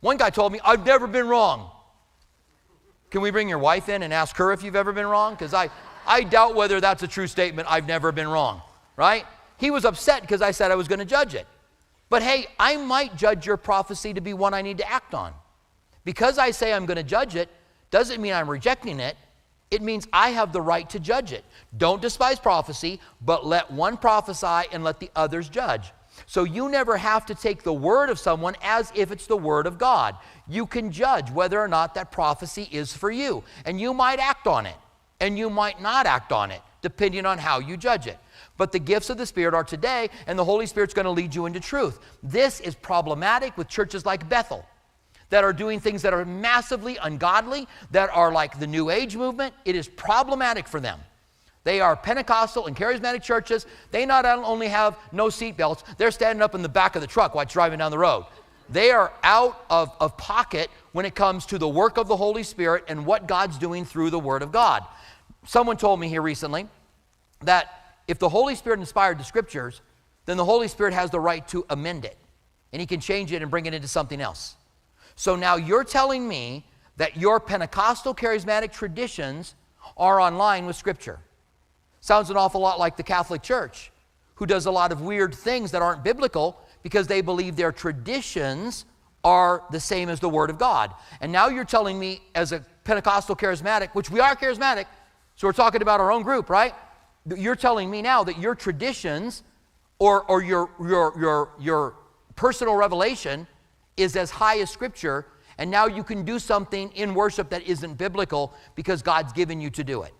One 0.00 0.16
guy 0.16 0.30
told 0.30 0.52
me, 0.52 0.60
I've 0.64 0.84
never 0.84 1.06
been 1.06 1.28
wrong. 1.28 1.70
Can 3.10 3.20
we 3.20 3.30
bring 3.30 3.48
your 3.48 3.58
wife 3.58 3.88
in 3.88 4.02
and 4.02 4.12
ask 4.12 4.36
her 4.36 4.52
if 4.52 4.62
you've 4.62 4.76
ever 4.76 4.92
been 4.92 5.06
wrong? 5.06 5.34
Because 5.34 5.54
I, 5.54 5.70
I 6.06 6.22
doubt 6.24 6.54
whether 6.54 6.80
that's 6.80 7.02
a 7.02 7.08
true 7.08 7.26
statement, 7.26 7.68
I've 7.70 7.86
never 7.86 8.10
been 8.10 8.26
wrong, 8.26 8.62
right? 8.96 9.26
He 9.58 9.70
was 9.70 9.84
upset 9.84 10.22
because 10.22 10.42
I 10.42 10.50
said 10.50 10.70
I 10.70 10.74
was 10.74 10.88
going 10.88 10.98
to 10.98 11.04
judge 11.04 11.34
it. 11.34 11.46
But 12.12 12.22
hey, 12.22 12.46
I 12.58 12.76
might 12.76 13.16
judge 13.16 13.46
your 13.46 13.56
prophecy 13.56 14.12
to 14.12 14.20
be 14.20 14.34
one 14.34 14.52
I 14.52 14.60
need 14.60 14.76
to 14.76 14.92
act 14.92 15.14
on. 15.14 15.32
Because 16.04 16.36
I 16.36 16.50
say 16.50 16.74
I'm 16.74 16.84
going 16.84 16.98
to 16.98 17.02
judge 17.02 17.36
it, 17.36 17.48
doesn't 17.90 18.20
mean 18.20 18.34
I'm 18.34 18.50
rejecting 18.50 19.00
it. 19.00 19.16
It 19.70 19.80
means 19.80 20.06
I 20.12 20.28
have 20.28 20.52
the 20.52 20.60
right 20.60 20.90
to 20.90 21.00
judge 21.00 21.32
it. 21.32 21.42
Don't 21.78 22.02
despise 22.02 22.38
prophecy, 22.38 23.00
but 23.22 23.46
let 23.46 23.70
one 23.70 23.96
prophesy 23.96 24.68
and 24.72 24.84
let 24.84 25.00
the 25.00 25.10
others 25.16 25.48
judge. 25.48 25.90
So 26.26 26.44
you 26.44 26.68
never 26.68 26.98
have 26.98 27.24
to 27.24 27.34
take 27.34 27.62
the 27.62 27.72
word 27.72 28.10
of 28.10 28.18
someone 28.18 28.56
as 28.60 28.92
if 28.94 29.10
it's 29.10 29.26
the 29.26 29.38
word 29.38 29.66
of 29.66 29.78
God. 29.78 30.14
You 30.46 30.66
can 30.66 30.92
judge 30.92 31.30
whether 31.30 31.58
or 31.58 31.66
not 31.66 31.94
that 31.94 32.12
prophecy 32.12 32.68
is 32.70 32.94
for 32.94 33.10
you. 33.10 33.42
And 33.64 33.80
you 33.80 33.94
might 33.94 34.18
act 34.18 34.46
on 34.46 34.66
it, 34.66 34.76
and 35.18 35.38
you 35.38 35.48
might 35.48 35.80
not 35.80 36.04
act 36.04 36.30
on 36.30 36.50
it, 36.50 36.60
depending 36.82 37.24
on 37.24 37.38
how 37.38 37.58
you 37.58 37.78
judge 37.78 38.06
it. 38.06 38.18
But 38.56 38.72
the 38.72 38.78
gifts 38.78 39.10
of 39.10 39.18
the 39.18 39.26
Spirit 39.26 39.54
are 39.54 39.64
today, 39.64 40.10
and 40.26 40.38
the 40.38 40.44
Holy 40.44 40.66
Spirit's 40.66 40.94
going 40.94 41.04
to 41.04 41.10
lead 41.10 41.34
you 41.34 41.46
into 41.46 41.60
truth. 41.60 41.98
This 42.22 42.60
is 42.60 42.74
problematic 42.74 43.56
with 43.56 43.68
churches 43.68 44.04
like 44.04 44.28
Bethel 44.28 44.66
that 45.30 45.44
are 45.44 45.52
doing 45.54 45.80
things 45.80 46.02
that 46.02 46.12
are 46.12 46.26
massively 46.26 46.98
ungodly, 46.98 47.66
that 47.90 48.10
are 48.10 48.30
like 48.30 48.60
the 48.60 48.66
New 48.66 48.90
Age 48.90 49.16
movement. 49.16 49.54
It 49.64 49.74
is 49.74 49.88
problematic 49.88 50.68
for 50.68 50.78
them. 50.78 51.00
They 51.64 51.80
are 51.80 51.96
Pentecostal 51.96 52.66
and 52.66 52.76
charismatic 52.76 53.22
churches. 53.22 53.66
They 53.92 54.04
not 54.04 54.26
only 54.26 54.68
have 54.68 54.98
no 55.10 55.28
seatbelts, 55.28 55.84
they're 55.96 56.10
standing 56.10 56.42
up 56.42 56.54
in 56.54 56.60
the 56.60 56.68
back 56.68 56.96
of 56.96 57.00
the 57.00 57.06
truck 57.06 57.34
while 57.34 57.44
it's 57.44 57.52
driving 57.54 57.78
down 57.78 57.90
the 57.90 57.98
road. 57.98 58.26
They 58.68 58.90
are 58.90 59.12
out 59.22 59.64
of, 59.70 59.90
of 60.00 60.16
pocket 60.18 60.70
when 60.92 61.06
it 61.06 61.14
comes 61.14 61.46
to 61.46 61.58
the 61.58 61.68
work 61.68 61.96
of 61.96 62.08
the 62.08 62.16
Holy 62.16 62.42
Spirit 62.42 62.84
and 62.88 63.06
what 63.06 63.26
God's 63.26 63.56
doing 63.56 63.86
through 63.86 64.10
the 64.10 64.18
Word 64.18 64.42
of 64.42 64.52
God. 64.52 64.84
Someone 65.46 65.78
told 65.78 65.98
me 65.98 66.08
here 66.08 66.22
recently 66.22 66.66
that 67.40 67.81
if 68.08 68.18
the 68.18 68.28
Holy 68.28 68.54
Spirit 68.54 68.80
inspired 68.80 69.18
the 69.18 69.24
Scriptures, 69.24 69.80
then 70.26 70.36
the 70.36 70.44
Holy 70.44 70.68
Spirit 70.68 70.94
has 70.94 71.10
the 71.10 71.20
right 71.20 71.46
to 71.48 71.64
amend 71.70 72.04
it, 72.04 72.16
and 72.72 72.80
He 72.80 72.86
can 72.86 73.00
change 73.00 73.32
it 73.32 73.42
and 73.42 73.50
bring 73.50 73.66
it 73.66 73.74
into 73.74 73.88
something 73.88 74.20
else. 74.20 74.56
So 75.14 75.36
now 75.36 75.56
you're 75.56 75.84
telling 75.84 76.26
me 76.26 76.64
that 76.96 77.16
your 77.16 77.40
Pentecostal 77.40 78.14
charismatic 78.14 78.72
traditions 78.72 79.54
are 79.96 80.20
online 80.20 80.66
with 80.66 80.76
Scripture. 80.76 81.18
Sounds 82.00 82.30
an 82.30 82.36
awful 82.36 82.60
lot 82.60 82.78
like 82.78 82.96
the 82.96 83.02
Catholic 83.02 83.42
Church, 83.42 83.90
who 84.34 84.46
does 84.46 84.66
a 84.66 84.70
lot 84.70 84.92
of 84.92 85.00
weird 85.00 85.34
things 85.34 85.70
that 85.70 85.82
aren't 85.82 86.02
biblical 86.02 86.58
because 86.82 87.06
they 87.06 87.20
believe 87.20 87.56
their 87.56 87.72
traditions 87.72 88.84
are 89.24 89.62
the 89.70 89.78
same 89.78 90.08
as 90.08 90.18
the 90.18 90.28
Word 90.28 90.50
of 90.50 90.58
God. 90.58 90.92
And 91.20 91.30
now 91.30 91.48
you're 91.48 91.64
telling 91.64 91.98
me, 91.98 92.22
as 92.34 92.52
a 92.52 92.64
Pentecostal 92.84 93.36
charismatic, 93.36 93.90
which 93.94 94.10
we 94.10 94.18
are 94.18 94.34
charismatic, 94.34 94.86
so 95.36 95.46
we're 95.46 95.52
talking 95.52 95.82
about 95.82 96.00
our 96.00 96.10
own 96.10 96.22
group, 96.22 96.50
right? 96.50 96.74
You're 97.36 97.56
telling 97.56 97.90
me 97.90 98.02
now 98.02 98.24
that 98.24 98.38
your 98.38 98.54
traditions 98.54 99.42
or, 99.98 100.24
or 100.24 100.42
your, 100.42 100.70
your, 100.80 101.12
your, 101.18 101.50
your 101.60 101.94
personal 102.34 102.74
revelation 102.74 103.46
is 103.96 104.16
as 104.16 104.30
high 104.30 104.58
as 104.58 104.70
Scripture, 104.70 105.26
and 105.58 105.70
now 105.70 105.86
you 105.86 106.02
can 106.02 106.24
do 106.24 106.38
something 106.38 106.90
in 106.92 107.14
worship 107.14 107.50
that 107.50 107.62
isn't 107.62 107.94
biblical 107.94 108.52
because 108.74 109.02
God's 109.02 109.32
given 109.32 109.60
you 109.60 109.70
to 109.70 109.84
do 109.84 110.02
it. 110.02 110.12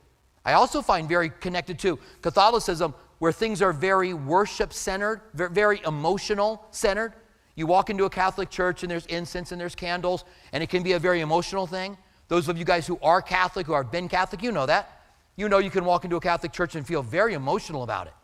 I 0.45 0.53
also 0.53 0.83
find 0.83 1.09
very 1.09 1.31
connected 1.31 1.79
to 1.81 1.99
Catholicism 2.21 2.95
where 3.19 3.33
things 3.33 3.63
are 3.63 3.73
very 3.73 4.15
worship 4.15 4.73
centered, 4.73 5.23
very 5.35 5.81
emotional 5.87 6.67
centered. 6.71 7.15
You 7.55 7.67
walk 7.67 7.91
into 7.91 8.05
a 8.05 8.11
Catholic 8.11 8.51
church 8.51 8.83
and 8.83 8.91
there's 8.91 9.07
incense 9.07 9.53
and 9.53 9.61
there's 9.61 9.75
candles, 9.75 10.25
and 10.53 10.63
it 10.63 10.69
can 10.69 10.83
be 10.83 10.93
a 10.93 10.99
very 10.99 11.21
emotional 11.21 11.67
thing. 11.67 11.97
Those 12.29 12.49
of 12.49 12.57
you 12.57 12.65
guys 12.65 12.87
who 12.87 12.99
are 13.03 13.21
Catholic, 13.21 13.67
who 13.67 13.75
have 13.75 13.91
been 13.91 14.09
Catholic, 14.09 14.43
you 14.43 14.53
know 14.53 14.67
that. 14.67 15.02
You 15.37 15.49
know 15.49 15.59
you 15.59 15.71
can 15.71 15.85
walk 15.85 16.05
into 16.05 16.17
a 16.17 16.21
Catholic 16.21 16.53
church 16.53 16.75
and 16.75 16.87
feel 16.87 17.03
very 17.03 17.35
emotional 17.35 17.83
about 17.83 18.07
it. 18.07 18.15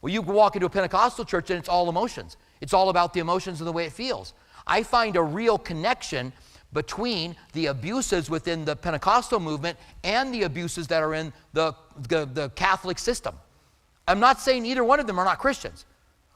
Well, 0.00 0.12
you 0.12 0.22
walk 0.22 0.56
into 0.56 0.66
a 0.66 0.70
Pentecostal 0.70 1.24
church 1.24 1.50
and 1.50 1.58
it's 1.58 1.68
all 1.68 1.88
emotions. 1.88 2.36
It's 2.60 2.72
all 2.72 2.88
about 2.88 3.14
the 3.14 3.20
emotions 3.20 3.60
and 3.60 3.68
the 3.68 3.72
way 3.72 3.86
it 3.86 3.92
feels. 3.92 4.34
I 4.66 4.82
find 4.82 5.16
a 5.16 5.22
real 5.22 5.58
connection 5.58 6.32
between 6.72 7.36
the 7.52 7.66
abuses 7.66 8.30
within 8.30 8.64
the 8.64 8.74
Pentecostal 8.74 9.38
movement 9.40 9.78
and 10.04 10.32
the 10.32 10.44
abuses 10.44 10.86
that 10.88 11.02
are 11.02 11.14
in 11.14 11.32
the, 11.52 11.74
the, 12.08 12.24
the, 12.32 12.48
Catholic 12.50 12.98
system. 12.98 13.34
I'm 14.08 14.20
not 14.20 14.40
saying 14.40 14.64
either 14.64 14.82
one 14.82 14.98
of 14.98 15.06
them 15.06 15.18
are 15.18 15.24
not 15.24 15.38
Christians. 15.38 15.84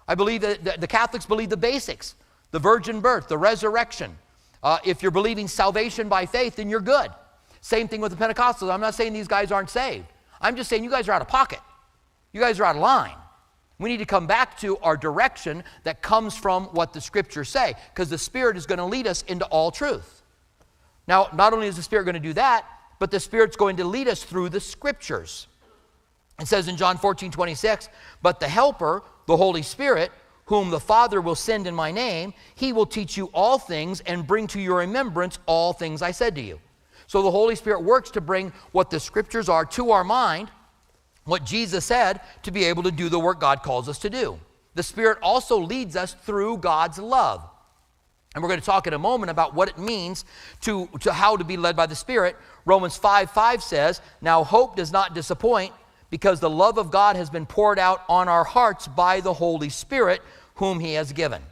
I 0.07 0.15
believe 0.15 0.43
that 0.43 0.81
the 0.81 0.87
Catholics 0.87 1.27
believe 1.27 1.49
the 1.49 1.57
basics 1.57 2.15
the 2.53 2.59
virgin 2.61 3.01
birth, 3.01 3.29
the 3.29 3.37
resurrection. 3.37 4.17
Uh, 4.63 4.79
if 4.85 5.03
you're 5.03 5.11
believing 5.11 5.49
salvation 5.49 6.09
by 6.09 6.25
faith, 6.25 6.57
then 6.57 6.71
you're 6.71 6.81
good. 6.81 7.11
Same 7.61 7.89
thing 7.89 8.01
with 8.01 8.17
the 8.17 8.25
Pentecostals. 8.25 8.73
I'm 8.73 8.81
not 8.81 8.95
saying 8.95 9.13
these 9.13 9.29
guys 9.29 9.51
aren't 9.51 9.69
saved. 9.69 10.07
I'm 10.41 10.57
just 10.57 10.69
saying 10.69 10.85
you 10.85 10.91
guys 10.91 11.09
are 11.09 11.13
out 11.13 11.23
of 11.23 11.29
pocket. 11.29 11.61
You 12.33 12.41
guys 12.41 12.61
are 12.61 12.65
out 12.65 12.77
of 12.77 12.83
line. 12.83 13.15
We 13.79 13.91
need 13.91 13.99
to 13.99 14.07
come 14.07 14.27
back 14.27 14.59
to 14.61 14.79
our 14.79 14.97
direction 14.97 15.63
that 15.85 16.01
comes 16.03 16.37
from 16.37 16.65
what 16.67 16.93
the 16.93 17.01
scriptures 17.01 17.49
say, 17.49 17.75
because 17.93 18.09
the 18.09 18.19
Spirit 18.19 18.57
is 18.57 18.67
going 18.67 18.79
to 18.79 18.85
lead 18.85 19.07
us 19.07 19.23
into 19.23 19.45
all 19.47 19.71
truth. 19.71 20.23
Now, 21.07 21.29
not 21.35 21.53
only 21.53 21.67
is 21.67 21.77
the 21.77 21.83
Spirit 21.83 22.05
going 22.05 22.15
to 22.15 22.21
do 22.21 22.33
that, 22.35 22.65
but 22.99 23.11
the 23.11 23.21
Spirit's 23.21 23.57
going 23.57 23.77
to 23.77 23.85
lead 23.85 24.09
us 24.09 24.23
through 24.23 24.49
the 24.49 24.61
scriptures. 24.61 25.47
It 26.41 26.49
says 26.49 26.69
in 26.69 26.77
John 26.77 26.97
14, 26.97 27.31
26, 27.31 27.89
but 28.23 28.41
the 28.41 28.49
Helper, 28.49 29.03
the 29.27 29.37
Holy 29.37 29.63
Spirit, 29.63 30.11
whom 30.47 30.71
the 30.71 30.81
Father 30.81 31.21
will 31.21 31.35
send 31.35 31.67
in 31.67 31.75
my 31.75 31.91
name, 31.91 32.33
he 32.55 32.73
will 32.73 32.87
teach 32.87 33.17
you 33.17 33.27
all 33.35 33.59
things 33.59 34.01
and 34.01 34.27
bring 34.27 34.47
to 34.49 34.61
your 34.61 34.79
remembrance 34.79 35.39
all 35.47 35.73
things 35.73 36.03
I 36.03 36.13
said 36.13 36.35
to 36.37 36.41
you. 36.41 36.61
So 37.07 37.23
the 37.23 37.31
Holy 37.31 37.55
Spirit 37.55 37.83
works 37.83 38.11
to 38.13 38.21
bring 38.21 38.53
what 38.73 38.91
the 38.91 39.01
scriptures 39.01 39.49
are 39.49 39.65
to 39.67 39.91
our 39.93 40.05
mind, 40.05 40.51
what 41.25 41.45
Jesus 41.45 41.85
said, 41.85 42.21
to 42.43 42.51
be 42.51 42.65
able 42.65 42.83
to 42.85 42.91
do 42.91 43.09
the 43.09 43.19
work 43.19 43.41
God 43.41 43.63
calls 43.63 43.89
us 43.89 43.99
to 44.01 44.11
do. 44.11 44.39
The 44.75 44.83
Spirit 44.83 45.19
also 45.23 45.59
leads 45.59 45.97
us 45.97 46.15
through 46.15 46.59
God's 46.59 46.99
love. 46.99 47.49
And 48.35 48.43
we're 48.43 48.51
going 48.51 48.61
to 48.61 48.67
talk 48.67 48.87
in 48.87 48.93
a 48.93 48.99
moment 48.99 49.31
about 49.31 49.55
what 49.55 49.69
it 49.69 49.79
means 49.79 50.27
to, 50.61 50.89
to 51.01 51.13
how 51.13 51.39
to 51.39 51.45
be 51.45 51.57
led 51.57 51.75
by 51.75 51.87
the 51.87 51.97
Spirit. 51.97 52.37
Romans 52.67 52.97
5 52.97 53.31
5 53.31 53.63
says, 53.63 54.03
Now 54.21 54.45
hope 54.45 54.77
does 54.77 54.93
not 54.93 55.15
disappoint 55.15 55.73
because 56.11 56.39
the 56.39 56.51
love 56.51 56.77
of 56.77 56.91
God 56.91 57.17
has 57.17 57.31
been 57.31 57.47
poured 57.47 57.79
out 57.79 58.03
on 58.09 58.29
our 58.29 58.45
hearts 58.45 58.87
by 58.87 59.21
the 59.21 59.33
Holy 59.33 59.71
Spirit, 59.71 60.21
whom 60.57 60.81
He 60.81 60.93
has 60.95 61.13
given. 61.13 61.43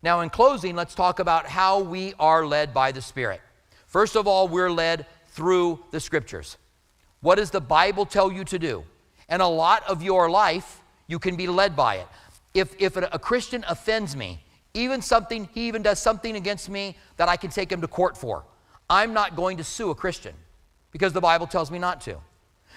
Now, 0.00 0.20
in 0.20 0.30
closing, 0.30 0.76
let's 0.76 0.94
talk 0.94 1.18
about 1.18 1.46
how 1.46 1.80
we 1.80 2.14
are 2.20 2.46
led 2.46 2.72
by 2.72 2.92
the 2.92 3.02
Spirit. 3.02 3.40
First 3.88 4.16
of 4.16 4.26
all, 4.26 4.48
we're 4.48 4.70
led 4.70 5.06
through 5.28 5.82
the 5.90 5.98
Scriptures. 5.98 6.56
What 7.20 7.36
does 7.36 7.50
the 7.50 7.60
Bible 7.60 8.06
tell 8.06 8.30
you 8.30 8.44
to 8.44 8.58
do? 8.58 8.84
And 9.28 9.42
a 9.42 9.46
lot 9.46 9.82
of 9.88 10.02
your 10.02 10.30
life, 10.30 10.80
you 11.06 11.18
can 11.18 11.36
be 11.36 11.46
led 11.46 11.74
by 11.74 11.96
it. 11.96 12.06
If, 12.54 12.74
if 12.80 12.96
a, 12.96 13.08
a 13.12 13.18
Christian 13.18 13.64
offends 13.66 14.14
me, 14.14 14.42
even 14.74 15.02
something, 15.02 15.48
he 15.52 15.66
even 15.68 15.82
does 15.82 15.98
something 15.98 16.36
against 16.36 16.68
me 16.68 16.96
that 17.16 17.28
I 17.28 17.36
can 17.36 17.50
take 17.50 17.72
him 17.72 17.80
to 17.80 17.88
court 17.88 18.16
for, 18.16 18.44
I'm 18.88 19.12
not 19.12 19.36
going 19.36 19.56
to 19.56 19.64
sue 19.64 19.90
a 19.90 19.94
Christian 19.94 20.34
because 20.92 21.12
the 21.12 21.20
Bible 21.20 21.46
tells 21.46 21.70
me 21.70 21.78
not 21.78 22.00
to. 22.02 22.18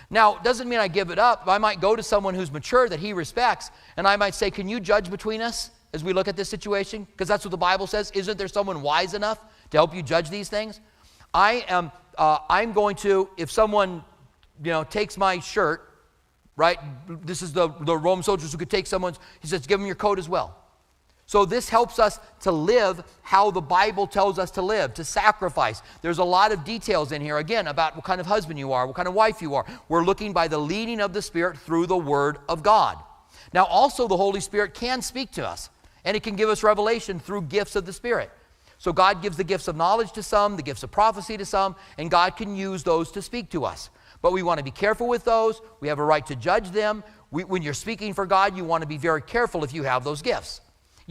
Now, 0.10 0.38
it 0.38 0.44
doesn't 0.44 0.68
mean 0.68 0.80
I 0.80 0.88
give 0.88 1.10
it 1.10 1.20
up. 1.20 1.44
I 1.46 1.58
might 1.58 1.80
go 1.80 1.96
to 1.96 2.04
someone 2.04 2.34
who's 2.34 2.52
mature 2.52 2.90
that 2.90 3.00
he 3.00 3.14
respects, 3.14 3.70
and 3.98 4.08
I 4.08 4.16
might 4.16 4.34
say, 4.34 4.50
Can 4.50 4.68
you 4.68 4.80
judge 4.80 5.10
between 5.10 5.42
us 5.42 5.72
as 5.94 6.04
we 6.04 6.12
look 6.12 6.28
at 6.28 6.36
this 6.36 6.50
situation? 6.50 7.08
Because 7.12 7.28
that's 7.28 7.46
what 7.46 7.52
the 7.52 7.58
Bible 7.58 7.88
says. 7.88 8.12
Isn't 8.12 8.38
there 8.38 8.48
someone 8.48 8.82
wise 8.82 9.14
enough 9.14 9.40
to 9.70 9.78
help 9.78 9.96
you 9.96 10.02
judge 10.04 10.30
these 10.30 10.50
things? 10.50 10.80
I 11.34 11.66
am, 11.68 11.92
uh, 12.18 12.40
I'm 12.50 12.74
going 12.74 12.96
to, 12.98 13.30
if 13.38 13.52
someone, 13.52 14.04
you 14.64 14.72
know, 14.72 14.84
takes 14.84 15.18
my 15.18 15.40
shirt, 15.40 15.88
right? 16.56 16.78
This 17.26 17.42
is 17.42 17.54
the, 17.54 17.70
the 17.82 17.98
Roman 17.98 18.24
soldiers 18.24 18.52
who 18.52 18.58
could 18.58 18.70
take 18.70 18.88
someone's, 18.88 19.20
he 19.40 19.48
says, 19.48 19.66
Give 19.66 19.80
them 19.80 19.86
your 19.86 19.96
coat 19.96 20.20
as 20.20 20.28
well. 20.28 20.58
So, 21.26 21.46
this 21.46 21.70
helps 21.70 21.98
us 21.98 22.20
to 22.42 22.52
live 22.52 23.02
how 23.22 23.52
the 23.52 23.62
Bible 23.62 24.06
tells 24.06 24.38
us 24.38 24.52
to 24.52 24.62
live, 24.62 24.94
to 24.96 25.06
sacrifice. 25.06 25.82
There's 26.02 26.18
a 26.18 26.26
lot 26.26 26.52
of 26.52 26.66
details 26.66 27.14
in 27.14 27.22
here, 27.22 27.38
again, 27.38 27.68
about 27.68 27.96
what 27.96 28.04
kind 28.04 28.20
of 28.20 28.28
husband 28.28 28.60
you 28.60 28.74
are, 28.74 28.86
what 28.86 28.98
kind 28.98 29.08
of 29.08 29.14
wife 29.14 29.42
you 29.42 29.56
are. 29.56 29.66
We're 29.88 30.04
looking 30.04 30.34
by 30.34 30.50
the 30.50 30.58
leading 30.58 31.00
of 31.00 31.14
the 31.14 31.22
Spirit 31.22 31.58
through 31.58 31.86
the 31.86 31.98
Word 31.98 32.40
of 32.50 32.64
God. 32.64 32.98
Now, 33.54 33.64
also, 33.64 34.10
the 34.10 34.18
Holy 34.18 34.42
Spirit 34.42 34.74
can 34.74 35.02
speak 35.02 35.32
to 35.32 35.48
us, 35.48 35.70
and 36.04 36.18
it 36.18 36.24
can 36.24 36.36
give 36.36 36.50
us 36.50 36.64
revelation 36.64 37.18
through 37.18 37.44
gifts 37.44 37.78
of 37.78 37.86
the 37.86 37.94
Spirit. 37.94 38.30
So, 38.82 38.92
God 38.92 39.22
gives 39.22 39.38
the 39.38 39.44
gifts 39.44 39.68
of 39.68 39.76
knowledge 39.76 40.12
to 40.14 40.24
some, 40.24 40.56
the 40.56 40.64
gifts 40.64 40.82
of 40.82 40.90
prophecy 40.90 41.38
to 41.38 41.46
some, 41.46 41.76
and 41.98 42.10
God 42.10 42.36
can 42.36 42.56
use 42.56 42.84
those 42.84 43.12
to 43.12 43.22
speak 43.22 43.50
to 43.52 43.64
us. 43.64 43.92
But 44.22 44.34
we 44.34 44.42
want 44.42 44.58
to 44.58 44.64
be 44.64 44.72
careful 44.72 45.08
with 45.08 45.24
those. 45.24 45.62
We 45.82 45.88
have 45.88 46.00
a 46.00 46.04
right 46.04 46.26
to 46.26 46.36
judge 46.36 46.72
them. 46.72 47.04
We, 47.30 47.44
when 47.44 47.62
you're 47.62 47.76
speaking 47.76 48.14
for 48.14 48.26
God, 48.26 48.58
you 48.58 48.66
want 48.66 48.82
to 48.82 48.88
be 48.88 48.98
very 48.98 49.22
careful 49.22 49.64
if 49.64 49.74
you 49.74 49.84
have 49.84 50.04
those 50.04 50.22
gifts 50.22 50.62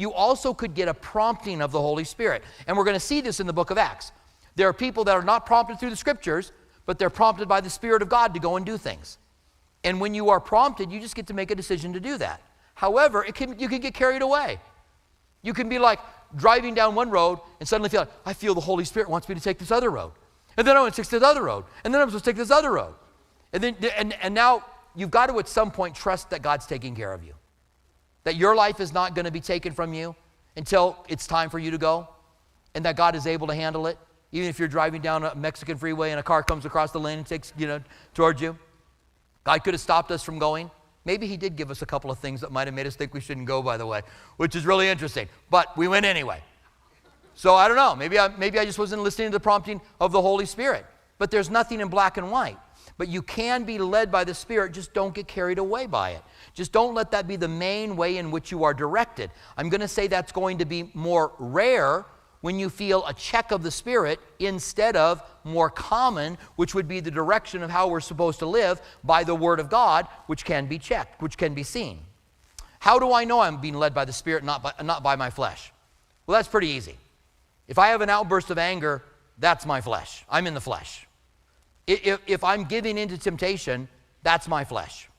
you 0.01 0.13
also 0.13 0.55
could 0.55 0.75
get 0.75 0.89
a 0.89 0.95
prompting 0.95 1.61
of 1.61 1.73
the 1.73 1.81
Holy 1.81 2.05
Spirit. 2.05 2.43
And 2.67 2.77
we're 2.77 2.85
going 2.85 2.97
to 2.97 3.01
see 3.01 3.21
this 3.21 3.39
in 3.39 3.47
the 3.47 3.53
book 3.53 3.71
of 3.71 3.77
Acts. 3.79 4.13
There 4.57 4.67
are 4.67 4.73
people 4.73 5.05
that 5.05 5.15
are 5.15 5.23
not 5.23 5.45
prompted 5.45 5.79
through 5.79 5.91
the 5.91 5.97
scriptures, 5.97 6.53
but 6.87 6.99
they're 6.99 7.11
prompted 7.11 7.49
by 7.49 7.61
the 7.61 7.71
Spirit 7.71 8.03
of 8.03 8.09
God 8.09 8.33
to 8.35 8.41
go 8.41 8.57
and 8.57 8.65
do 8.65 8.79
things. 8.79 9.19
And 9.85 10.01
when 10.01 10.15
you 10.15 10.31
are 10.31 10.41
prompted, 10.41 10.91
you 10.91 11.01
just 11.01 11.15
get 11.15 11.27
to 11.29 11.35
make 11.35 11.51
a 11.51 11.55
decision 11.55 11.93
to 11.93 12.01
do 12.01 12.19
that. 12.19 12.43
However, 12.75 13.23
can, 13.25 13.59
you 13.59 13.69
can 13.69 13.81
get 13.81 13.95
carried 13.95 14.23
away. 14.23 14.59
You 15.43 15.53
can 15.53 15.69
be 15.69 15.79
like 15.79 16.01
driving 16.37 16.75
down 16.75 16.95
one 16.95 17.11
road 17.11 17.41
and 17.59 17.69
suddenly 17.69 17.89
feel 17.89 18.01
like, 18.01 18.11
I 18.25 18.33
feel 18.33 18.55
the 18.55 18.61
Holy 18.61 18.85
Spirit 18.85 19.09
wants 19.09 19.29
me 19.29 19.35
to 19.35 19.41
take 19.41 19.59
this 19.59 19.71
other 19.71 19.91
road. 19.91 20.13
And 20.57 20.67
then 20.67 20.77
I 20.77 20.81
want 20.81 20.95
to 20.95 21.03
take 21.03 21.11
this 21.11 21.23
other 21.23 21.43
road. 21.43 21.65
And 21.85 21.95
then 21.95 22.01
I'm 22.01 22.09
supposed 22.09 22.25
to 22.25 22.31
take 22.31 22.37
this 22.37 22.51
other 22.51 22.73
road. 22.73 22.95
And, 23.53 23.63
then, 23.63 23.77
and, 23.97 24.15
and 24.23 24.35
now 24.35 24.65
you've 24.95 25.11
got 25.11 25.27
to 25.27 25.39
at 25.39 25.49
some 25.49 25.71
point 25.71 25.95
trust 25.95 26.31
that 26.31 26.43
God's 26.43 26.67
taking 26.67 26.95
care 26.95 27.13
of 27.13 27.25
you. 27.25 27.35
That 28.25 28.37
your 28.37 28.55
life 28.55 28.81
is 28.81 28.93
not 28.93 29.15
going 29.15 29.25
to 29.25 29.31
be 29.31 29.41
taken 29.41 29.73
from 29.73 29.95
you 29.95 30.15
until 30.57 31.05
it's 31.09 31.27
time 31.27 31.49
for 31.49 31.59
you 31.59 31.71
to 31.71 31.79
go, 31.79 32.09
and 32.75 32.85
that 32.85 32.97
God 32.97 33.15
is 33.15 33.27
able 33.27 33.47
to 33.47 33.55
handle 33.55 33.87
it, 33.87 33.99
even 34.33 34.49
if 34.49 34.59
you're 34.59 34.69
driving 34.69 35.01
down 35.01 35.25
a 35.25 35.35
Mexican 35.35 35.79
freeway 35.79 36.11
and 36.11 36.21
a 36.21 36.23
car 36.23 36.43
comes 36.43 36.65
across 36.65 36.93
the 36.93 37.01
lane 37.01 37.19
and 37.19 37.27
takes, 37.27 37.53
you 37.57 37.67
know, 37.67 37.81
towards 38.15 38.41
you. 38.41 38.59
God 39.45 39.65
could 39.65 39.75
have 39.75 39.81
stopped 39.81 40.11
us 40.11 40.23
from 40.23 40.39
going. 40.39 40.71
Maybe 41.05 41.27
He 41.27 41.37
did 41.37 41.57
give 41.57 41.71
us 41.71 41.83
a 41.83 41.87
couple 41.87 42.11
of 42.11 42.19
things 42.19 42.41
that 42.41 42.53
might 42.53 42.67
have 42.67 42.75
made 42.75 42.87
us 42.87 42.97
think 42.97 43.15
we 43.15 43.21
shouldn't 43.21 43.47
go, 43.47 43.63
by 43.63 43.77
the 43.77 43.87
way, 43.87 44.03
which 44.37 44.55
is 44.55 44.67
really 44.67 44.89
interesting. 44.89 45.29
But 45.51 45.77
we 45.77 45.89
went 45.89 46.07
anyway. 46.07 46.43
So 47.35 47.55
I 47.55 47.69
don't 47.69 47.77
know. 47.77 47.97
Maybe 47.97 48.19
I, 48.19 48.29
maybe 48.29 48.59
I 48.59 48.65
just 48.65 48.79
wasn't 48.79 49.03
listening 49.03 49.29
to 49.29 49.33
the 49.33 49.41
prompting 49.41 49.81
of 50.01 50.13
the 50.13 50.21
Holy 50.21 50.47
Spirit. 50.47 50.85
But 51.19 51.31
there's 51.31 51.51
nothing 51.51 51.81
in 51.81 51.89
black 51.89 52.17
and 52.17 52.31
white. 52.31 52.59
But 52.99 53.09
you 53.09 53.23
can 53.23 53.65
be 53.65 53.79
led 53.79 54.13
by 54.13 54.25
the 54.25 54.35
Spirit, 54.35 54.73
just 54.73 54.93
don't 54.93 55.15
get 55.15 55.27
carried 55.27 55.59
away 55.59 55.87
by 55.87 56.11
it. 56.11 56.23
Just 56.53 56.71
don't 56.73 56.95
let 56.95 57.11
that 57.13 57.27
be 57.27 57.37
the 57.37 57.49
main 57.49 57.97
way 57.97 58.19
in 58.19 58.31
which 58.31 58.51
you 58.51 58.65
are 58.65 58.75
directed. 58.75 59.31
I'm 59.57 59.71
going 59.71 59.81
to 59.81 59.89
say 59.89 60.07
that's 60.07 60.33
going 60.33 60.59
to 60.59 60.67
be 60.67 60.91
more 60.93 61.33
rare 61.39 62.05
when 62.41 62.59
you 62.59 62.71
feel 62.71 63.07
a 63.07 63.15
check 63.15 63.51
of 63.51 63.63
the 63.63 63.71
Spirit 63.71 64.19
instead 64.39 64.97
of 64.97 65.23
more 65.45 65.71
common, 65.71 66.39
which 66.57 66.75
would 66.75 66.89
be 66.89 67.01
the 67.01 67.11
direction 67.11 67.63
of 67.63 67.71
how 67.71 67.89
we're 67.89 68.01
supposed 68.01 68.39
to 68.39 68.47
live 68.47 68.81
by 69.05 69.25
the 69.25 69.35
Word 69.35 69.61
of 69.61 69.69
God, 69.69 70.07
which 70.27 70.45
can 70.45 70.67
be 70.67 70.79
checked, 70.79 71.21
which 71.21 71.37
can 71.37 71.55
be 71.55 71.63
seen. 71.63 72.01
How 72.79 72.99
do 72.99 73.13
I 73.13 73.25
know 73.25 73.41
I'm 73.41 73.61
being 73.61 73.75
led 73.75 73.93
by 73.93 74.05
the 74.05 74.13
Spirit, 74.13 74.43
not 74.43 74.63
by, 74.63 74.73
not 74.83 75.03
by 75.03 75.17
my 75.17 75.31
flesh? 75.31 75.73
Well, 76.27 76.39
that's 76.39 76.49
pretty 76.49 76.69
easy. 76.69 76.97
If 77.69 77.79
I 77.79 77.89
have 77.89 78.01
an 78.01 78.11
outburst 78.11 78.51
of 78.51 78.59
anger, 78.59 79.05
that's 79.39 79.67
my 79.67 79.81
flesh. 79.81 80.25
I'm 80.29 80.47
in 80.47 80.55
the 80.55 80.61
flesh. 80.61 81.07
If, 81.87 82.21
if 82.27 82.43
I'm 82.43 82.65
giving 82.65 82.97
into 82.99 83.19
temptation, 83.19 83.89
that's 84.23 84.49
my 84.49 84.65
flesh 84.65 85.11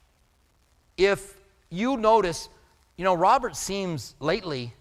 if 0.96 1.36
you 1.70 1.96
notice, 1.96 2.48
you 2.96 3.04
know, 3.04 3.14
Robert 3.14 3.56
seems 3.56 4.14
lately 4.20 4.72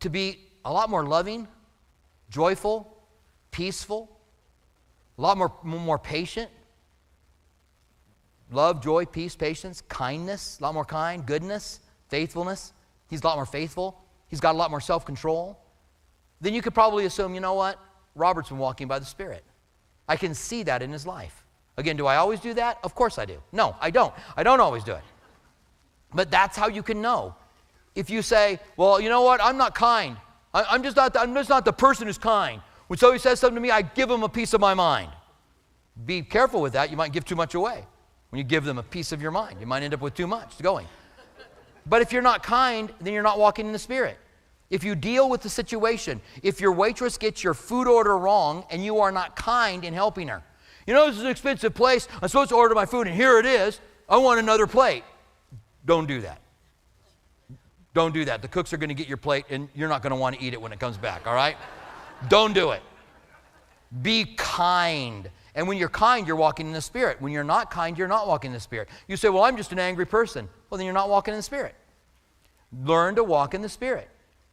to 0.00 0.10
be 0.10 0.38
a 0.64 0.72
lot 0.72 0.90
more 0.90 1.04
loving, 1.04 1.48
joyful, 2.30 2.96
peaceful, 3.50 4.08
a 5.18 5.22
lot 5.22 5.36
more, 5.36 5.52
more 5.62 5.98
patient. 5.98 6.50
Love, 8.50 8.82
joy, 8.82 9.04
peace, 9.04 9.36
patience, 9.36 9.82
kindness, 9.88 10.58
a 10.58 10.62
lot 10.62 10.72
more 10.74 10.84
kind, 10.84 11.26
goodness, 11.26 11.80
faithfulness. 12.08 12.72
He's 13.10 13.22
a 13.22 13.26
lot 13.26 13.36
more 13.36 13.46
faithful. 13.46 14.00
He's 14.28 14.40
got 14.40 14.54
a 14.54 14.58
lot 14.58 14.70
more 14.70 14.80
self 14.80 15.04
control. 15.04 15.58
Then 16.40 16.54
you 16.54 16.62
could 16.62 16.74
probably 16.74 17.04
assume, 17.04 17.34
you 17.34 17.40
know 17.40 17.54
what? 17.54 17.78
Robert's 18.14 18.48
been 18.48 18.58
walking 18.58 18.88
by 18.88 18.98
the 18.98 19.04
Spirit. 19.04 19.44
I 20.08 20.16
can 20.16 20.34
see 20.34 20.62
that 20.62 20.82
in 20.82 20.92
his 20.92 21.06
life. 21.06 21.44
Again, 21.76 21.96
do 21.96 22.06
I 22.06 22.16
always 22.16 22.40
do 22.40 22.54
that? 22.54 22.78
Of 22.82 22.94
course 22.94 23.18
I 23.18 23.24
do. 23.24 23.42
No, 23.52 23.76
I 23.80 23.90
don't. 23.90 24.12
I 24.36 24.42
don't 24.42 24.60
always 24.60 24.82
do 24.82 24.92
it. 24.92 25.02
But 26.14 26.30
that's 26.30 26.56
how 26.56 26.68
you 26.68 26.82
can 26.82 27.02
know. 27.02 27.34
If 27.94 28.08
you 28.08 28.22
say, 28.22 28.58
well, 28.76 29.00
you 29.00 29.08
know 29.08 29.22
what, 29.22 29.40
I'm 29.42 29.56
not 29.56 29.74
kind. 29.74 30.16
I, 30.52 30.74
am 30.74 30.82
just 30.82 30.96
not, 30.96 31.16
I'm 31.16 31.34
just 31.34 31.48
not 31.48 31.64
the 31.64 31.72
person 31.72 32.06
who's 32.06 32.18
kind. 32.18 32.62
When 32.86 32.98
somebody 32.98 33.18
says 33.18 33.40
something 33.40 33.56
to 33.56 33.60
me, 33.60 33.70
I 33.70 33.82
give 33.82 34.08
them 34.08 34.22
a 34.22 34.28
piece 34.28 34.54
of 34.54 34.60
my 34.60 34.74
mind. 34.74 35.10
Be 36.06 36.22
careful 36.22 36.60
with 36.60 36.72
that. 36.72 36.90
You 36.90 36.96
might 36.96 37.12
give 37.12 37.24
too 37.24 37.36
much 37.36 37.54
away. 37.54 37.84
When 38.30 38.38
you 38.38 38.44
give 38.44 38.64
them 38.64 38.78
a 38.78 38.82
piece 38.82 39.12
of 39.12 39.22
your 39.22 39.30
mind, 39.30 39.60
you 39.60 39.66
might 39.66 39.82
end 39.82 39.94
up 39.94 40.00
with 40.00 40.14
too 40.14 40.26
much 40.26 40.58
going. 40.58 40.86
But 41.86 42.02
if 42.02 42.12
you're 42.12 42.22
not 42.22 42.42
kind, 42.42 42.92
then 43.00 43.14
you're 43.14 43.22
not 43.22 43.38
walking 43.38 43.66
in 43.66 43.72
the 43.72 43.78
Spirit. 43.78 44.18
If 44.70 44.84
you 44.84 44.94
deal 44.94 45.30
with 45.30 45.40
the 45.40 45.48
situation, 45.48 46.20
if 46.42 46.60
your 46.60 46.72
waitress 46.72 47.16
gets 47.16 47.42
your 47.42 47.54
food 47.54 47.88
order 47.88 48.18
wrong 48.18 48.66
and 48.70 48.84
you 48.84 49.00
are 49.00 49.10
not 49.10 49.34
kind 49.34 49.84
in 49.84 49.94
helping 49.94 50.28
her, 50.28 50.42
you 50.86 50.92
know, 50.92 51.06
this 51.06 51.16
is 51.16 51.22
an 51.22 51.28
expensive 51.28 51.74
place. 51.74 52.06
I'm 52.20 52.28
supposed 52.28 52.50
to 52.50 52.56
order 52.56 52.74
my 52.74 52.86
food 52.86 53.06
and 53.06 53.16
here 53.16 53.38
it 53.38 53.46
is. 53.46 53.80
I 54.08 54.18
want 54.18 54.40
another 54.40 54.66
plate. 54.66 55.04
Don't 55.84 56.06
do 56.06 56.20
that. 56.22 56.40
Don't 57.98 58.14
do 58.14 58.24
that. 58.26 58.42
The 58.42 58.46
cooks 58.46 58.72
are 58.72 58.76
going 58.76 58.90
to 58.90 58.94
get 58.94 59.08
your 59.08 59.16
plate 59.16 59.46
and 59.50 59.68
you're 59.74 59.88
not 59.88 60.02
going 60.02 60.12
to 60.12 60.16
want 60.16 60.36
to 60.36 60.40
eat 60.40 60.52
it 60.52 60.62
when 60.62 60.70
it 60.70 60.78
comes 60.78 60.96
back, 60.96 61.26
all 61.26 61.34
right? 61.34 61.56
Don't 62.28 62.52
do 62.52 62.70
it. 62.70 62.80
Be 64.02 64.36
kind. 64.36 65.28
And 65.56 65.66
when 65.66 65.78
you're 65.78 65.88
kind, 65.88 66.24
you're 66.24 66.36
walking 66.36 66.68
in 66.68 66.72
the 66.72 66.80
Spirit. 66.80 67.20
When 67.20 67.32
you're 67.32 67.42
not 67.42 67.72
kind, 67.72 67.98
you're 67.98 68.06
not 68.06 68.28
walking 68.28 68.50
in 68.50 68.54
the 68.54 68.60
Spirit. 68.60 68.88
You 69.08 69.16
say, 69.16 69.30
Well, 69.30 69.42
I'm 69.42 69.56
just 69.56 69.72
an 69.72 69.80
angry 69.80 70.06
person. 70.06 70.48
Well, 70.70 70.78
then 70.78 70.84
you're 70.84 70.94
not 70.94 71.08
walking 71.08 71.34
in 71.34 71.38
the 71.38 71.42
Spirit. 71.42 71.74
Learn 72.84 73.16
to 73.16 73.24
walk 73.24 73.54
in 73.54 73.62
the 73.62 73.68
Spirit. 73.68 74.08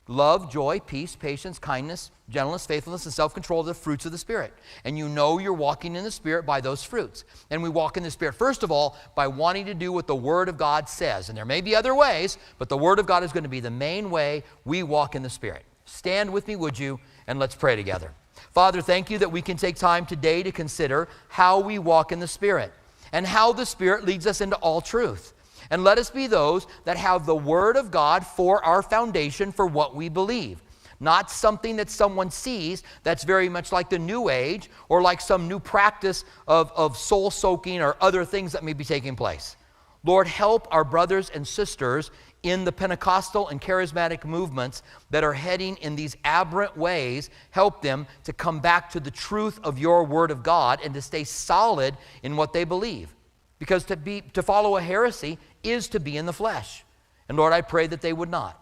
Love, 0.07 0.51
joy, 0.51 0.79
peace, 0.79 1.15
patience, 1.15 1.57
kindness, 1.57 2.11
gentleness, 2.29 2.65
faithfulness, 2.67 3.05
and 3.05 3.13
self 3.13 3.33
control 3.33 3.61
are 3.61 3.65
the 3.65 3.73
fruits 3.73 4.05
of 4.05 4.11
the 4.11 4.17
Spirit. 4.19 4.53
And 4.83 4.97
you 4.97 5.09
know 5.09 5.39
you're 5.39 5.51
walking 5.51 5.95
in 5.95 6.03
the 6.03 6.11
Spirit 6.11 6.45
by 6.45 6.61
those 6.61 6.83
fruits. 6.83 7.23
And 7.49 7.63
we 7.63 7.69
walk 7.69 7.97
in 7.97 8.03
the 8.03 8.11
Spirit, 8.11 8.35
first 8.35 8.61
of 8.61 8.71
all, 8.71 8.97
by 9.15 9.27
wanting 9.27 9.65
to 9.65 9.73
do 9.73 9.91
what 9.91 10.05
the 10.05 10.15
Word 10.15 10.47
of 10.47 10.57
God 10.57 10.87
says. 10.87 11.29
And 11.29 11.37
there 11.37 11.45
may 11.45 11.61
be 11.61 11.75
other 11.75 11.95
ways, 11.95 12.37
but 12.59 12.69
the 12.69 12.77
Word 12.77 12.99
of 12.99 13.07
God 13.07 13.23
is 13.23 13.31
going 13.31 13.45
to 13.45 13.49
be 13.49 13.59
the 13.59 13.71
main 13.71 14.11
way 14.11 14.43
we 14.63 14.83
walk 14.83 15.15
in 15.15 15.23
the 15.23 15.29
Spirit. 15.29 15.65
Stand 15.85 16.31
with 16.31 16.47
me, 16.47 16.55
would 16.55 16.77
you? 16.77 16.99
And 17.25 17.39
let's 17.39 17.55
pray 17.55 17.75
together. 17.75 18.11
Father, 18.51 18.81
thank 18.81 19.09
you 19.09 19.17
that 19.17 19.31
we 19.31 19.41
can 19.41 19.57
take 19.57 19.75
time 19.75 20.05
today 20.05 20.43
to 20.43 20.51
consider 20.51 21.07
how 21.29 21.59
we 21.59 21.79
walk 21.79 22.11
in 22.11 22.19
the 22.19 22.27
Spirit 22.27 22.71
and 23.11 23.25
how 23.25 23.53
the 23.53 23.65
Spirit 23.65 24.05
leads 24.05 24.27
us 24.27 24.39
into 24.39 24.55
all 24.57 24.81
truth. 24.81 25.33
And 25.69 25.83
let 25.83 25.97
us 25.97 26.09
be 26.09 26.27
those 26.27 26.67
that 26.85 26.97
have 26.97 27.25
the 27.25 27.35
Word 27.35 27.77
of 27.77 27.91
God 27.91 28.25
for 28.25 28.63
our 28.63 28.81
foundation 28.81 29.51
for 29.51 29.65
what 29.65 29.95
we 29.95 30.09
believe. 30.09 30.61
Not 30.99 31.29
something 31.29 31.75
that 31.75 31.89
someone 31.89 32.31
sees 32.31 32.83
that's 33.03 33.23
very 33.23 33.49
much 33.49 33.71
like 33.71 33.89
the 33.89 33.99
New 33.99 34.29
Age 34.29 34.69
or 34.87 35.01
like 35.01 35.19
some 35.19 35.47
new 35.47 35.59
practice 35.59 36.23
of, 36.47 36.71
of 36.75 36.97
soul 36.97 37.31
soaking 37.31 37.81
or 37.81 37.97
other 37.99 38.23
things 38.23 38.53
that 38.53 38.63
may 38.63 38.73
be 38.73 38.85
taking 38.85 39.15
place. 39.15 39.57
Lord, 40.03 40.27
help 40.27 40.67
our 40.71 40.83
brothers 40.83 41.31
and 41.31 41.45
sisters 41.45 42.11
in 42.43 42.63
the 42.63 42.71
Pentecostal 42.71 43.47
and 43.49 43.59
charismatic 43.59 44.23
movements 44.23 44.83
that 45.09 45.23
are 45.23 45.33
heading 45.33 45.77
in 45.77 45.95
these 45.95 46.15
aberrant 46.23 46.77
ways, 46.77 47.31
help 47.49 47.81
them 47.81 48.05
to 48.23 48.31
come 48.31 48.59
back 48.59 48.89
to 48.91 48.99
the 48.99 49.09
truth 49.09 49.59
of 49.63 49.79
your 49.79 50.03
Word 50.03 50.29
of 50.29 50.43
God 50.43 50.79
and 50.83 50.93
to 50.93 51.01
stay 51.01 51.23
solid 51.23 51.97
in 52.21 52.37
what 52.37 52.53
they 52.53 52.63
believe. 52.63 53.15
Because 53.57 53.83
to, 53.85 53.97
be, 53.97 54.21
to 54.33 54.43
follow 54.43 54.77
a 54.77 54.81
heresy 54.81 55.39
is 55.69 55.87
to 55.89 55.99
be 55.99 56.17
in 56.17 56.25
the 56.25 56.33
flesh. 56.33 56.83
And 57.27 57.37
Lord, 57.37 57.53
I 57.53 57.61
pray 57.61 57.87
that 57.87 58.01
they 58.01 58.13
would 58.13 58.29
not. 58.29 58.61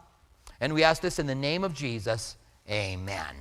And 0.59 0.73
we 0.73 0.83
ask 0.83 1.01
this 1.01 1.19
in 1.19 1.27
the 1.27 1.35
name 1.35 1.63
of 1.63 1.73
Jesus. 1.73 2.37
Amen. 2.69 3.35